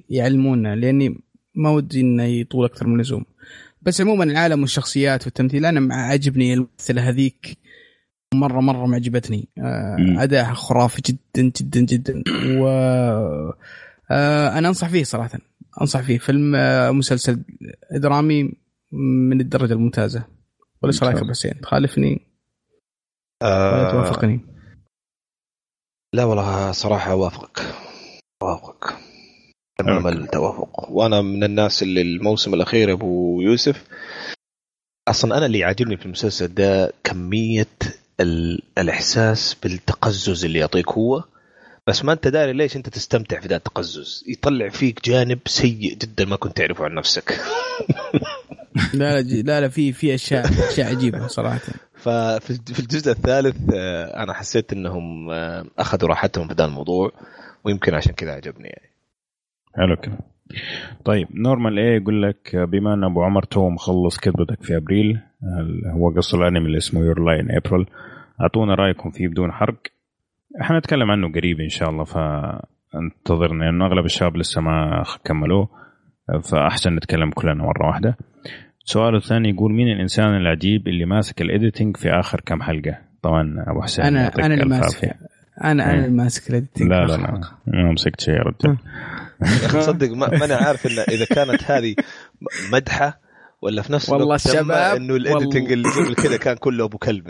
[0.10, 1.22] يعلمونا لأني
[1.56, 3.26] ما ودي إنه يطول أكثر من اللزوم.
[3.82, 7.58] بس عموما العالم والشخصيات والتمثيل أنا عاجبني الممثلة هذيك.
[8.34, 9.48] مرة مرة معجبتني.
[9.58, 10.24] آه،.
[10.24, 12.24] اداءها خرافي جدا جدا جدا.
[12.60, 12.68] و
[14.12, 15.40] آه، أنا أنصح فيه صراحة.
[15.82, 16.18] أنصح فيه.
[16.18, 17.44] فيلم آه، مسلسل
[17.92, 18.54] درامي
[19.30, 20.24] من الدرجة الممتازة.
[20.82, 22.22] ولا إيش رايك ابو حسين تخالفني
[23.44, 24.40] ولا توافقني.
[26.14, 27.62] لا والله صراحة أوافقك.
[28.42, 28.94] أوافقك.
[29.78, 30.08] تمام.
[30.08, 30.90] التوافق.
[30.92, 33.88] وأنا من الناس اللي الموسم الأخير أبو يوسف
[35.08, 37.68] أصلا أنا اللي يعجبني في المسلسل ده كمية
[38.20, 38.62] ال...
[38.78, 41.24] الإحساس بالتقزز اللي يعطيك هو.
[41.88, 46.26] بس ما أنت داري ليش أنت تستمتع في ذا التقزز؟ يطلع فيك جانب سيء جدا
[46.26, 47.34] ما كنت تعرفه عن نفسك.
[48.94, 51.60] لا لا لا لا في في اشياء أشياء عجيبة صراحة.
[51.94, 57.12] ففي في الجزء الثالث آه، أنا حسيت أنهم آه، أخذوا راحتهم في ذا الموضوع
[57.64, 58.92] ويمكن عشان كذا عجبني يعني.
[59.76, 60.18] حلو كده.
[61.06, 65.20] طيب Normal إيه يقول لك بما أن أبو عمر تو مخلص كذبتك في أبريل
[65.94, 67.86] هو قص الأنمي اللي اسمه Your Lie in April
[68.42, 69.78] أعطونا رأيكم فيه بدون حرق
[70.62, 75.70] إحنا نتكلم عنه قريب إن شاء الله فانتظرنا لأنه أغلب الشباب لسه ما كملوه
[76.52, 78.18] فأحسن نتكلم كلنا مرة واحدة
[78.86, 83.64] السؤال الثاني يقول مين الإنسان العجيب اللي ماسك ال editing في آخر كم حلقة طبعا
[83.68, 85.16] أبو حسين أنا أنا اللي ماسك.
[85.64, 85.94] أنا أنا.
[86.06, 87.42] اللي ماسك ال editing لا في لا لا.
[87.68, 88.78] ما مسكت شيء يا أخي
[89.80, 91.96] تصدق ما ماني عارف إن إذا كانت هذه
[92.74, 93.20] مدحة
[93.68, 96.86] ولا في نفس والله الوقت تم الشباب- إنه ال editing اللي قبل كذا كان كله
[96.86, 97.28] أبو كلب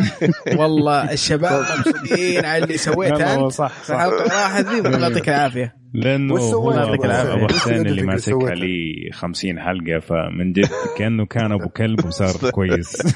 [0.58, 3.94] والله الشباب مبسوطين على اللي سويته أنت صح، صح.
[4.04, 6.70] راحت ذي الله يعطيك العافية لأنه هو.
[6.70, 12.96] أبو حسين اللي ماسكها؟ لي 50 حلقة فمن جد كأنه كان أبو كلب وصار كويس.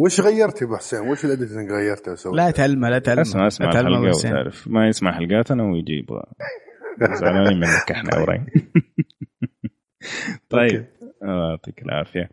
[0.00, 4.00] وش غيرت يا أبو حسين؟ وش الاديتنج غيرته؟ لا تعلمه لا تعلمه اسمع اسمع الحلقة.
[4.00, 6.22] وتعرف ما يسمع حلقاتنا ويجي يبغى
[7.02, 8.46] زعلانين منك إحنا يا إبراهيم
[10.50, 10.86] طيب
[11.22, 12.30] الله يعطيك العافية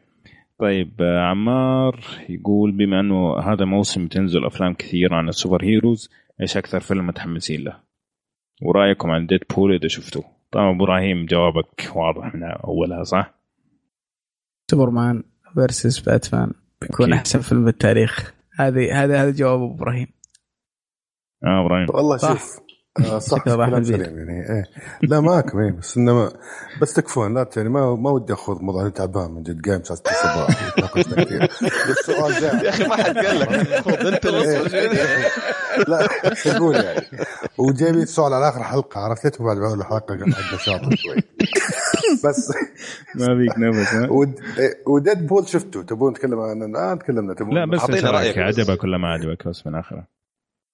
[0.59, 1.99] طيب عمار
[2.29, 6.09] يقول بما أنه هذا موسم تنزل أفلام كثير عن السوبر هيروز
[6.41, 7.79] إيش أكثر فيلم متحمسين له؟
[8.61, 13.33] ورأيكم عن Deadpool إذا شفتوه؟ طبعا أبو إبراهيم جوابك واضح من أولها صح؟
[14.71, 15.23] Superman
[15.53, 16.51] versus Batman
[16.81, 17.13] بيكون.
[17.13, 20.07] أحسن فيلم بالتاريخ هذه هذا هذا جواب أبو إبراهيم
[21.43, 22.17] آه إبراهيم والله.
[22.17, 22.66] شوف
[23.19, 23.95] صح راح كلام البيت.
[24.05, 24.49] سليم يعني.
[24.49, 24.63] إيه.
[25.03, 26.31] لا معكم إيه بس انما
[26.81, 29.97] بس تكفون لا يعني ما ما ودي اخذ موضوع أنا تعبان من جد قايم الساعة
[29.99, 31.43] 6 الصباح ناقشنا كثير.
[31.89, 33.47] بس السؤال يا جاء أخي ما حد قال لك.
[33.81, 35.27] خذ أنت إيه.
[35.89, 37.05] لا شو أقول يعني؟
[37.57, 41.15] وجايبين سؤال على آخر حلقة عرفت؟ ليش بعد اول حلقه حق نشاط شوي.
[42.25, 42.53] بس
[43.15, 47.55] ما بيك نفس إيه، وديد بول شفته تبون نتكلم عن آه تكلمنا تبون.
[47.55, 48.03] لا بس بس.
[48.37, 50.16] عجبك ولا ما عجبك؟ بس من آخره.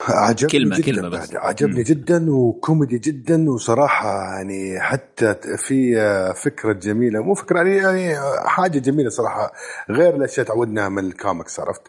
[0.08, 1.32] عجبني كلمة- جدا كلمة بس.
[1.34, 1.46] بعد.
[1.46, 5.96] عجبني جدا وكوميدي جدا وصراحة يعني حتى في
[6.36, 8.16] فكرة جميلة مو فكرة يعني, يعني
[8.48, 9.54] حاجة جميلة صراحة
[9.90, 11.82] غير الأشياء تعودناها من الكوميكس عرفت؟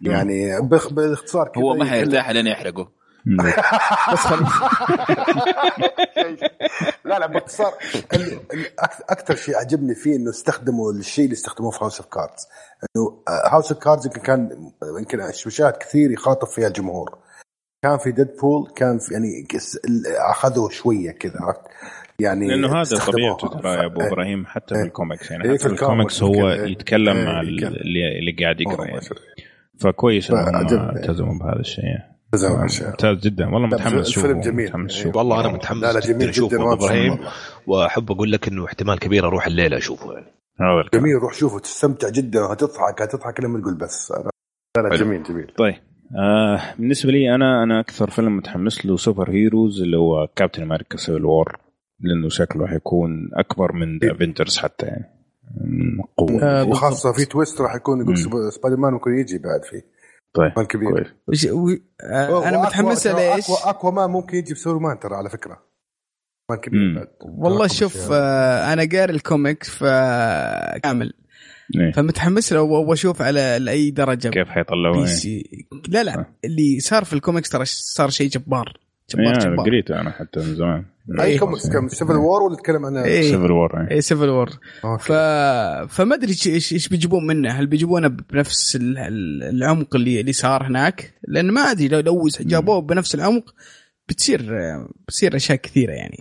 [0.00, 2.88] يعني بخ- باختصار كذا هو ما حيرتاح لين يحرقه.
[4.12, 4.48] بس خلينا
[7.04, 7.72] لا لا باختصار
[9.10, 12.46] أكثر شيء عجبني فيه إنه استخدموا الشيء اللي استخدموه في House of Cards
[12.96, 17.18] إنه House of Cards يمكن كان يمكن مشاهد كثير يخاطب فيها الجمهور.
[17.82, 19.46] كان في Deadpool كان في يعني
[20.30, 21.60] اخذوا شوية كذا عرفت
[22.18, 22.96] يعني لأنه هذا.
[23.06, 24.08] طبيعته ترى يا أبو إيه.
[24.08, 24.86] إبراهيم حتى في إيه.
[24.86, 26.48] الكوميكس يعني إيه، حتى في الكوميكس هو.
[26.48, 27.40] يتكلم إيه، مع.
[27.40, 29.00] اللي اللي قاعد يقرأ يعني.
[29.80, 30.90] فكويس إنهم فعجبني.
[31.00, 31.84] التزموا بهذا الشيء.
[32.86, 34.66] ممتاز جدا والله متحمس الفيلم اشوفه جميل.
[34.66, 34.92] متحمس.
[34.92, 37.18] اشوفه والله أنا متحمس لا لا جميل جدا أبو إبراهيم.
[37.66, 40.26] وأحب أقول لك إنه احتمال كبير أروح الليلة أشوفه يعني
[40.80, 41.02] الكلام.
[41.04, 44.12] جميل روح شوفه تستمتع جدا وهتضحك هتضحك لما تقول بس
[44.76, 44.96] لا لا.
[44.96, 45.74] جميل جميل طيب
[46.18, 51.24] آه بالنسبة لي أنا أنا أكثر فيلم متحمس له superheroes اللي هو كابتن أمريكا Civil
[51.24, 51.56] War
[52.00, 55.04] لأنه شكله حيكون أكبر من The Avengers حتى يعني.
[55.60, 56.42] من قوة.
[56.42, 57.12] آه، وخاصة.
[57.12, 58.18] في twist راح يكون يقول
[58.52, 59.82] سبايدر مان ممكن يجي بعد فيه
[60.34, 61.14] طيب مان كبير.
[61.26, 61.44] كويس.
[61.44, 61.68] وش و...
[62.00, 65.62] آه أنا ترى ليش؟ اكوا اكوا مان ممكن يجي بسوبر مان ترى على فكرة.
[66.50, 66.94] مان كبير.
[66.94, 67.08] بعد.
[67.20, 68.08] والله شوف.
[68.12, 71.12] آه أنا قاري الكوميكس فكامل.
[71.80, 71.92] إيه.
[71.92, 75.06] فمتحمس له واشوف على لاي درجة كيف حيطلعوا بي إيه.
[75.06, 75.66] سي.
[75.88, 76.26] لا لا آه.
[76.44, 78.78] اللي صار في الكوميكس ترى صار شيء جبار.
[79.10, 79.66] جبار يعني جبار.
[79.66, 80.84] قريته أنا حتى من زمان.
[81.20, 83.22] أي كوميكس كم؟ Civil War ولا تتكلم عن إيه.
[83.22, 84.50] Civil War اي Civil War.
[85.00, 85.12] ف...
[85.92, 87.50] فما أدري إيش- إيش إيش بيجيبون منه.
[87.50, 92.28] هل بيجيبونه بنفس ال- ال- العمق اللي اللي صار هناك؟ لأن ما أدري لو لو
[92.40, 93.54] جابوه بنفس العمق
[94.08, 94.42] بتصير
[95.08, 96.18] بتصير أشياء كثيرة يعني.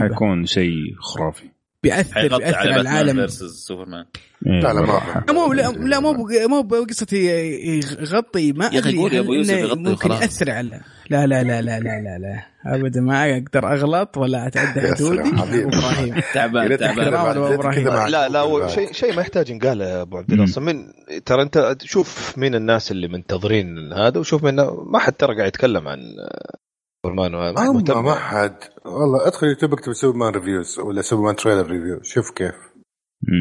[0.00, 1.44] حيكون شيء خرافي.
[1.82, 3.14] بياثر بيأثر على على العالم.
[3.16, 4.04] versus سوبرمان
[4.46, 5.02] إيه، لا لا مرة.
[5.14, 6.12] ما لا مو لا, لا مو
[6.48, 10.10] مو بقصة ي- يغطي ما يا أخي أدري قول يا أبو يوسف يغطي ممكن.
[10.10, 10.80] يأثر على
[11.10, 12.42] لا لا لا لا لا لا لا.
[12.74, 15.20] ابدا ما أقدر أغلط ولا أتعدى حدودي.
[15.20, 16.14] إبراهيم.
[16.34, 18.10] تعبان تعبان.
[18.10, 18.68] لا لا هو.
[18.68, 20.46] شيء شيء ما يحتاج ينقال يا أبو عبد الله.
[20.60, 20.84] من
[21.26, 24.54] ترى أنت شوف مين الناس اللي منتظرين هذا وشوف مين
[24.86, 25.98] ما حد ترى قاعد يتكلم عن
[27.08, 27.52] سوبرمان وهذا.
[27.52, 28.04] ما حد اما مهتم.
[28.04, 32.54] ما حد والله ادخل يوتيوب اكتب سوبرمان reviews ولا سوبرمان trailer review شوف كيف.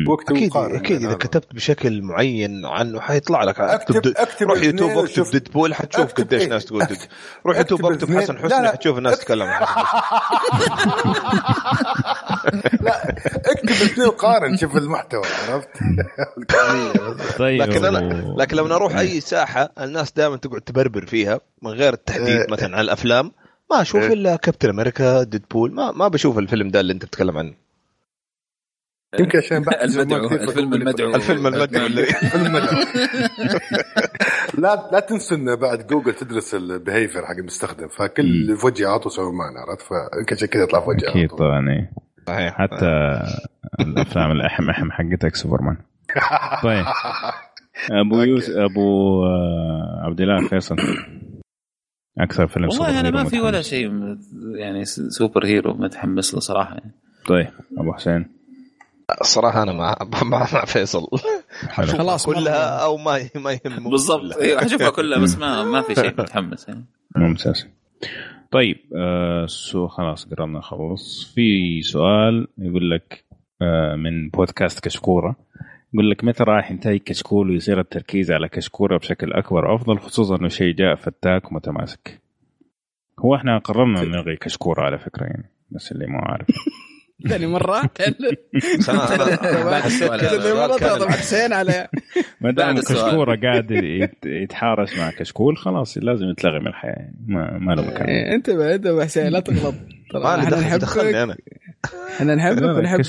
[0.07, 1.13] وأكتب أكيد أكيد إذا.
[1.13, 6.01] كتبت بشكل معين عنه حيطلع لك أكتب اكتب أكتب روح يوتيوب وأكتب وشوف- Deadpool حتشوف
[6.05, 6.97] أكتب قديش إيه؟ ناس تقول أكتب- ديد
[7.45, 8.21] روح يوتيوب أكتب الاثنين.
[8.21, 8.71] حسن حسني لا.
[8.71, 11.13] حتشوف الناس تتكلم عن حسن حسني
[12.81, 13.09] لا
[13.51, 15.69] اكتب الاثنين وقارن شوف المحتوى عرفت.
[17.39, 21.93] طيب لكن أنا لكن لما أروح أي ساحة الناس دائما تقعد تبربر فيها من غير
[21.93, 22.47] التحديد إيه.
[22.51, 23.31] مثلا على الأفلام
[23.71, 24.13] ما أشوف إيه.
[24.13, 25.73] إلا كابتن أمريكا Deadpool.
[25.73, 27.53] ما ما بشوف الفيلم ده اللي أنت بتتكلم عنه.
[29.19, 31.15] يمكن عشان بعد المدعو الفيلم المدعو.
[31.15, 32.77] الفيلم المدعو اللي الفيلم المدعو.
[34.57, 38.85] لا لا تنسوا إن بعد جوجل تدرس ال behavior حق المستخدم فكل اللي في وجهي
[38.85, 39.85] أعطوا سووا معنا عرفت؟
[40.15, 41.37] فيمكن عشان كذا يطلع في وجهي أكيد على طول.
[41.37, 41.91] طبعا إيه.
[42.27, 42.53] صحيح.
[42.57, 43.21] حتى
[43.79, 45.77] الأفلام الاحم احم حقتك سوبرمان.
[46.63, 46.85] طيب.
[47.91, 50.75] أبو يوسف أبو آه، عبد الله فيصل.
[52.19, 53.61] أكثر فيلم والله أنا ما في ولا.
[53.61, 53.91] شيء
[54.55, 56.73] يعني superhero متحمس له صراحة.
[56.73, 56.91] يعني.
[57.27, 58.27] طيب أبو حسين.
[59.21, 61.07] الصراحه أنا مع مع, مع فيصل.
[61.69, 61.87] حلو.
[61.87, 64.37] خلاص كلها أو ما ما يهم بالضبط.
[64.37, 66.85] إيه، راح أشوفها كلها بس ما ما في شيء متحمس يعني.
[67.15, 67.67] ممتاز.
[68.51, 71.33] طيب آه so خلاص قربنا نخلص.
[71.35, 73.25] في سؤال يقول لك
[73.61, 75.35] آه من بودكاست كشكورة.
[75.93, 80.47] يقول لك متى راح ينتهي كشكول ويصير التركيز على كشكوره بشكل أكبر وافضل خصوصا إنه
[80.47, 82.21] شيء جاء فتاك ومتماسك
[83.19, 86.47] هو إحنا قررنا نلغي كشكوره على فكرة يعني بس اللي ما عارف
[87.27, 87.47] ثاني
[88.17, 91.87] أنا- أنا- بعد حسين على
[92.41, 92.79] ما دام.
[92.79, 97.15] كشكوره قاعد يت- يتحارش مع كشكول خلاص لازم يتلغي من الحياة يعني.
[97.27, 98.07] ما, ما له مكان.
[98.07, 99.75] إيه، انتبه انتبه حسين لا تغلط.
[100.13, 101.37] ما لي إحنا دخل دخلني نحبك أنا.
[102.15, 103.01] إحنا نحبك ونحب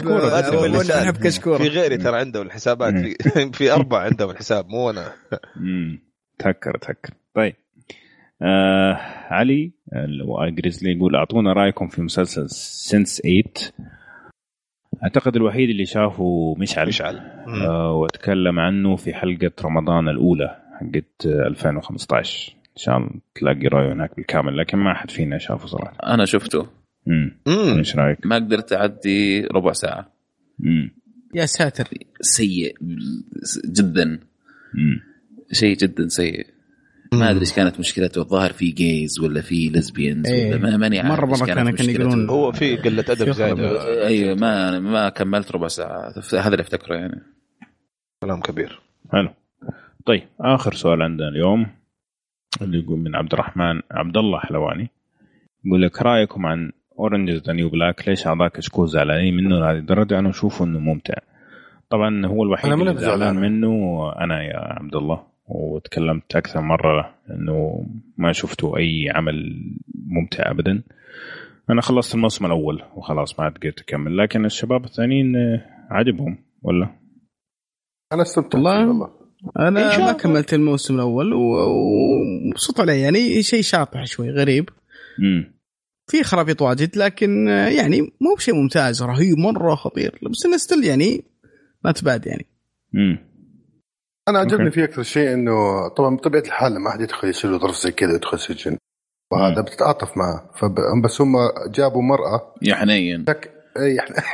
[0.62, 1.02] باللسان.
[1.02, 1.58] نحب كشكورة.
[1.58, 2.94] في غيري ترى عنده الحسابات.
[2.94, 3.16] في
[3.58, 5.12] في أربعة عندهم الحساب مو أنا.
[5.56, 5.98] امم
[6.38, 7.14] تهكر تهكر.
[7.34, 7.54] طيب.
[8.42, 8.92] آه
[9.30, 9.72] علي
[10.48, 13.42] جريزلي يقول أعطونا رأيكم في مسلسل سنس 8
[15.02, 16.88] أعتقد الوحيد اللي شافه مشعل.
[16.88, 17.16] مشعل.
[17.66, 23.92] آه وتكلم عنه في حلقة رمضان الأولى حقت آه، 2015 إن شاء الله تلاقي رأيه
[23.92, 26.14] هناك بالكامل لكن ما حد فينا شافه صراحة.
[26.14, 26.66] أنا شفته.
[27.08, 30.12] امم إيش رأيك؟ ما قدرت أعدي ربع ساعة.
[30.64, 30.90] امم
[31.34, 31.88] يا ساتر.
[32.20, 32.76] سيء
[33.64, 34.20] جدا.
[34.74, 35.00] امم
[35.52, 36.46] شيء جدا سيء.
[37.12, 38.20] ما أدري إيش كانت مشكلته.
[38.22, 40.48] الظاهر في جيز ولا في ليزبيانز إيه.
[40.54, 41.90] ولا ما ماني عارف مرة كانت كانوا- مشكلته.
[41.92, 44.06] يقولون- هو في قلة أدب زايدة.
[44.06, 46.14] أيوه ما ما كملت ربع ساعة.
[46.32, 47.22] هذا اللي أفتكره يعني.
[48.22, 48.80] كلام كبير.
[49.12, 49.30] حلو.
[50.06, 51.66] طيب آخر سؤال عندنا اليوم
[52.62, 54.90] اللي يقول من عبد الرحمن عبد الله حلواني.
[55.64, 60.18] يقول لك رأيكم عن Orange the New Black ليش اعضاء كشكول زعلانين منه لهذه الدرجة
[60.18, 61.14] أنا أشوفه إنه ممتع.
[61.90, 63.36] طبعا هو الوحيد اللي زعلان.
[63.36, 69.62] منه أنا يا عبد الله وتكلمت أكثر مرة إنه ما شفته أي عمل
[70.06, 70.82] ممتع ابدا.
[71.70, 74.16] أنا خلصت الموسم الأول وخلاص ما عاد قدرت أكمل.
[74.16, 76.90] لكن الشباب الثانيين آه، عجبهم ولا؟
[78.12, 79.10] أنا استمتعت والله.
[79.58, 80.12] أنا ما.
[80.12, 83.02] كملت الموسم الأول ومبسوط عليه.
[83.02, 84.68] يعني شيء شاطح شوي غريب.
[85.20, 85.57] امم
[86.08, 89.02] في خرابيط واجد لكن آه، يعني مو بشيء ممتاز.
[89.02, 90.18] رهيب مرة خطير.
[90.30, 91.24] بس انه ستيل يعني
[91.84, 92.46] ما تبعد يعني.
[92.94, 93.28] امم
[94.28, 94.70] أنا عجبني.
[94.70, 98.14] فيه أكثر شيء إنه طبعا بطبيعة الحال لما أحد يدخل يصير له ظرف زي كذا
[98.14, 98.78] يدخل سجن
[99.32, 99.60] وهذا.
[99.60, 100.50] بتتعاطف معه.
[100.56, 100.74] فب...
[101.04, 101.36] بس هم
[101.70, 102.54] جابوا مرأة.
[102.62, 103.24] يا حنين
[104.00, 104.24] إحنا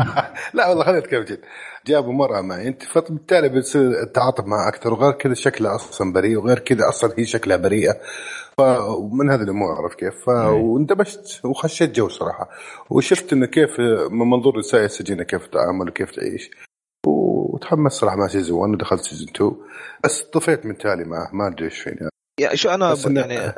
[0.54, 1.40] لا والله خلينا نتكلم جد.
[1.86, 2.68] جابوا مرأة معي.
[2.68, 4.92] أنت فبالتالي بتصير التعاطف معها أكثر.
[4.92, 6.36] وغير كذا شكلها أصلا بريء.
[6.36, 7.96] وغير كذا أصلا هي شكلها بريئة.
[8.60, 10.28] فمن هذه الأمور عرفت كيف؟ ف...
[10.28, 12.48] واندمجت وخشيت جو صراحة.
[12.90, 13.80] وشفت إنه كيف
[14.10, 16.50] من منظور نساء السجينه كيف تتعامل وكيف تعيش.
[17.06, 19.52] وتحمس صراحة مع season 1 ودخلت season 2
[20.04, 22.08] بس طفيت من تالي معه ما أدري إيش فيني.
[22.40, 23.52] يا شو أنا بس يعني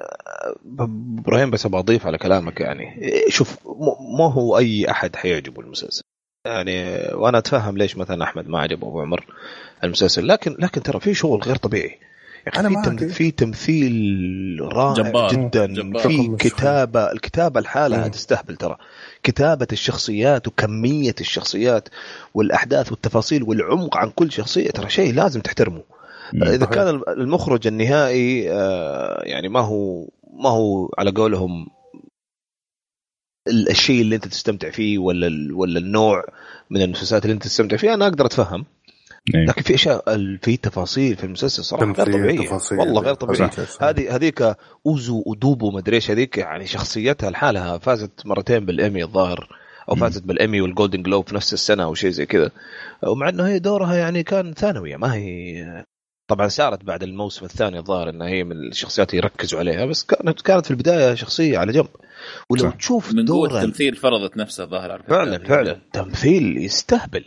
[1.18, 3.02] إبراهيم بس أبغى أضيف على كلامك يعني.
[3.02, 6.02] إيه، شوف مو- ما هو أي أحد حيعجبه المسلسل.
[6.46, 9.24] يعني وأنا أتفهم ليش مثلا أحمد ما عجبه أبو عمر
[9.84, 10.26] المسلسل.
[10.28, 11.98] لكن لكن ترى في شغل غير طبيعي.
[12.48, 12.82] أخي في.
[12.96, 13.08] تم...
[13.08, 13.92] في تمثيل
[14.62, 15.32] رائع جبار.
[15.32, 16.02] جدا جبار.
[16.02, 18.10] في كتابة الكتابة لحالها مم.
[18.10, 18.76] تستهبل ترى
[19.22, 21.88] كتابة الشخصيات وكمية الشخصيات
[22.34, 25.82] والأحداث والتفاصيل والعمق عن كل شخصية ترى شيء لازم تحترمه
[26.34, 26.66] إذا.
[26.66, 31.66] كان المخرج النهائي آه، يعني ما هو ما هو على قولهم
[33.48, 36.24] ال- الشيء اللي أنت تستمتع فيه ولا ال- ولا النوع
[36.70, 38.64] من المسلسلات اللي أنت تستمتع فيها أنا أقدر أتفهم
[39.34, 39.44] إيه.
[39.44, 40.04] لكن في أشياء
[40.42, 42.78] في تفاصيل في المسلسل صراحة غير طبيعية تفاصيل.
[42.78, 43.50] والله غير طبيعية.
[43.80, 44.56] هذه هذيك
[44.86, 49.48] أوزو ودوبو مدري إيش هذيك يعني شخصيتها لحالها فازت مرتين بالإيمي الظاهر
[49.88, 50.00] أو مم.
[50.00, 52.50] فازت بالإيمي والجولدن جلوب في نفس السنة أو شيء زي كذا
[53.02, 55.84] ومع إنه هي دورها يعني كان ثانوية ما هي
[56.28, 60.40] طبعا صارت بعد الموسم الثاني الظاهر إنها هي من الشخصيات اللي يركزوا عليها بس كانت
[60.40, 61.88] كانت في البداية شخصية على جنب
[62.50, 62.76] ولو صح.
[62.76, 65.16] تشوف من دورها التمثيل فرضت نفسها ظاهر على فكرة.
[65.16, 67.24] فعلا فعلا تمثيل يستهبل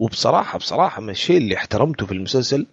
[0.00, 2.66] وبصراحة بصراحة من الشيء اللي احترمته في المسلسل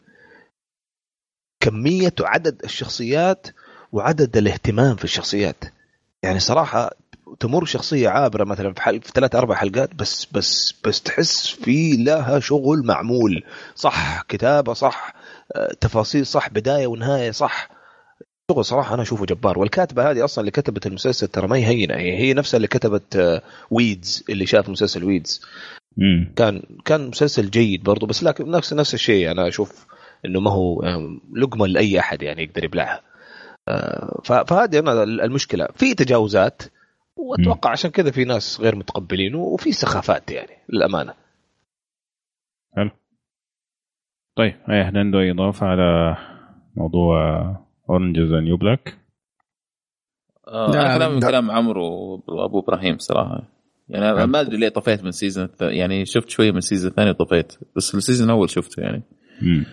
[1.59, 3.47] كمية وعدد الشخصيات
[3.91, 5.63] وعدد الاهتمام في الشخصيات.
[6.23, 6.91] يعني صراحة
[7.39, 9.01] تمر شخصية عابرة مثلا في, حل...
[9.01, 13.43] في ثلاث أربع حلقات بس بس بس تحس في لها شغل معمول.
[13.75, 15.13] صح كتابة صح
[15.55, 17.69] آه، تفاصيل صح بداية ونهاية صح.
[18.51, 19.59] شغل صراحة أنا أشوفه جبار.
[19.59, 23.41] والكاتبة هذه أصلا اللي كتبت المسلسل ترى ما هي هينة هي, نفسها اللي كتبت آه،
[23.71, 25.41] Weeds اللي شاف مسلسل Weeds
[25.97, 26.33] مم.
[26.35, 29.87] كان كان مسلسل جيد برضو بس لكن نفس نفس الشيء أنا أشوف
[30.25, 30.83] إنه ما هو
[31.33, 33.01] لقمة لأي أحد يعني يقدر يبلعها.
[33.67, 35.67] آه، ف- فهذه أنا المشكلة.
[35.75, 36.61] في تجاوزات
[37.15, 41.13] وأتوقع عشان كذا في ناس غير متقبلين وفي سخافات يعني للأمانة.
[44.37, 46.17] طيب أي أحد عنده إضافة على
[46.75, 47.19] موضوع
[47.89, 48.97] Orange the New Black
[50.47, 51.27] آه كلام لا.
[51.27, 53.43] كلام عمرو وأبو إبراهيم صراحة.
[53.89, 54.25] يعني أنا.
[54.25, 57.53] ما أدري ليه طفيت من season يعني شفت شوية من السيزون الثاني وطفيت.
[57.75, 59.03] بس ال season الأول شفته يعني.
[59.41, 59.65] مم.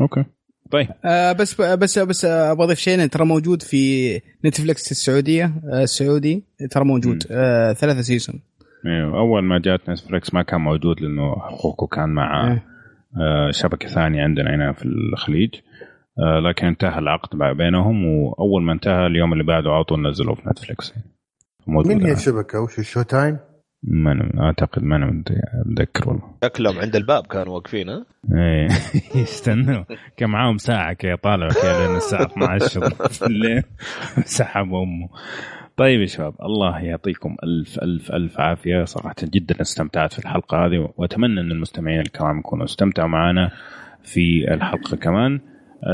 [0.00, 0.24] أوكي.
[0.70, 0.88] طيب.
[1.04, 6.44] آه بس بس بس آه، أبغى اضيف شيء ترى موجود في نتفلكس السعودية آه السعودي
[6.70, 8.40] ترى موجود آه ثلاثة season
[8.86, 12.64] أيوه أول ما جات نتفلكس ما كان موجود لأنه حقوقه كان مع إيه.
[13.20, 15.54] آه، شبكة ثانية عندنا هنا في الخليج.
[16.18, 20.48] آه، لكن انتهى العقد بينهم وأول ما انتهى اليوم اللي بعده على طول نزلوه في
[20.48, 20.94] نتفلكس
[21.66, 22.16] موجود مين هي الآن.
[22.16, 23.38] الشبكه وش الشو تايم؟
[23.82, 25.32] ما أنا- أعتقد ما أنا مت-
[25.66, 26.22] متذكر والله.
[26.44, 28.68] شكلهم عند الباب كانوا واقفين ها؟ إيه.
[29.22, 29.84] يستنوا.
[30.16, 33.62] كان معاهم ساعه كذا طالعوا كذا لين الساعة 12 في الليل
[34.24, 35.08] سحبوا أمه.
[35.76, 38.84] طيب يا شباب الله يعطيكم الف الف ألف عافية.
[38.84, 43.50] صراحة جدا استمتعت في الحلقة هذه وأتمنى أن المستمعين الكرام يكونوا استمتعوا معنا
[44.02, 45.40] في الحلقة كمان.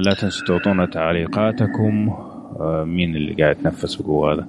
[0.07, 2.09] لا تنسوا تعطونا تعليقاتكم.
[2.61, 4.49] آه، مين اللي قاعد يتنفس بقوة هذا؟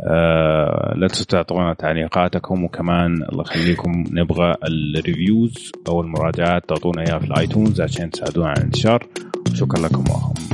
[0.00, 7.18] آه، لا تنسوا تعطونا تعليقاتكم وكمان الله يخليكم نبغى ال reviews أو المراجعات تعطونا إياها
[7.18, 9.06] في الآيتونز عشان تساعدونا على الانتشار.
[9.54, 10.04] شكرا لكم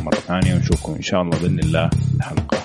[0.05, 2.59] مرة ثانية ونشوفكم إن شاء الله بإذن الله الحلقة